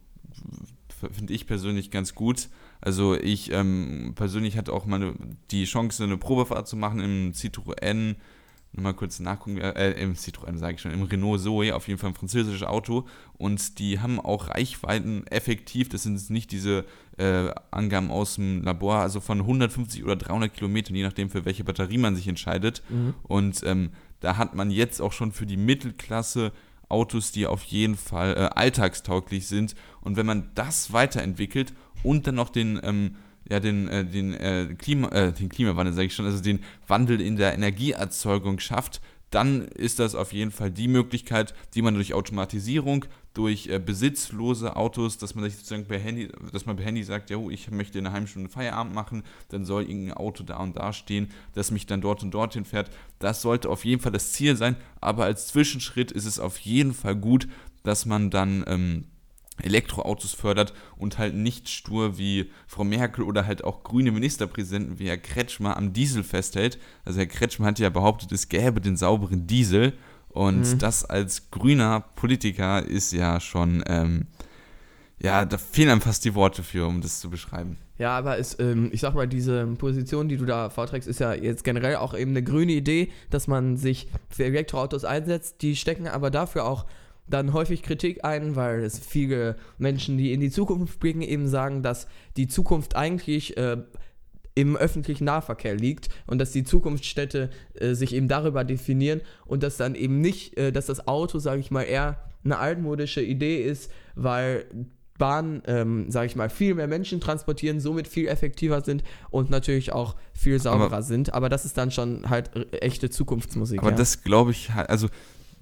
finde 1.13 1.35
ich 1.35 1.47
persönlich 1.47 1.91
ganz 1.91 2.15
gut. 2.15 2.49
Also 2.81 3.15
ich 3.15 3.51
ähm, 3.53 4.13
persönlich 4.15 4.57
hatte 4.57 4.73
auch 4.73 4.87
mal 4.87 5.15
die 5.51 5.65
Chance, 5.65 6.05
eine 6.05 6.17
Probefahrt 6.17 6.69
zu 6.69 6.77
machen 6.77 7.01
im 7.01 7.33
Citroën 7.33 8.17
nochmal 8.75 8.95
kurz 8.95 9.21
nachgucken, 9.21 9.59
äh, 9.59 9.93
im 9.93 10.15
Citroën 10.15 10.57
sage 10.59 10.75
ich 10.75 10.81
schon, 10.81 10.93
im 10.93 11.03
Renault 11.03 11.41
Zoe, 11.41 11.75
auf 11.75 11.89
jeden 11.89 11.99
Fall 11.99 12.11
ein 12.11 12.15
französisches 12.15 12.67
Auto. 12.67 13.07
Und 13.39 13.79
die 13.79 14.01
haben 14.01 14.21
auch 14.21 14.49
Reichweiten 14.49 15.27
effektiv, 15.29 15.89
das 15.89 16.03
sind 16.03 16.31
nicht 16.31 16.53
diese 16.53 16.85
äh, 17.17 17.51
Angaben 17.71 18.11
aus 18.11 18.37
dem 18.37 18.63
Labor, 18.63 18.97
also 18.97 19.21
von 19.21 19.41
150 19.41 20.05
oder 20.05 20.17
300 20.17 20.53
Kilometern, 20.53 20.97
je 20.97 21.05
nachdem 21.05 21.31
für 21.31 21.45
welche 21.45 21.65
Batterie 21.65 21.99
man 21.99 22.17
sich 22.17 22.29
entscheidet. 22.29 22.83
Mhm. 22.89 23.15
und 23.23 23.63
ähm, 23.65 23.91
da 24.21 24.39
hat 24.39 24.55
man 24.55 24.71
jetzt 24.71 25.03
auch 25.03 25.13
schon 25.13 25.33
für 25.33 25.45
die 25.45 25.59
Mittelklasse 25.59 26.53
Autos, 26.89 27.33
die 27.33 27.47
auf 27.47 27.63
jeden 27.65 27.97
Fall 27.97 28.35
äh, 28.35 28.59
alltagstauglich 28.59 29.47
sind. 29.47 29.75
Und 30.01 30.17
wenn 30.17 30.27
man 30.27 30.51
das 30.55 30.93
weiterentwickelt 30.93 31.75
und 32.03 32.27
dann 32.27 32.37
noch 32.37 32.51
den 32.51 32.81
ähm, 32.83 33.17
ja, 33.49 33.61
den, 33.61 33.89
äh, 33.89 34.05
den, 34.05 34.35
äh, 34.35 34.75
Klima, 34.79 35.09
äh, 35.09 35.33
den 35.33 35.49
Klimawandel, 35.49 35.95
sage 35.95 36.07
ich 36.07 36.15
schon, 36.15 36.27
also 36.27 36.43
den 36.43 36.61
Wandel 36.87 37.21
in 37.21 37.37
der 37.37 37.55
Energieerzeugung 37.55 38.59
schafft, 38.59 39.01
dann 39.35 39.63
ist 39.63 39.99
das 39.99 40.15
auf 40.15 40.33
jeden 40.33 40.53
Fall 40.53 40.71
die 40.71 40.87
Möglichkeit, 40.87 41.55
die 41.75 41.83
man 41.83 41.95
durch 41.95 42.15
Automatisierung, 42.15 43.05
durch 43.35 43.67
äh, 43.67 43.81
besitzlose 43.81 44.77
Autos, 44.77 45.19
dass 45.19 45.35
man 45.35 45.45
sich 45.45 45.57
sozusagen 45.57 45.87
per 45.87 45.99
Handy, 45.99 46.29
dass 46.53 46.67
man 46.67 46.77
per 46.77 46.85
Handy 46.85 47.03
sagt, 47.03 47.31
ja, 47.31 47.39
ich 47.51 47.69
möchte 47.71 47.99
in 47.99 48.07
einer 48.07 48.15
halben 48.15 48.29
Stunde 48.29 48.49
Feierabend 48.49 48.95
machen, 48.95 49.25
dann 49.49 49.65
soll 49.65 49.83
irgendein 49.83 50.17
Auto 50.17 50.45
da 50.45 50.59
und 50.59 50.77
da 50.77 50.93
stehen, 50.93 51.31
das 51.53 51.73
mich 51.73 51.87
dann 51.87 52.01
dort 52.01 52.23
und 52.23 52.33
dorthin 52.33 52.65
fährt. 52.65 52.91
Das 53.19 53.43
sollte 53.43 53.69
auf 53.71 53.85
jeden 53.85 54.01
Fall 54.01 54.13
das 54.13 54.33
Ziel 54.33 54.57
sein, 54.57 54.77
aber 55.01 55.25
als 55.25 55.49
Zwischenschritt 55.49 56.13
ist 56.13 56.27
es 56.27 56.39
auf 56.39 56.59
jeden 56.59 56.95
Fall 56.95 57.17
gut, 57.17 57.49
dass 57.83 58.07
man 58.07 58.31
dann 58.31 58.65
ähm, 58.69 59.05
Elektroautos 59.63 60.33
fördert 60.33 60.75
und 60.97 61.19
halt 61.19 61.35
nicht 61.35 61.69
stur 61.69 62.19
wie 62.19 62.51
Frau 62.67 62.85
Merkel 62.85 63.25
oder 63.25 63.47
halt 63.47 63.65
auch 63.65 63.85
grüne 63.85 64.11
Ministerpräsidenten 64.11 64.99
wie 64.99 65.09
Herr 65.09 65.17
Kretschmer 65.17 65.77
am 65.77 65.93
Diesel 65.93 66.25
festhält. 66.25 66.79
Also 67.05 67.21
Herr 67.21 67.27
Kretschmer 67.27 67.67
hat 67.67 67.79
ja 67.79 67.91
behauptet, 67.91 68.33
es 68.33 68.49
gäbe 68.49 68.81
den 68.81 68.97
sauberen 68.97 69.47
Diesel 69.47 69.93
und 70.29 70.73
mhm. 70.73 70.79
das 70.79 71.05
als 71.05 71.51
grüner 71.51 72.01
Politiker 72.17 72.85
ist 72.85 73.13
ja 73.13 73.39
schon, 73.39 73.85
ähm, 73.87 74.27
ja, 75.21 75.45
da 75.45 75.57
fehlen 75.57 75.91
einem 75.91 76.01
fast 76.01 76.25
die 76.25 76.35
Worte 76.35 76.65
für, 76.65 76.87
um 76.87 77.01
das 77.01 77.21
zu 77.21 77.31
beschreiben. 77.31 77.79
Ja, 77.97 78.19
aber 78.19 78.37
ist, 78.39 78.59
ähm, 78.61 78.91
ich 78.93 79.01
sag 79.01 79.15
mal, 79.15 79.29
diese 79.29 79.65
Position, 79.79 80.29
die 80.29 80.37
du 80.37 80.45
da 80.45 80.69
vorträgst, 80.69 81.09
ist 81.09 81.21
ja 81.21 81.33
jetzt 81.33 81.63
generell 81.63 81.97
auch 81.97 82.13
eben 82.13 82.33
eine 82.33 82.43
grüne 82.43 82.73
Idee, 82.73 83.13
dass 83.31 83.47
man 83.47 83.77
sich 83.77 84.09
für 84.29 84.45
Elektroautos 84.45 85.05
einsetzt. 85.05 85.63
Die 85.63 85.77
stecken 85.77 86.09
aber 86.09 86.33
dafür 86.33 86.65
auch 86.65 86.87
dann 87.27 87.53
häufig 87.53 87.83
Kritik 87.83 88.25
ein, 88.25 88.57
weil 88.57 88.81
es 88.81 88.99
viele 88.99 89.57
Menschen, 89.79 90.19
die 90.19 90.33
in 90.33 90.41
die 90.41 90.51
Zukunft 90.51 91.01
blicken, 91.01 91.23
eben 91.23 91.49
sagen, 91.49 91.83
dass 91.83 92.07
die 92.37 92.49
Zukunft 92.49 92.97
eigentlich 92.97 93.57
äh, 93.57 93.79
im 94.55 94.77
öffentlichen 94.77 95.25
Nahverkehr 95.25 95.75
liegt 95.75 96.09
und 96.27 96.39
dass 96.39 96.53
die 96.53 96.65
Zukunftsstädte 96.65 97.51
äh, 97.75 97.95
sich 97.95 98.15
eben 98.15 98.29
darüber 98.29 98.65
definieren 98.65 99.21
und 99.47 99.63
dass 99.63 99.77
dann 99.77 99.95
eben 99.95 100.21
nicht, 100.21 100.57
äh, 100.57 100.71
dass 100.71 100.87
das 100.87 101.09
Auto, 101.09 101.39
sage 101.39 101.61
ich 101.61 101.71
mal, 101.71 101.83
eher 101.83 102.21
eine 102.45 102.59
altmodische 102.59 103.23
Idee 103.23 103.63
ist, 103.63 103.91
weil 104.15 104.67
Bahnen, 105.19 105.63
ähm, 105.67 106.11
sage 106.11 106.27
ich 106.27 106.37
mal, 106.37 106.51
viel 106.51 106.75
mehr 106.75 106.89
Menschen 106.89 107.21
transportieren, 107.21 107.81
somit 107.81 108.09
viel 108.09 108.27
effektiver 108.27 108.81
sind 108.83 109.05
und 109.31 109.49
natürlich 109.49 109.93
auch 109.93 110.17
viel 110.33 110.59
sauberer 110.59 110.87
aber, 110.87 111.03
sind. 111.03 111.33
Aber 111.33 111.49
das 111.49 111.65
ist 111.65 111.79
dann 111.79 111.91
schon 111.91 112.29
halt 112.29 112.51
echte 112.83 113.11
Zukunftsmusik. 113.11 113.79
Aber 113.81 113.91
ja. 113.91 113.97
das 113.97 114.23
glaube 114.23 114.51
ich 114.51 114.75
halt, 114.75 114.91
also 114.91 115.09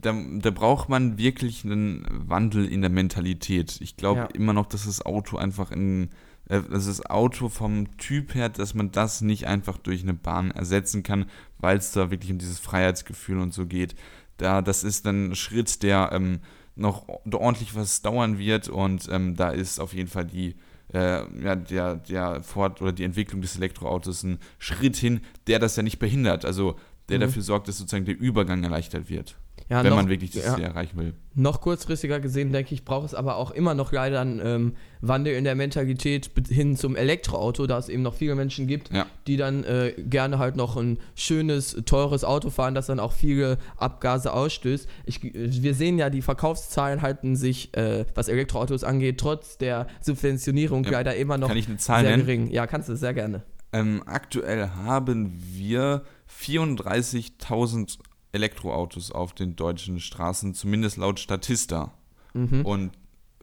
da, 0.03 0.15
da, 0.39 0.51
braucht 0.51 0.89
man 0.89 1.17
wirklich 1.17 1.65
einen 1.65 2.07
Wandel 2.11 2.67
in 2.67 2.83
der 2.83 2.91
Mentalität. 2.91 3.79
Ich 3.81 3.97
glaube 3.97 4.21
ja. 4.21 4.27
immer 4.27 4.53
noch, 4.53 4.67
dass 4.67 4.85
das 4.87 5.05
Auto 5.05 5.37
einfach 5.37 5.71
in, 5.71 6.11
äh, 6.49 6.61
also 6.71 6.91
das 6.91 7.07
Auto 7.07 7.49
vom 7.49 7.97
Typ 7.97 8.35
her, 8.35 8.49
dass 8.49 8.75
man 8.75 8.91
das 8.91 9.21
nicht 9.23 9.47
einfach 9.47 9.79
durch 9.79 10.03
eine 10.03 10.15
Bahn 10.15 10.51
ersetzen 10.51 11.03
kann, 11.03 11.27
weil 11.59 11.79
es 11.79 11.93
da 11.93 12.11
wirklich 12.11 12.31
um 12.31 12.39
dieses 12.39 12.59
Freiheitsgefühl 12.59 13.39
und 13.39 13.55
so 13.55 13.67
geht. 13.67 13.95
Da, 14.37 14.61
das 14.61 14.85
ist 14.85 15.07
dann 15.07 15.31
ein 15.31 15.35
Schritt, 15.37 15.83
der 15.83 16.11
ähm, 16.13 16.41
noch 16.75 17.07
ordentlich 17.09 17.75
was 17.75 18.03
dauern 18.03 18.39
wird 18.39 18.69
und 18.69 19.09
ähm, 19.11 19.37
da 19.37 19.51
ist 19.51 19.79
auf 19.79 19.95
jeden 19.95 20.09
Fall 20.09 20.27
die 20.27 20.57
äh, 20.93 21.25
ja, 21.43 21.57
der, 21.57 21.97
der 21.97 22.43
Fort 22.43 22.83
oder 22.83 22.93
die 22.93 23.05
Entwicklung 23.05 23.41
des 23.41 23.57
Elektroautos 23.57 24.23
ein 24.23 24.39
Schritt 24.59 24.97
hin, 24.97 25.21
der 25.47 25.59
das 25.59 25.77
ja 25.77 25.83
nicht 25.83 25.99
behindert, 25.99 26.45
also 26.45 26.77
der 27.09 27.19
mhm. 27.19 27.23
dafür 27.23 27.43
sorgt, 27.43 27.69
dass 27.69 27.79
sozusagen 27.79 28.05
der 28.05 28.19
Übergang 28.19 28.63
erleichtert 28.65 29.09
wird. 29.09 29.37
Ja, 29.69 29.83
wenn 29.83 29.91
noch, 29.91 29.97
man 29.97 30.09
wirklich 30.09 30.33
das 30.33 30.45
ja, 30.45 30.59
erreichen 30.59 30.99
will. 30.99 31.15
Noch 31.35 31.61
kurzfristiger 31.61 32.21
gesehen, 32.21 32.53
denke 32.53 32.75
ich, 32.75 32.85
braucht 32.85 33.07
es 33.07 33.15
aber 33.15 33.37
auch 33.37 33.51
immer 33.51 33.75
noch 33.75 33.93
leider 33.93 34.21
einen 34.21 34.41
ähm, 34.45 34.77
Wandel 35.01 35.35
in 35.35 35.45
der 35.45 35.55
Mentalität 35.55 36.31
hin 36.49 36.77
zum 36.77 36.95
Elektroauto, 36.97 37.67
da 37.67 37.79
es 37.79 37.89
eben 37.89 38.03
noch 38.03 38.15
viele 38.15 38.35
Menschen 38.35 38.67
gibt, 38.67 38.93
ja. 38.93 39.07
die 39.27 39.37
dann 39.37 39.65
äh, 39.65 39.95
gerne 39.97 40.39
halt 40.39 40.57
noch 40.57 40.77
ein 40.77 40.99
schönes, 41.15 41.83
teures 41.87 42.25
Auto 42.25 42.51
fahren, 42.51 42.75
das 42.75 42.87
dann 42.87 43.01
auch 43.01 43.13
viele 43.13 43.59
Abgase 43.77 44.33
ausstößt. 44.33 44.89
Ich, 45.07 45.21
wir 45.23 45.75
sehen 45.75 45.99
ja, 45.99 46.11
die 46.11 46.23
Verkaufszahlen 46.23 47.03
halten 47.03 47.37
sich, 47.37 47.75
äh, 47.77 48.05
was 48.15 48.29
Elektroautos 48.29 48.85
angeht, 48.85 49.19
trotz 49.19 49.59
der 49.59 49.87
Subventionierung 50.01 50.85
leider 50.85 51.17
immer 51.17 51.39
noch 51.39 51.49
Kann 51.49 51.57
ich 51.57 51.69
eine 51.69 51.79
Zahl 51.79 52.03
sehr 52.03 52.11
nennen? 52.11 52.27
gering. 52.27 52.51
Ja, 52.51 52.67
kannst 52.67 52.89
du, 52.89 52.97
sehr 52.97 53.15
gerne. 53.15 53.43
Ähm, 53.73 54.03
aktuell 54.05 54.69
haben 54.69 55.33
wir 55.55 56.03
34.000 56.29 57.99
Elektroautos 58.33 59.13
auf 59.13 59.35
den 59.35 59.57
deutschen 59.57 60.01
Straßen, 60.01 60.55
zumindest 60.55 60.97
laut 60.97 61.21
Statista. 61.21 61.93
Mhm. 62.35 62.65
Und 62.65 62.93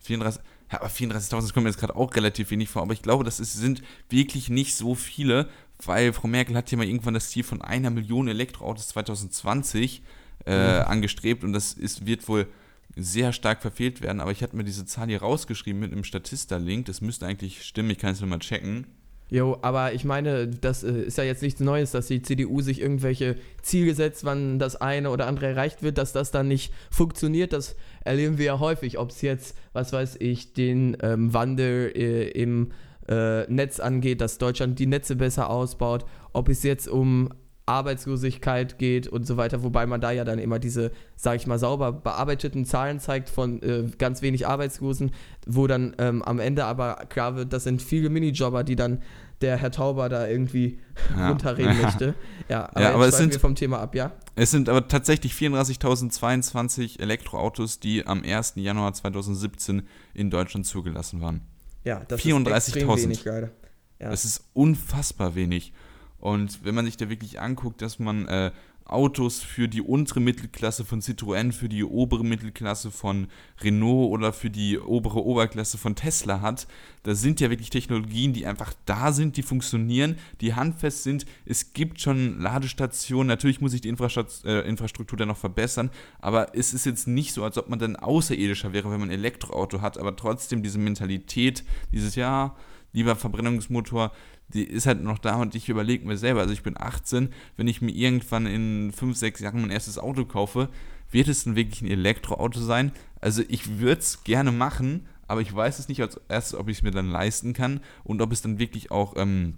34, 0.01 0.41
ja, 0.71 0.79
aber 0.79 0.89
34.000 0.89 1.53
kommen 1.53 1.63
mir 1.63 1.69
jetzt 1.69 1.79
gerade 1.79 1.95
auch 1.95 2.15
relativ 2.15 2.51
wenig 2.51 2.69
vor, 2.69 2.81
aber 2.81 2.93
ich 2.93 3.01
glaube, 3.01 3.23
das 3.23 3.39
ist, 3.39 3.53
sind 3.53 3.81
wirklich 4.09 4.49
nicht 4.49 4.75
so 4.75 4.95
viele, 4.95 5.49
weil 5.83 6.13
Frau 6.13 6.27
Merkel 6.27 6.55
hat 6.55 6.71
ja 6.71 6.77
mal 6.77 6.87
irgendwann 6.87 7.13
das 7.13 7.29
Ziel 7.29 7.43
von 7.43 7.61
einer 7.61 7.89
Million 7.89 8.27
Elektroautos 8.27 8.89
2020 8.89 10.03
äh, 10.45 10.79
mhm. 10.79 10.85
angestrebt 10.85 11.43
und 11.43 11.53
das 11.53 11.73
ist, 11.73 12.05
wird 12.05 12.27
wohl 12.27 12.47
sehr 12.95 13.33
stark 13.33 13.61
verfehlt 13.61 14.01
werden, 14.01 14.19
aber 14.19 14.31
ich 14.31 14.43
hatte 14.43 14.55
mir 14.55 14.63
diese 14.63 14.85
Zahl 14.85 15.07
hier 15.07 15.21
rausgeschrieben 15.21 15.79
mit 15.79 15.91
einem 15.91 16.03
Statista-Link, 16.03 16.85
das 16.85 17.01
müsste 17.01 17.25
eigentlich 17.25 17.63
stimmen, 17.63 17.91
ich 17.91 17.99
kann 17.99 18.13
es 18.13 18.21
nochmal 18.21 18.39
checken. 18.39 18.87
Jo, 19.31 19.59
aber 19.61 19.93
ich 19.93 20.05
meine, 20.05 20.47
das 20.47 20.83
äh, 20.83 21.03
ist 21.03 21.17
ja 21.17 21.23
jetzt 21.23 21.43
nichts 21.43 21.59
Neues, 21.59 21.91
dass 21.91 22.07
die 22.07 22.23
CDU 22.23 22.61
sich 22.61 22.81
irgendwelche 22.81 23.35
Ziele 23.61 23.93
setzt, 23.93 24.23
wann 24.23 24.57
das 24.57 24.75
eine 24.75 25.11
oder 25.11 25.27
andere 25.27 25.47
erreicht 25.47 25.83
wird, 25.83 25.99
dass 25.99 26.13
das 26.13 26.31
dann 26.31 26.47
nicht 26.47 26.73
funktioniert. 26.89 27.53
Das 27.53 27.75
erleben 28.03 28.39
wir 28.39 28.45
ja 28.45 28.59
häufig, 28.59 28.97
ob 28.97 29.11
es 29.11 29.21
jetzt, 29.21 29.55
was 29.71 29.93
weiß 29.93 30.17
ich, 30.19 30.53
den 30.53 30.97
ähm, 31.01 31.31
Wandel 31.31 31.91
äh, 31.95 32.29
im 32.29 32.71
äh, 33.07 33.43
Netz 33.51 33.79
angeht, 33.79 34.21
dass 34.21 34.39
Deutschland 34.39 34.79
die 34.79 34.87
Netze 34.87 35.15
besser 35.15 35.49
ausbaut, 35.51 36.05
ob 36.33 36.49
es 36.49 36.63
jetzt 36.63 36.87
um 36.87 37.29
Arbeitslosigkeit 37.69 38.77
geht 38.79 39.07
und 39.07 39.25
so 39.25 39.37
weiter, 39.37 39.63
wobei 39.63 39.85
man 39.85 40.01
da 40.01 40.11
ja 40.11 40.25
dann 40.25 40.39
immer 40.39 40.59
diese, 40.59 40.91
sage 41.15 41.37
ich 41.37 41.47
mal, 41.47 41.59
sauber 41.59 41.91
bearbeiteten 41.91 42.65
Zahlen 42.65 42.99
zeigt 42.99 43.29
von 43.29 43.61
äh, 43.61 43.85
ganz 43.97 44.21
wenig 44.21 44.47
Arbeitslosen, 44.47 45.11
wo 45.45 45.67
dann 45.67 45.95
ähm, 45.99 46.21
am 46.23 46.39
Ende 46.39 46.65
aber 46.65 47.05
klar 47.09 47.35
wird, 47.35 47.53
das 47.53 47.63
sind 47.63 47.81
viele 47.81 48.09
Minijobber, 48.09 48.63
die 48.63 48.75
dann 48.75 49.01
der 49.41 49.57
Herr 49.57 49.71
Tauber 49.71 50.09
da 50.09 50.27
irgendwie 50.27 50.79
ja. 51.15 51.29
runterreden 51.29 51.77
möchte. 51.81 52.15
Ja, 52.49 52.69
aber, 52.69 52.81
ja, 52.81 52.93
aber 52.93 53.07
es 53.07 53.17
sind, 53.17 53.33
wir 53.33 53.39
vom 53.39 53.55
Thema 53.55 53.79
ab, 53.79 53.95
ja? 53.95 54.11
Es 54.35 54.51
sind 54.51 54.67
aber 54.67 54.87
tatsächlich 54.87 55.33
34.022 55.33 56.99
Elektroautos, 56.99 57.79
die 57.79 58.05
am 58.05 58.23
1. 58.23 58.53
Januar 58.55 58.93
2017 58.93 59.83
in 60.13 60.29
Deutschland 60.29 60.65
zugelassen 60.65 61.21
waren. 61.21 61.41
Ja, 61.85 62.01
das 62.07 62.21
34 62.21 62.75
ist 62.75 62.87
wenig, 62.87 63.23
leider. 63.23 63.51
Ja. 63.99 64.09
Das 64.09 64.25
ist 64.25 64.49
unfassbar 64.53 65.35
wenig. 65.35 65.73
Und 66.19 66.63
wenn 66.63 66.75
man 66.75 66.85
sich 66.85 66.97
da 66.97 67.09
wirklich 67.09 67.39
anguckt, 67.39 67.81
dass 67.81 67.99
man 67.99 68.27
äh, 68.27 68.51
Autos 68.89 69.39
für 69.41 69.67
die 69.67 69.81
untere 69.81 70.19
Mittelklasse 70.19 70.83
von 70.83 71.01
Citroën, 71.01 71.51
für 71.51 71.69
die 71.69 71.83
obere 71.83 72.25
Mittelklasse 72.25 72.89
von 72.89 73.27
Renault 73.61 74.09
oder 74.09 74.33
für 74.33 74.49
die 74.49 74.79
obere 74.79 75.23
Oberklasse 75.23 75.77
von 75.77 75.95
Tesla 75.95 76.41
hat, 76.41 76.67
da 77.03 77.13
sind 77.13 77.39
ja 77.39 77.49
wirklich 77.49 77.69
Technologien, 77.69 78.33
die 78.33 78.47
einfach 78.47 78.73
da 78.85 79.11
sind, 79.11 79.37
die 79.37 79.43
funktionieren, 79.43 80.17
die 80.41 80.55
handfest 80.55 81.03
sind. 81.03 81.25
Es 81.45 81.73
gibt 81.73 82.01
schon 82.01 82.39
Ladestationen, 82.39 83.27
natürlich 83.27 83.61
muss 83.61 83.71
sich 83.71 83.81
die 83.81 83.89
äh, 83.89 84.67
Infrastruktur 84.67 85.17
dann 85.17 85.27
noch 85.27 85.37
verbessern, 85.37 85.91
aber 86.19 86.55
es 86.55 86.73
ist 86.73 86.85
jetzt 86.85 87.07
nicht 87.07 87.33
so, 87.33 87.43
als 87.43 87.57
ob 87.57 87.69
man 87.69 87.79
dann 87.79 87.95
außerirdischer 87.95 88.73
wäre, 88.73 88.89
wenn 88.91 88.99
man 88.99 89.09
ein 89.09 89.19
Elektroauto 89.19 89.81
hat, 89.81 89.97
aber 89.97 90.15
trotzdem 90.15 90.63
diese 90.63 90.79
Mentalität, 90.79 91.63
dieses 91.91 92.15
Ja, 92.15 92.55
lieber 92.91 93.15
Verbrennungsmotor, 93.15 94.11
die 94.53 94.63
ist 94.63 94.87
halt 94.87 95.03
noch 95.03 95.19
da 95.19 95.35
und 95.35 95.55
ich 95.55 95.69
überlege 95.69 96.07
mir 96.07 96.17
selber, 96.17 96.41
also 96.41 96.53
ich 96.53 96.63
bin 96.63 96.75
18, 96.77 97.29
wenn 97.57 97.67
ich 97.67 97.81
mir 97.81 97.91
irgendwann 97.91 98.45
in 98.45 98.91
5, 98.91 99.15
6 99.15 99.41
Jahren 99.41 99.61
mein 99.61 99.71
erstes 99.71 99.97
Auto 99.97 100.25
kaufe, 100.25 100.69
wird 101.11 101.27
es 101.27 101.43
dann 101.43 101.55
wirklich 101.55 101.81
ein 101.81 101.87
Elektroauto 101.87 102.59
sein? 102.59 102.91
Also 103.21 103.43
ich 103.47 103.79
würde 103.79 103.99
es 103.99 104.23
gerne 104.23 104.51
machen, 104.51 105.07
aber 105.27 105.41
ich 105.41 105.53
weiß 105.53 105.79
es 105.79 105.87
nicht 105.87 106.01
als 106.01 106.19
erstes, 106.29 106.57
ob 106.59 106.69
ich 106.69 106.77
es 106.77 106.83
mir 106.83 106.91
dann 106.91 107.09
leisten 107.09 107.53
kann 107.53 107.81
und 108.03 108.21
ob 108.21 108.31
es 108.31 108.41
dann 108.41 108.59
wirklich 108.59 108.91
auch, 108.91 109.15
ähm, 109.17 109.57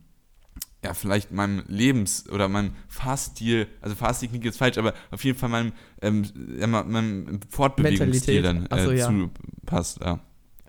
ja, 0.83 0.93
vielleicht 0.93 1.31
meinem 1.31 1.63
Lebens- 1.67 2.27
oder 2.29 2.47
meinem 2.47 2.71
Fahrstil, 2.87 3.67
also 3.81 3.95
Fahrstil 3.95 4.29
klingt 4.29 4.45
jetzt 4.45 4.57
falsch, 4.57 4.77
aber 4.77 4.93
auf 5.11 5.23
jeden 5.23 5.37
Fall 5.37 5.49
meinem, 5.49 5.73
ähm, 6.01 6.25
ja, 6.59 6.67
meinem 6.67 7.39
Fortbewegungsstil 7.49 8.41
dann 8.41 8.65
äh, 8.65 8.83
so, 8.83 8.91
ja. 8.91 9.07
zupasst. 9.07 9.99
Ja. 10.01 10.19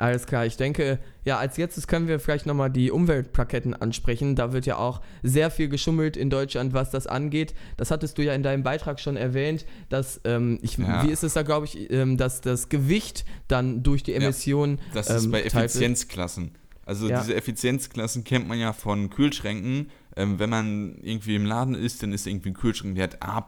Alles 0.02 0.26
klar, 0.26 0.44
ich 0.44 0.56
denke, 0.56 0.98
ja, 1.24 1.38
als 1.38 1.58
letztes 1.58 1.86
können 1.86 2.08
wir 2.08 2.18
vielleicht 2.18 2.44
nochmal 2.44 2.70
die 2.70 2.90
Umweltplaketten 2.90 3.72
ansprechen. 3.72 4.34
Da 4.34 4.52
wird 4.52 4.66
ja 4.66 4.76
auch 4.76 5.00
sehr 5.22 5.48
viel 5.48 5.68
geschummelt 5.68 6.16
in 6.16 6.28
Deutschland, 6.28 6.72
was 6.72 6.90
das 6.90 7.06
angeht. 7.06 7.54
Das 7.76 7.92
hattest 7.92 8.18
du 8.18 8.22
ja 8.24 8.34
in 8.34 8.42
deinem 8.42 8.64
Beitrag 8.64 8.98
schon 8.98 9.16
erwähnt, 9.16 9.64
dass, 9.90 10.20
ähm, 10.24 10.58
ich, 10.60 10.76
ja. 10.76 11.04
wie 11.04 11.12
ist 11.12 11.22
es 11.22 11.34
da, 11.34 11.42
glaube 11.42 11.66
ich, 11.66 11.88
ähm, 11.92 12.16
dass 12.16 12.40
das 12.40 12.68
Gewicht 12.68 13.24
dann 13.46 13.84
durch 13.84 14.02
die 14.02 14.14
Emissionen. 14.14 14.78
Ja, 14.78 14.94
das 14.94 15.08
ist 15.08 15.26
ähm, 15.26 15.30
bei 15.30 15.44
Effizienzklassen. 15.44 16.50
Also 16.84 17.08
ja. 17.08 17.20
diese 17.20 17.36
Effizienzklassen 17.36 18.24
kennt 18.24 18.48
man 18.48 18.58
ja 18.58 18.72
von 18.72 19.08
Kühlschränken. 19.08 19.88
Ähm, 20.16 20.40
wenn 20.40 20.50
man 20.50 20.98
irgendwie 21.00 21.36
im 21.36 21.46
Laden 21.46 21.76
ist, 21.76 22.02
dann 22.02 22.12
ist 22.12 22.26
irgendwie 22.26 22.50
ein 22.50 22.54
Kühlschrank, 22.54 22.96
der 22.96 23.04
hat 23.04 23.22
A+++. 23.22 23.46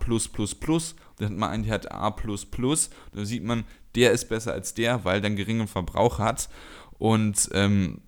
Dann 1.18 1.30
hat 1.30 1.36
man 1.36 1.50
einen, 1.50 1.64
der 1.64 1.74
hat 1.74 1.92
A++. 1.92 2.14
Da 3.12 3.24
sieht 3.24 3.44
man, 3.44 3.64
der 3.94 4.12
ist 4.12 4.28
besser 4.28 4.52
als 4.52 4.74
der, 4.74 5.04
weil 5.04 5.20
der 5.20 5.28
einen 5.28 5.36
geringen 5.36 5.68
Verbrauch 5.68 6.18
hat. 6.18 6.48
Und 6.98 7.50
ähm, 7.52 8.00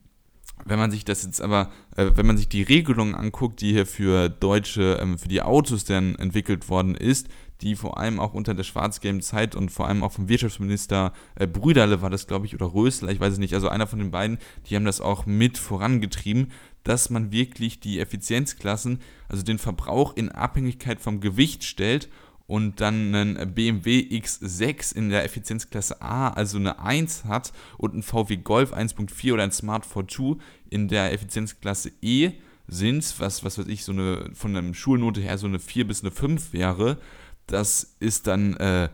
wenn 0.64 0.78
man 0.78 0.90
sich 0.90 1.04
das 1.04 1.22
jetzt 1.22 1.40
aber, 1.40 1.70
äh, 1.96 2.10
wenn 2.14 2.26
man 2.26 2.36
sich 2.36 2.48
die 2.48 2.62
Regelungen 2.62 3.14
anguckt, 3.14 3.60
die 3.60 3.72
hier 3.72 3.86
für 3.86 4.28
deutsche, 4.28 4.98
ähm, 5.00 5.18
für 5.18 5.28
die 5.28 5.42
Autos 5.42 5.84
dann 5.84 6.16
entwickelt 6.16 6.68
worden 6.68 6.94
ist, 6.94 7.28
die 7.62 7.74
vor 7.74 7.98
allem 7.98 8.20
auch 8.20 8.34
unter 8.34 8.54
der 8.54 8.64
schwarz-gelben 8.64 9.22
Zeit 9.22 9.54
und 9.54 9.70
vor 9.70 9.88
allem 9.88 10.02
auch 10.02 10.12
vom 10.12 10.28
Wirtschaftsminister 10.28 11.12
äh, 11.36 11.46
Brüderle 11.46 12.02
war 12.02 12.10
das, 12.10 12.26
glaube 12.26 12.46
ich, 12.46 12.54
oder 12.54 12.72
Rösler, 12.74 13.10
ich 13.10 13.20
weiß 13.20 13.34
es 13.34 13.38
nicht, 13.38 13.54
also 13.54 13.68
einer 13.68 13.86
von 13.86 13.98
den 13.98 14.10
beiden, 14.10 14.38
die 14.68 14.76
haben 14.76 14.84
das 14.84 15.00
auch 15.00 15.26
mit 15.26 15.56
vorangetrieben, 15.56 16.52
dass 16.84 17.10
man 17.10 17.32
wirklich 17.32 17.80
die 17.80 17.98
Effizienzklassen, 17.98 19.00
also 19.28 19.42
den 19.42 19.58
Verbrauch 19.58 20.16
in 20.16 20.30
Abhängigkeit 20.30 21.00
vom 21.00 21.20
Gewicht 21.20 21.64
stellt 21.64 22.08
und 22.46 22.80
dann 22.80 23.14
einen 23.14 23.54
BMW 23.54 24.00
X6 24.00 24.94
in 24.94 25.10
der 25.10 25.24
Effizienzklasse 25.24 26.00
A, 26.00 26.28
also 26.28 26.58
eine 26.58 26.78
1 26.78 27.24
hat 27.24 27.52
und 27.78 27.94
ein 27.94 28.02
VW 28.02 28.36
Golf 28.36 28.72
1.4 28.72 29.32
oder 29.32 29.42
ein 29.42 29.52
Smart 29.52 29.84
Fortwo 29.84 30.38
in 30.70 30.88
der 30.88 31.12
Effizienzklasse 31.12 31.92
E 32.02 32.32
sind, 32.68 33.14
was, 33.18 33.44
was 33.44 33.58
weiß 33.58 33.66
ich, 33.66 33.84
so 33.84 33.92
eine, 33.92 34.30
von 34.34 34.54
der 34.54 34.74
Schulnote 34.74 35.20
her 35.20 35.38
so 35.38 35.46
eine 35.46 35.58
4 35.58 35.86
bis 35.86 36.02
eine 36.02 36.10
5 36.10 36.52
wäre, 36.52 36.98
das 37.46 37.96
ist 38.00 38.26
dann 38.26 38.54
äh, 38.56 38.88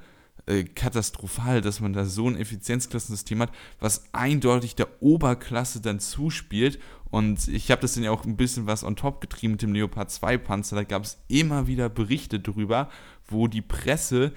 äh, 0.46 0.64
katastrophal, 0.64 1.60
dass 1.60 1.80
man 1.80 1.92
da 1.92 2.04
so 2.04 2.28
ein 2.28 2.36
Effizienzklassensystem 2.36 3.40
hat, 3.40 3.52
was 3.78 4.04
eindeutig 4.12 4.74
der 4.74 4.88
Oberklasse 5.00 5.80
dann 5.80 6.00
zuspielt. 6.00 6.78
Und 7.10 7.46
ich 7.48 7.70
habe 7.70 7.82
das 7.82 7.94
dann 7.94 8.04
ja 8.04 8.10
auch 8.10 8.24
ein 8.24 8.36
bisschen 8.36 8.66
was 8.66 8.84
on 8.84 8.96
top 8.96 9.20
getrieben 9.20 9.52
mit 9.52 9.62
dem 9.62 9.74
Leopard 9.74 10.10
2 10.10 10.38
Panzer. 10.38 10.76
Da 10.76 10.84
gab 10.84 11.04
es 11.04 11.18
immer 11.28 11.66
wieder 11.66 11.88
Berichte 11.88 12.40
drüber, 12.40 12.88
wo 13.26 13.48
die 13.48 13.62
Presse 13.62 14.32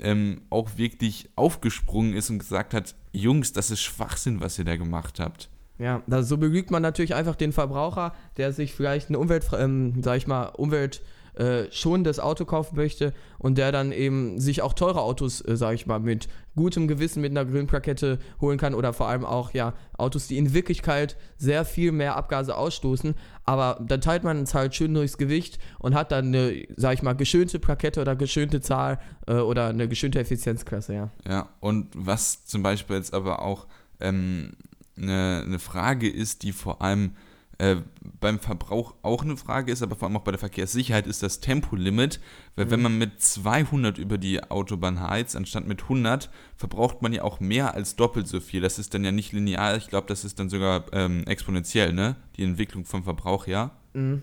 ähm, 0.00 0.42
auch 0.50 0.76
wirklich 0.76 1.28
aufgesprungen 1.36 2.14
ist 2.14 2.30
und 2.30 2.38
gesagt 2.38 2.74
hat, 2.74 2.94
Jungs, 3.12 3.52
das 3.52 3.70
ist 3.70 3.82
Schwachsinn, 3.82 4.40
was 4.40 4.58
ihr 4.58 4.64
da 4.64 4.76
gemacht 4.76 5.20
habt. 5.20 5.48
Ja, 5.78 6.02
so 6.22 6.38
belügt 6.38 6.70
man 6.70 6.82
natürlich 6.82 7.14
einfach 7.14 7.36
den 7.36 7.52
Verbraucher, 7.52 8.12
der 8.36 8.52
sich 8.52 8.74
vielleicht 8.74 9.08
eine 9.08 9.18
Umwelt, 9.18 9.48
ähm, 9.56 10.02
sag 10.02 10.16
ich 10.16 10.26
mal, 10.26 10.46
Umwelt 10.46 11.02
äh, 11.38 11.70
schonendes 11.70 12.18
Auto 12.18 12.44
kaufen 12.44 12.76
möchte 12.76 13.14
und 13.38 13.58
der 13.58 13.70
dann 13.70 13.92
eben 13.92 14.40
sich 14.40 14.60
auch 14.60 14.72
teure 14.72 15.02
Autos, 15.02 15.40
äh, 15.40 15.56
sage 15.56 15.76
ich 15.76 15.86
mal, 15.86 16.00
mit 16.00 16.28
gutem 16.56 16.88
Gewissen 16.88 17.20
mit 17.20 17.30
einer 17.30 17.44
grünen 17.44 17.68
Plakette 17.68 18.18
holen 18.40 18.58
kann 18.58 18.74
oder 18.74 18.92
vor 18.92 19.06
allem 19.08 19.24
auch 19.24 19.54
ja 19.54 19.74
Autos, 19.96 20.26
die 20.26 20.36
in 20.36 20.52
Wirklichkeit 20.52 21.16
sehr 21.36 21.64
viel 21.64 21.92
mehr 21.92 22.16
Abgase 22.16 22.56
ausstoßen, 22.56 23.14
aber 23.44 23.78
dann 23.86 24.00
teilt 24.00 24.24
man 24.24 24.42
es 24.42 24.54
halt 24.54 24.74
schön 24.74 24.92
durchs 24.92 25.16
Gewicht 25.16 25.60
und 25.78 25.94
hat 25.94 26.10
dann 26.10 26.26
eine, 26.26 26.66
sage 26.76 26.94
ich 26.94 27.02
mal, 27.02 27.14
geschönte 27.14 27.60
Plakette 27.60 28.00
oder 28.00 28.16
geschönte 28.16 28.60
Zahl 28.60 28.98
äh, 29.28 29.34
oder 29.34 29.68
eine 29.68 29.86
geschönte 29.86 30.18
Effizienzklasse, 30.18 30.94
ja. 30.94 31.10
Ja, 31.28 31.48
und 31.60 31.86
was 31.94 32.44
zum 32.46 32.64
Beispiel 32.64 32.96
jetzt 32.96 33.14
aber 33.14 33.42
auch 33.42 33.68
ähm, 34.00 34.54
eine, 34.96 35.44
eine 35.46 35.58
Frage 35.60 36.10
ist, 36.10 36.42
die 36.42 36.50
vor 36.50 36.82
allem 36.82 37.12
äh, 37.58 37.76
beim 38.20 38.38
Verbrauch 38.38 38.94
auch 39.02 39.22
eine 39.22 39.36
Frage 39.36 39.72
ist, 39.72 39.82
aber 39.82 39.96
vor 39.96 40.06
allem 40.06 40.16
auch 40.16 40.22
bei 40.22 40.30
der 40.30 40.38
Verkehrssicherheit 40.38 41.06
ist 41.06 41.22
das 41.22 41.40
Tempolimit, 41.40 42.20
weil 42.54 42.66
mhm. 42.66 42.70
wenn 42.70 42.82
man 42.82 42.98
mit 42.98 43.20
200 43.20 43.98
über 43.98 44.16
die 44.16 44.42
Autobahn 44.42 45.00
heizt, 45.00 45.34
anstatt 45.34 45.66
mit 45.66 45.82
100, 45.82 46.30
verbraucht 46.56 47.02
man 47.02 47.12
ja 47.12 47.22
auch 47.22 47.40
mehr 47.40 47.74
als 47.74 47.96
doppelt 47.96 48.28
so 48.28 48.40
viel. 48.40 48.60
Das 48.60 48.78
ist 48.78 48.94
dann 48.94 49.04
ja 49.04 49.12
nicht 49.12 49.32
linear, 49.32 49.76
ich 49.76 49.88
glaube, 49.88 50.06
das 50.06 50.24
ist 50.24 50.38
dann 50.38 50.48
sogar 50.48 50.84
ähm, 50.92 51.24
exponentiell, 51.26 51.92
ne? 51.92 52.16
Die 52.36 52.44
Entwicklung 52.44 52.84
vom 52.84 53.02
Verbrauch, 53.02 53.46
ja? 53.46 53.72
Mhm. 53.92 54.22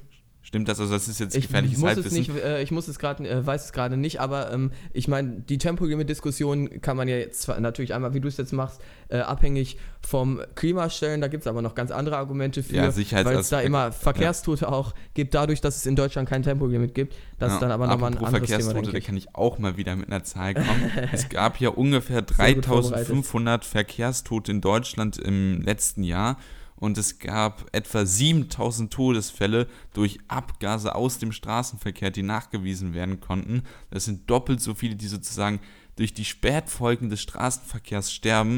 Stimmt 0.56 0.70
das? 0.70 0.80
Also 0.80 0.93
das 0.93 1.10
ist 1.10 1.20
jetzt 1.20 1.36
gefährliches 1.36 1.78
ich 1.78 1.82
muss 1.82 1.89
Halbwissen. 1.89 2.22
Es 2.22 2.28
nicht, 2.30 2.41
äh, 2.41 2.64
ich 2.64 2.72
muss 2.72 2.88
es 2.88 2.97
gerade, 2.97 3.28
äh, 3.28 3.45
weiß 3.45 3.66
es 3.66 3.74
gerade 3.74 3.97
nicht, 3.97 4.22
aber 4.22 4.53
ähm, 4.53 4.72
ich 4.93 5.10
meine, 5.10 5.41
die 5.41 5.58
Tempolimit-Diskussion 5.58 6.80
kann 6.80 6.95
man 6.95 7.10
ja 7.10 7.18
jetzt 7.18 7.49
natürlich 7.60 7.93
einmal, 7.93 8.14
wie 8.14 8.22
du 8.22 8.30
es 8.30 8.38
jetzt 8.38 8.53
machst, 8.53 8.80
äh, 9.10 9.18
abhängig 9.18 9.78
vom 9.99 10.39
Klima 10.56 10.89
stellen. 10.89 11.20
Da 11.20 11.28
gibt 11.28 11.41
es 11.41 11.47
aber 11.47 11.62
noch 11.62 11.76
ganz 11.76 11.91
andere 11.91 12.16
Argumente 12.16 12.64
für, 12.64 12.74
ja, 12.74 12.95
weil 13.26 13.36
es 13.36 13.49
da 13.49 13.60
immer 13.60 13.91
Verkehrstote 13.91 14.62
ja. 14.62 14.72
auch 14.72 14.93
gibt, 15.14 15.34
dadurch, 15.34 15.60
dass 15.60 15.76
es 15.76 15.86
in 15.86 15.97
Deutschland 15.97 16.30
kein 16.30 16.41
Tempolimit 16.41 16.95
gibt. 16.95 17.16
Das 17.38 17.49
ja, 17.49 17.56
ist 17.56 17.62
dann 17.62 17.72
aber 17.72 17.88
nochmal 17.88 18.12
ein 18.12 18.18
anderes 18.18 18.47
Verkehrstote, 18.47 18.80
Thema, 18.80 18.93
da 18.93 18.99
kann 19.01 19.18
ich 19.18 19.36
auch 19.36 19.60
mal 19.60 19.76
wieder 19.76 19.97
mit 19.97 20.08
einer 20.08 20.24
Zahl 20.24 20.53
kommen. 20.53 20.89
es 21.12 21.28
gab 21.28 21.60
ja 21.60 21.68
ungefähr 21.68 22.22
3500 22.22 23.66
Verkehrstote 23.66 24.53
in 24.53 24.62
Deutschland 24.62 25.18
im 25.18 25.62
letzten 25.64 26.03
Jahr 26.03 26.38
und 26.76 26.97
es 26.97 27.19
gab 27.19 27.65
etwa 27.73 28.05
7000 28.05 28.91
Todesfälle 28.91 29.67
durch 29.93 30.19
Abgase 30.28 30.93
aus 30.93 31.17
dem 31.19 31.32
Straßenverkehr, 31.32 32.11
die 32.11 32.23
nachgewiesen 32.23 32.93
werden 32.93 33.21
konnten. 33.21 33.63
Das 33.91 34.05
sind 34.05 34.30
doppelt 34.30 34.61
so 34.61 34.73
viele, 34.73 34.95
die 34.95 35.07
sozusagen 35.07 35.59
durch 35.95 36.13
die 36.13 36.26
Spätfolgen 36.26 37.09
des 37.09 37.21
Straßenverkehrs 37.21 38.11
sterben. 38.11 38.55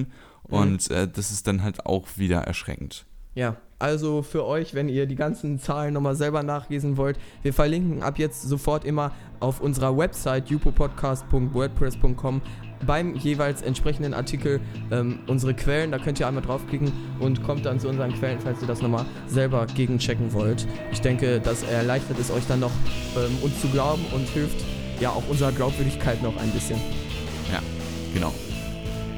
Mhm. 0.47 0.53
Und 0.53 0.91
äh, 0.91 1.07
das 1.07 1.31
ist 1.31 1.47
dann 1.47 1.61
halt 1.61 1.85
auch 1.85 2.07
wieder 2.17 2.41
erschreckend. 2.41 3.05
Ja, 3.35 3.57
also 3.79 4.23
für 4.23 4.45
euch, 4.45 4.73
wenn 4.73 4.89
ihr 4.89 5.05
die 5.05 5.15
ganzen 5.15 5.59
Zahlen 5.59 5.93
nochmal 5.93 6.15
selber 6.15 6.41
nachlesen 6.43 6.97
wollt, 6.97 7.19
wir 7.43 7.53
verlinken 7.53 8.01
ab 8.01 8.17
jetzt 8.17 8.41
sofort 8.43 8.85
immer 8.85 9.11
auf 9.39 9.61
unserer 9.61 9.95
Website 9.95 10.49
jupopodcast.wordpress.com 10.49 12.41
beim 12.85 13.15
jeweils 13.15 13.61
entsprechenden 13.61 14.13
Artikel 14.13 14.59
ähm, 14.91 15.19
unsere 15.27 15.53
Quellen. 15.53 15.91
Da 15.91 15.99
könnt 15.99 16.19
ihr 16.19 16.27
einmal 16.27 16.43
draufklicken 16.43 16.91
und 17.19 17.43
kommt 17.43 17.65
dann 17.65 17.79
zu 17.79 17.87
unseren 17.87 18.13
Quellen, 18.13 18.39
falls 18.39 18.61
ihr 18.61 18.67
das 18.67 18.81
nochmal 18.81 19.05
selber 19.27 19.65
gegenchecken 19.67 20.33
wollt. 20.33 20.67
Ich 20.91 21.01
denke, 21.01 21.39
das 21.39 21.63
erleichtert 21.63 22.19
es 22.19 22.31
euch 22.31 22.45
dann 22.47 22.59
noch, 22.59 22.71
ähm, 23.15 23.37
uns 23.41 23.61
zu 23.61 23.67
glauben 23.67 24.03
und 24.13 24.27
hilft 24.29 24.63
ja 24.99 25.09
auch 25.09 25.23
unserer 25.29 25.51
Glaubwürdigkeit 25.51 26.21
noch 26.23 26.35
ein 26.37 26.49
bisschen. 26.51 26.79
Ja, 27.51 27.61
genau. 28.13 28.33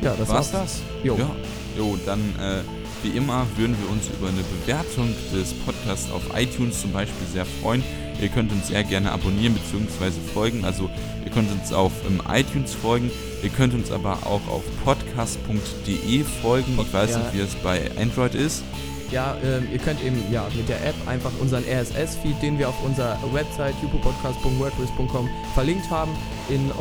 Ja, 0.02 0.16
das 0.18 0.30
war's. 0.30 0.54
war's. 0.54 0.82
das? 0.82 0.82
Jo. 1.04 1.16
Ja. 1.18 1.30
Jo, 1.78 1.98
dann 2.06 2.20
äh, 2.40 2.79
wie 3.04 3.10
immer 3.10 3.46
würden 3.56 3.76
wir 3.82 3.90
uns 3.90 4.08
über 4.08 4.30
eine 4.30 4.44
Bewertung 4.44 5.14
des 5.34 5.54
Podcasts 5.54 6.12
auf 6.12 6.22
iTunes 6.36 6.82
zum 6.82 6.92
Beispiel 6.92 7.28
sehr 7.28 7.46
freuen. 7.46 7.84
Ihr 8.22 8.30
könnt 8.30 8.52
uns 8.52 8.68
sehr 8.68 8.84
gerne 8.84 9.12
abonnieren 9.12 9.54
bzw. 9.54 10.12
folgen. 10.34 10.66
Also 10.66 10.90
ihr 11.24 11.32
könnt 11.32 11.52
uns 11.52 11.72
auf 11.72 11.92
um, 12.06 12.16
ähm, 12.16 12.22
iTunes 12.30 12.74
folgen. 12.74 13.10
Ihr 13.42 13.50
könnt 13.50 13.74
uns 13.74 13.92
aber 13.92 14.14
auch 14.26 14.46
auf 14.50 14.64
podcast.de 14.84 16.24
folgen. 16.42 16.78
Ich 16.82 16.94
weiß 16.94 17.12
ja. 17.12 17.20
nicht, 17.20 17.34
wie 17.34 17.40
es 17.40 17.56
bei 17.56 17.90
Android 17.98 18.36
ist. 18.36 18.64
Ja, 19.12 19.36
ähm, 19.44 19.68
ihr 19.72 19.80
könnt 19.80 20.04
eben 20.04 20.22
ja 20.32 20.48
mit 20.56 20.70
der 20.70 20.86
App 20.86 20.96
einfach 21.08 21.32
unseren 21.40 21.64
RSS-Feed, 21.64 22.42
den 22.44 22.60
wir 22.60 22.70
auf 22.70 22.84
unserer 22.84 23.18
Website 23.34 23.74
jupopodcast.wordpress.com 23.82 25.28
verlinkt 25.56 25.90
haben, 25.90 26.12
in 26.50 26.70
äh, 26.70 26.72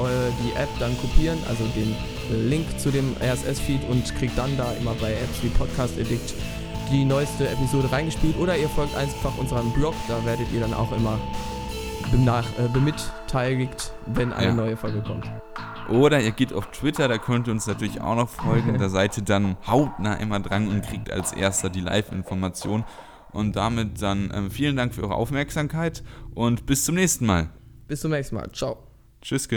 die 0.45 0.55
App 0.59 0.69
dann 0.79 0.99
kopieren, 0.99 1.39
also 1.49 1.65
den 1.75 1.97
Link 2.31 2.67
zu 2.79 2.91
dem 2.91 3.15
RSS-Feed 3.21 3.89
und 3.89 4.15
kriegt 4.17 4.37
dann 4.37 4.57
da 4.57 4.73
immer 4.75 4.95
bei 4.95 5.13
Apps 5.13 5.43
wie 5.43 5.49
Podcast 5.49 5.99
Addict 5.99 6.35
die 6.91 7.05
neueste 7.05 7.49
Episode 7.49 7.91
reingespielt 7.93 8.37
oder 8.39 8.57
ihr 8.57 8.69
folgt 8.69 8.97
einfach 8.97 9.37
unserem 9.39 9.73
Blog, 9.73 9.95
da 10.09 10.25
werdet 10.25 10.47
ihr 10.53 10.61
dann 10.61 10.75
auch 10.75 10.91
immer 10.93 11.19
benach, 12.11 12.47
äh, 12.59 12.69
bemitteiligt, 12.73 13.93
wenn 14.07 14.33
eine 14.33 14.49
ja. 14.49 14.55
neue 14.55 14.77
Folge 14.77 15.03
kommt. 15.03 15.31
Oder 15.89 16.21
ihr 16.21 16.33
geht 16.33 16.53
auf 16.53 16.71
Twitter, 16.71 17.09
da 17.09 17.19
könnt 17.19 17.47
ihr 17.47 17.53
uns 17.53 17.67
natürlich 17.67 18.01
auch 18.01 18.15
noch 18.15 18.29
folgen. 18.29 18.79
da 18.79 18.89
seid 18.89 19.17
ihr 19.17 19.25
dann 19.25 19.57
hautnah 19.67 20.15
immer 20.15 20.41
dran 20.41 20.69
und 20.69 20.83
kriegt 20.83 21.11
als 21.11 21.33
erster 21.33 21.71
die 21.71 21.81
Live-Information. 21.81 22.85
Und 23.31 23.57
damit 23.57 24.01
dann 24.01 24.31
äh, 24.31 24.51
vielen 24.51 24.77
Dank 24.77 24.95
für 24.95 25.03
eure 25.03 25.15
Aufmerksamkeit 25.15 26.03
und 26.35 26.65
bis 26.67 26.85
zum 26.85 26.95
nächsten 26.95 27.27
Mal. 27.27 27.51
Bis 27.87 28.01
zum 28.01 28.11
nächsten 28.11 28.37
Mal. 28.37 28.51
Ciao. 28.53 28.79
Tschüss. 29.21 29.49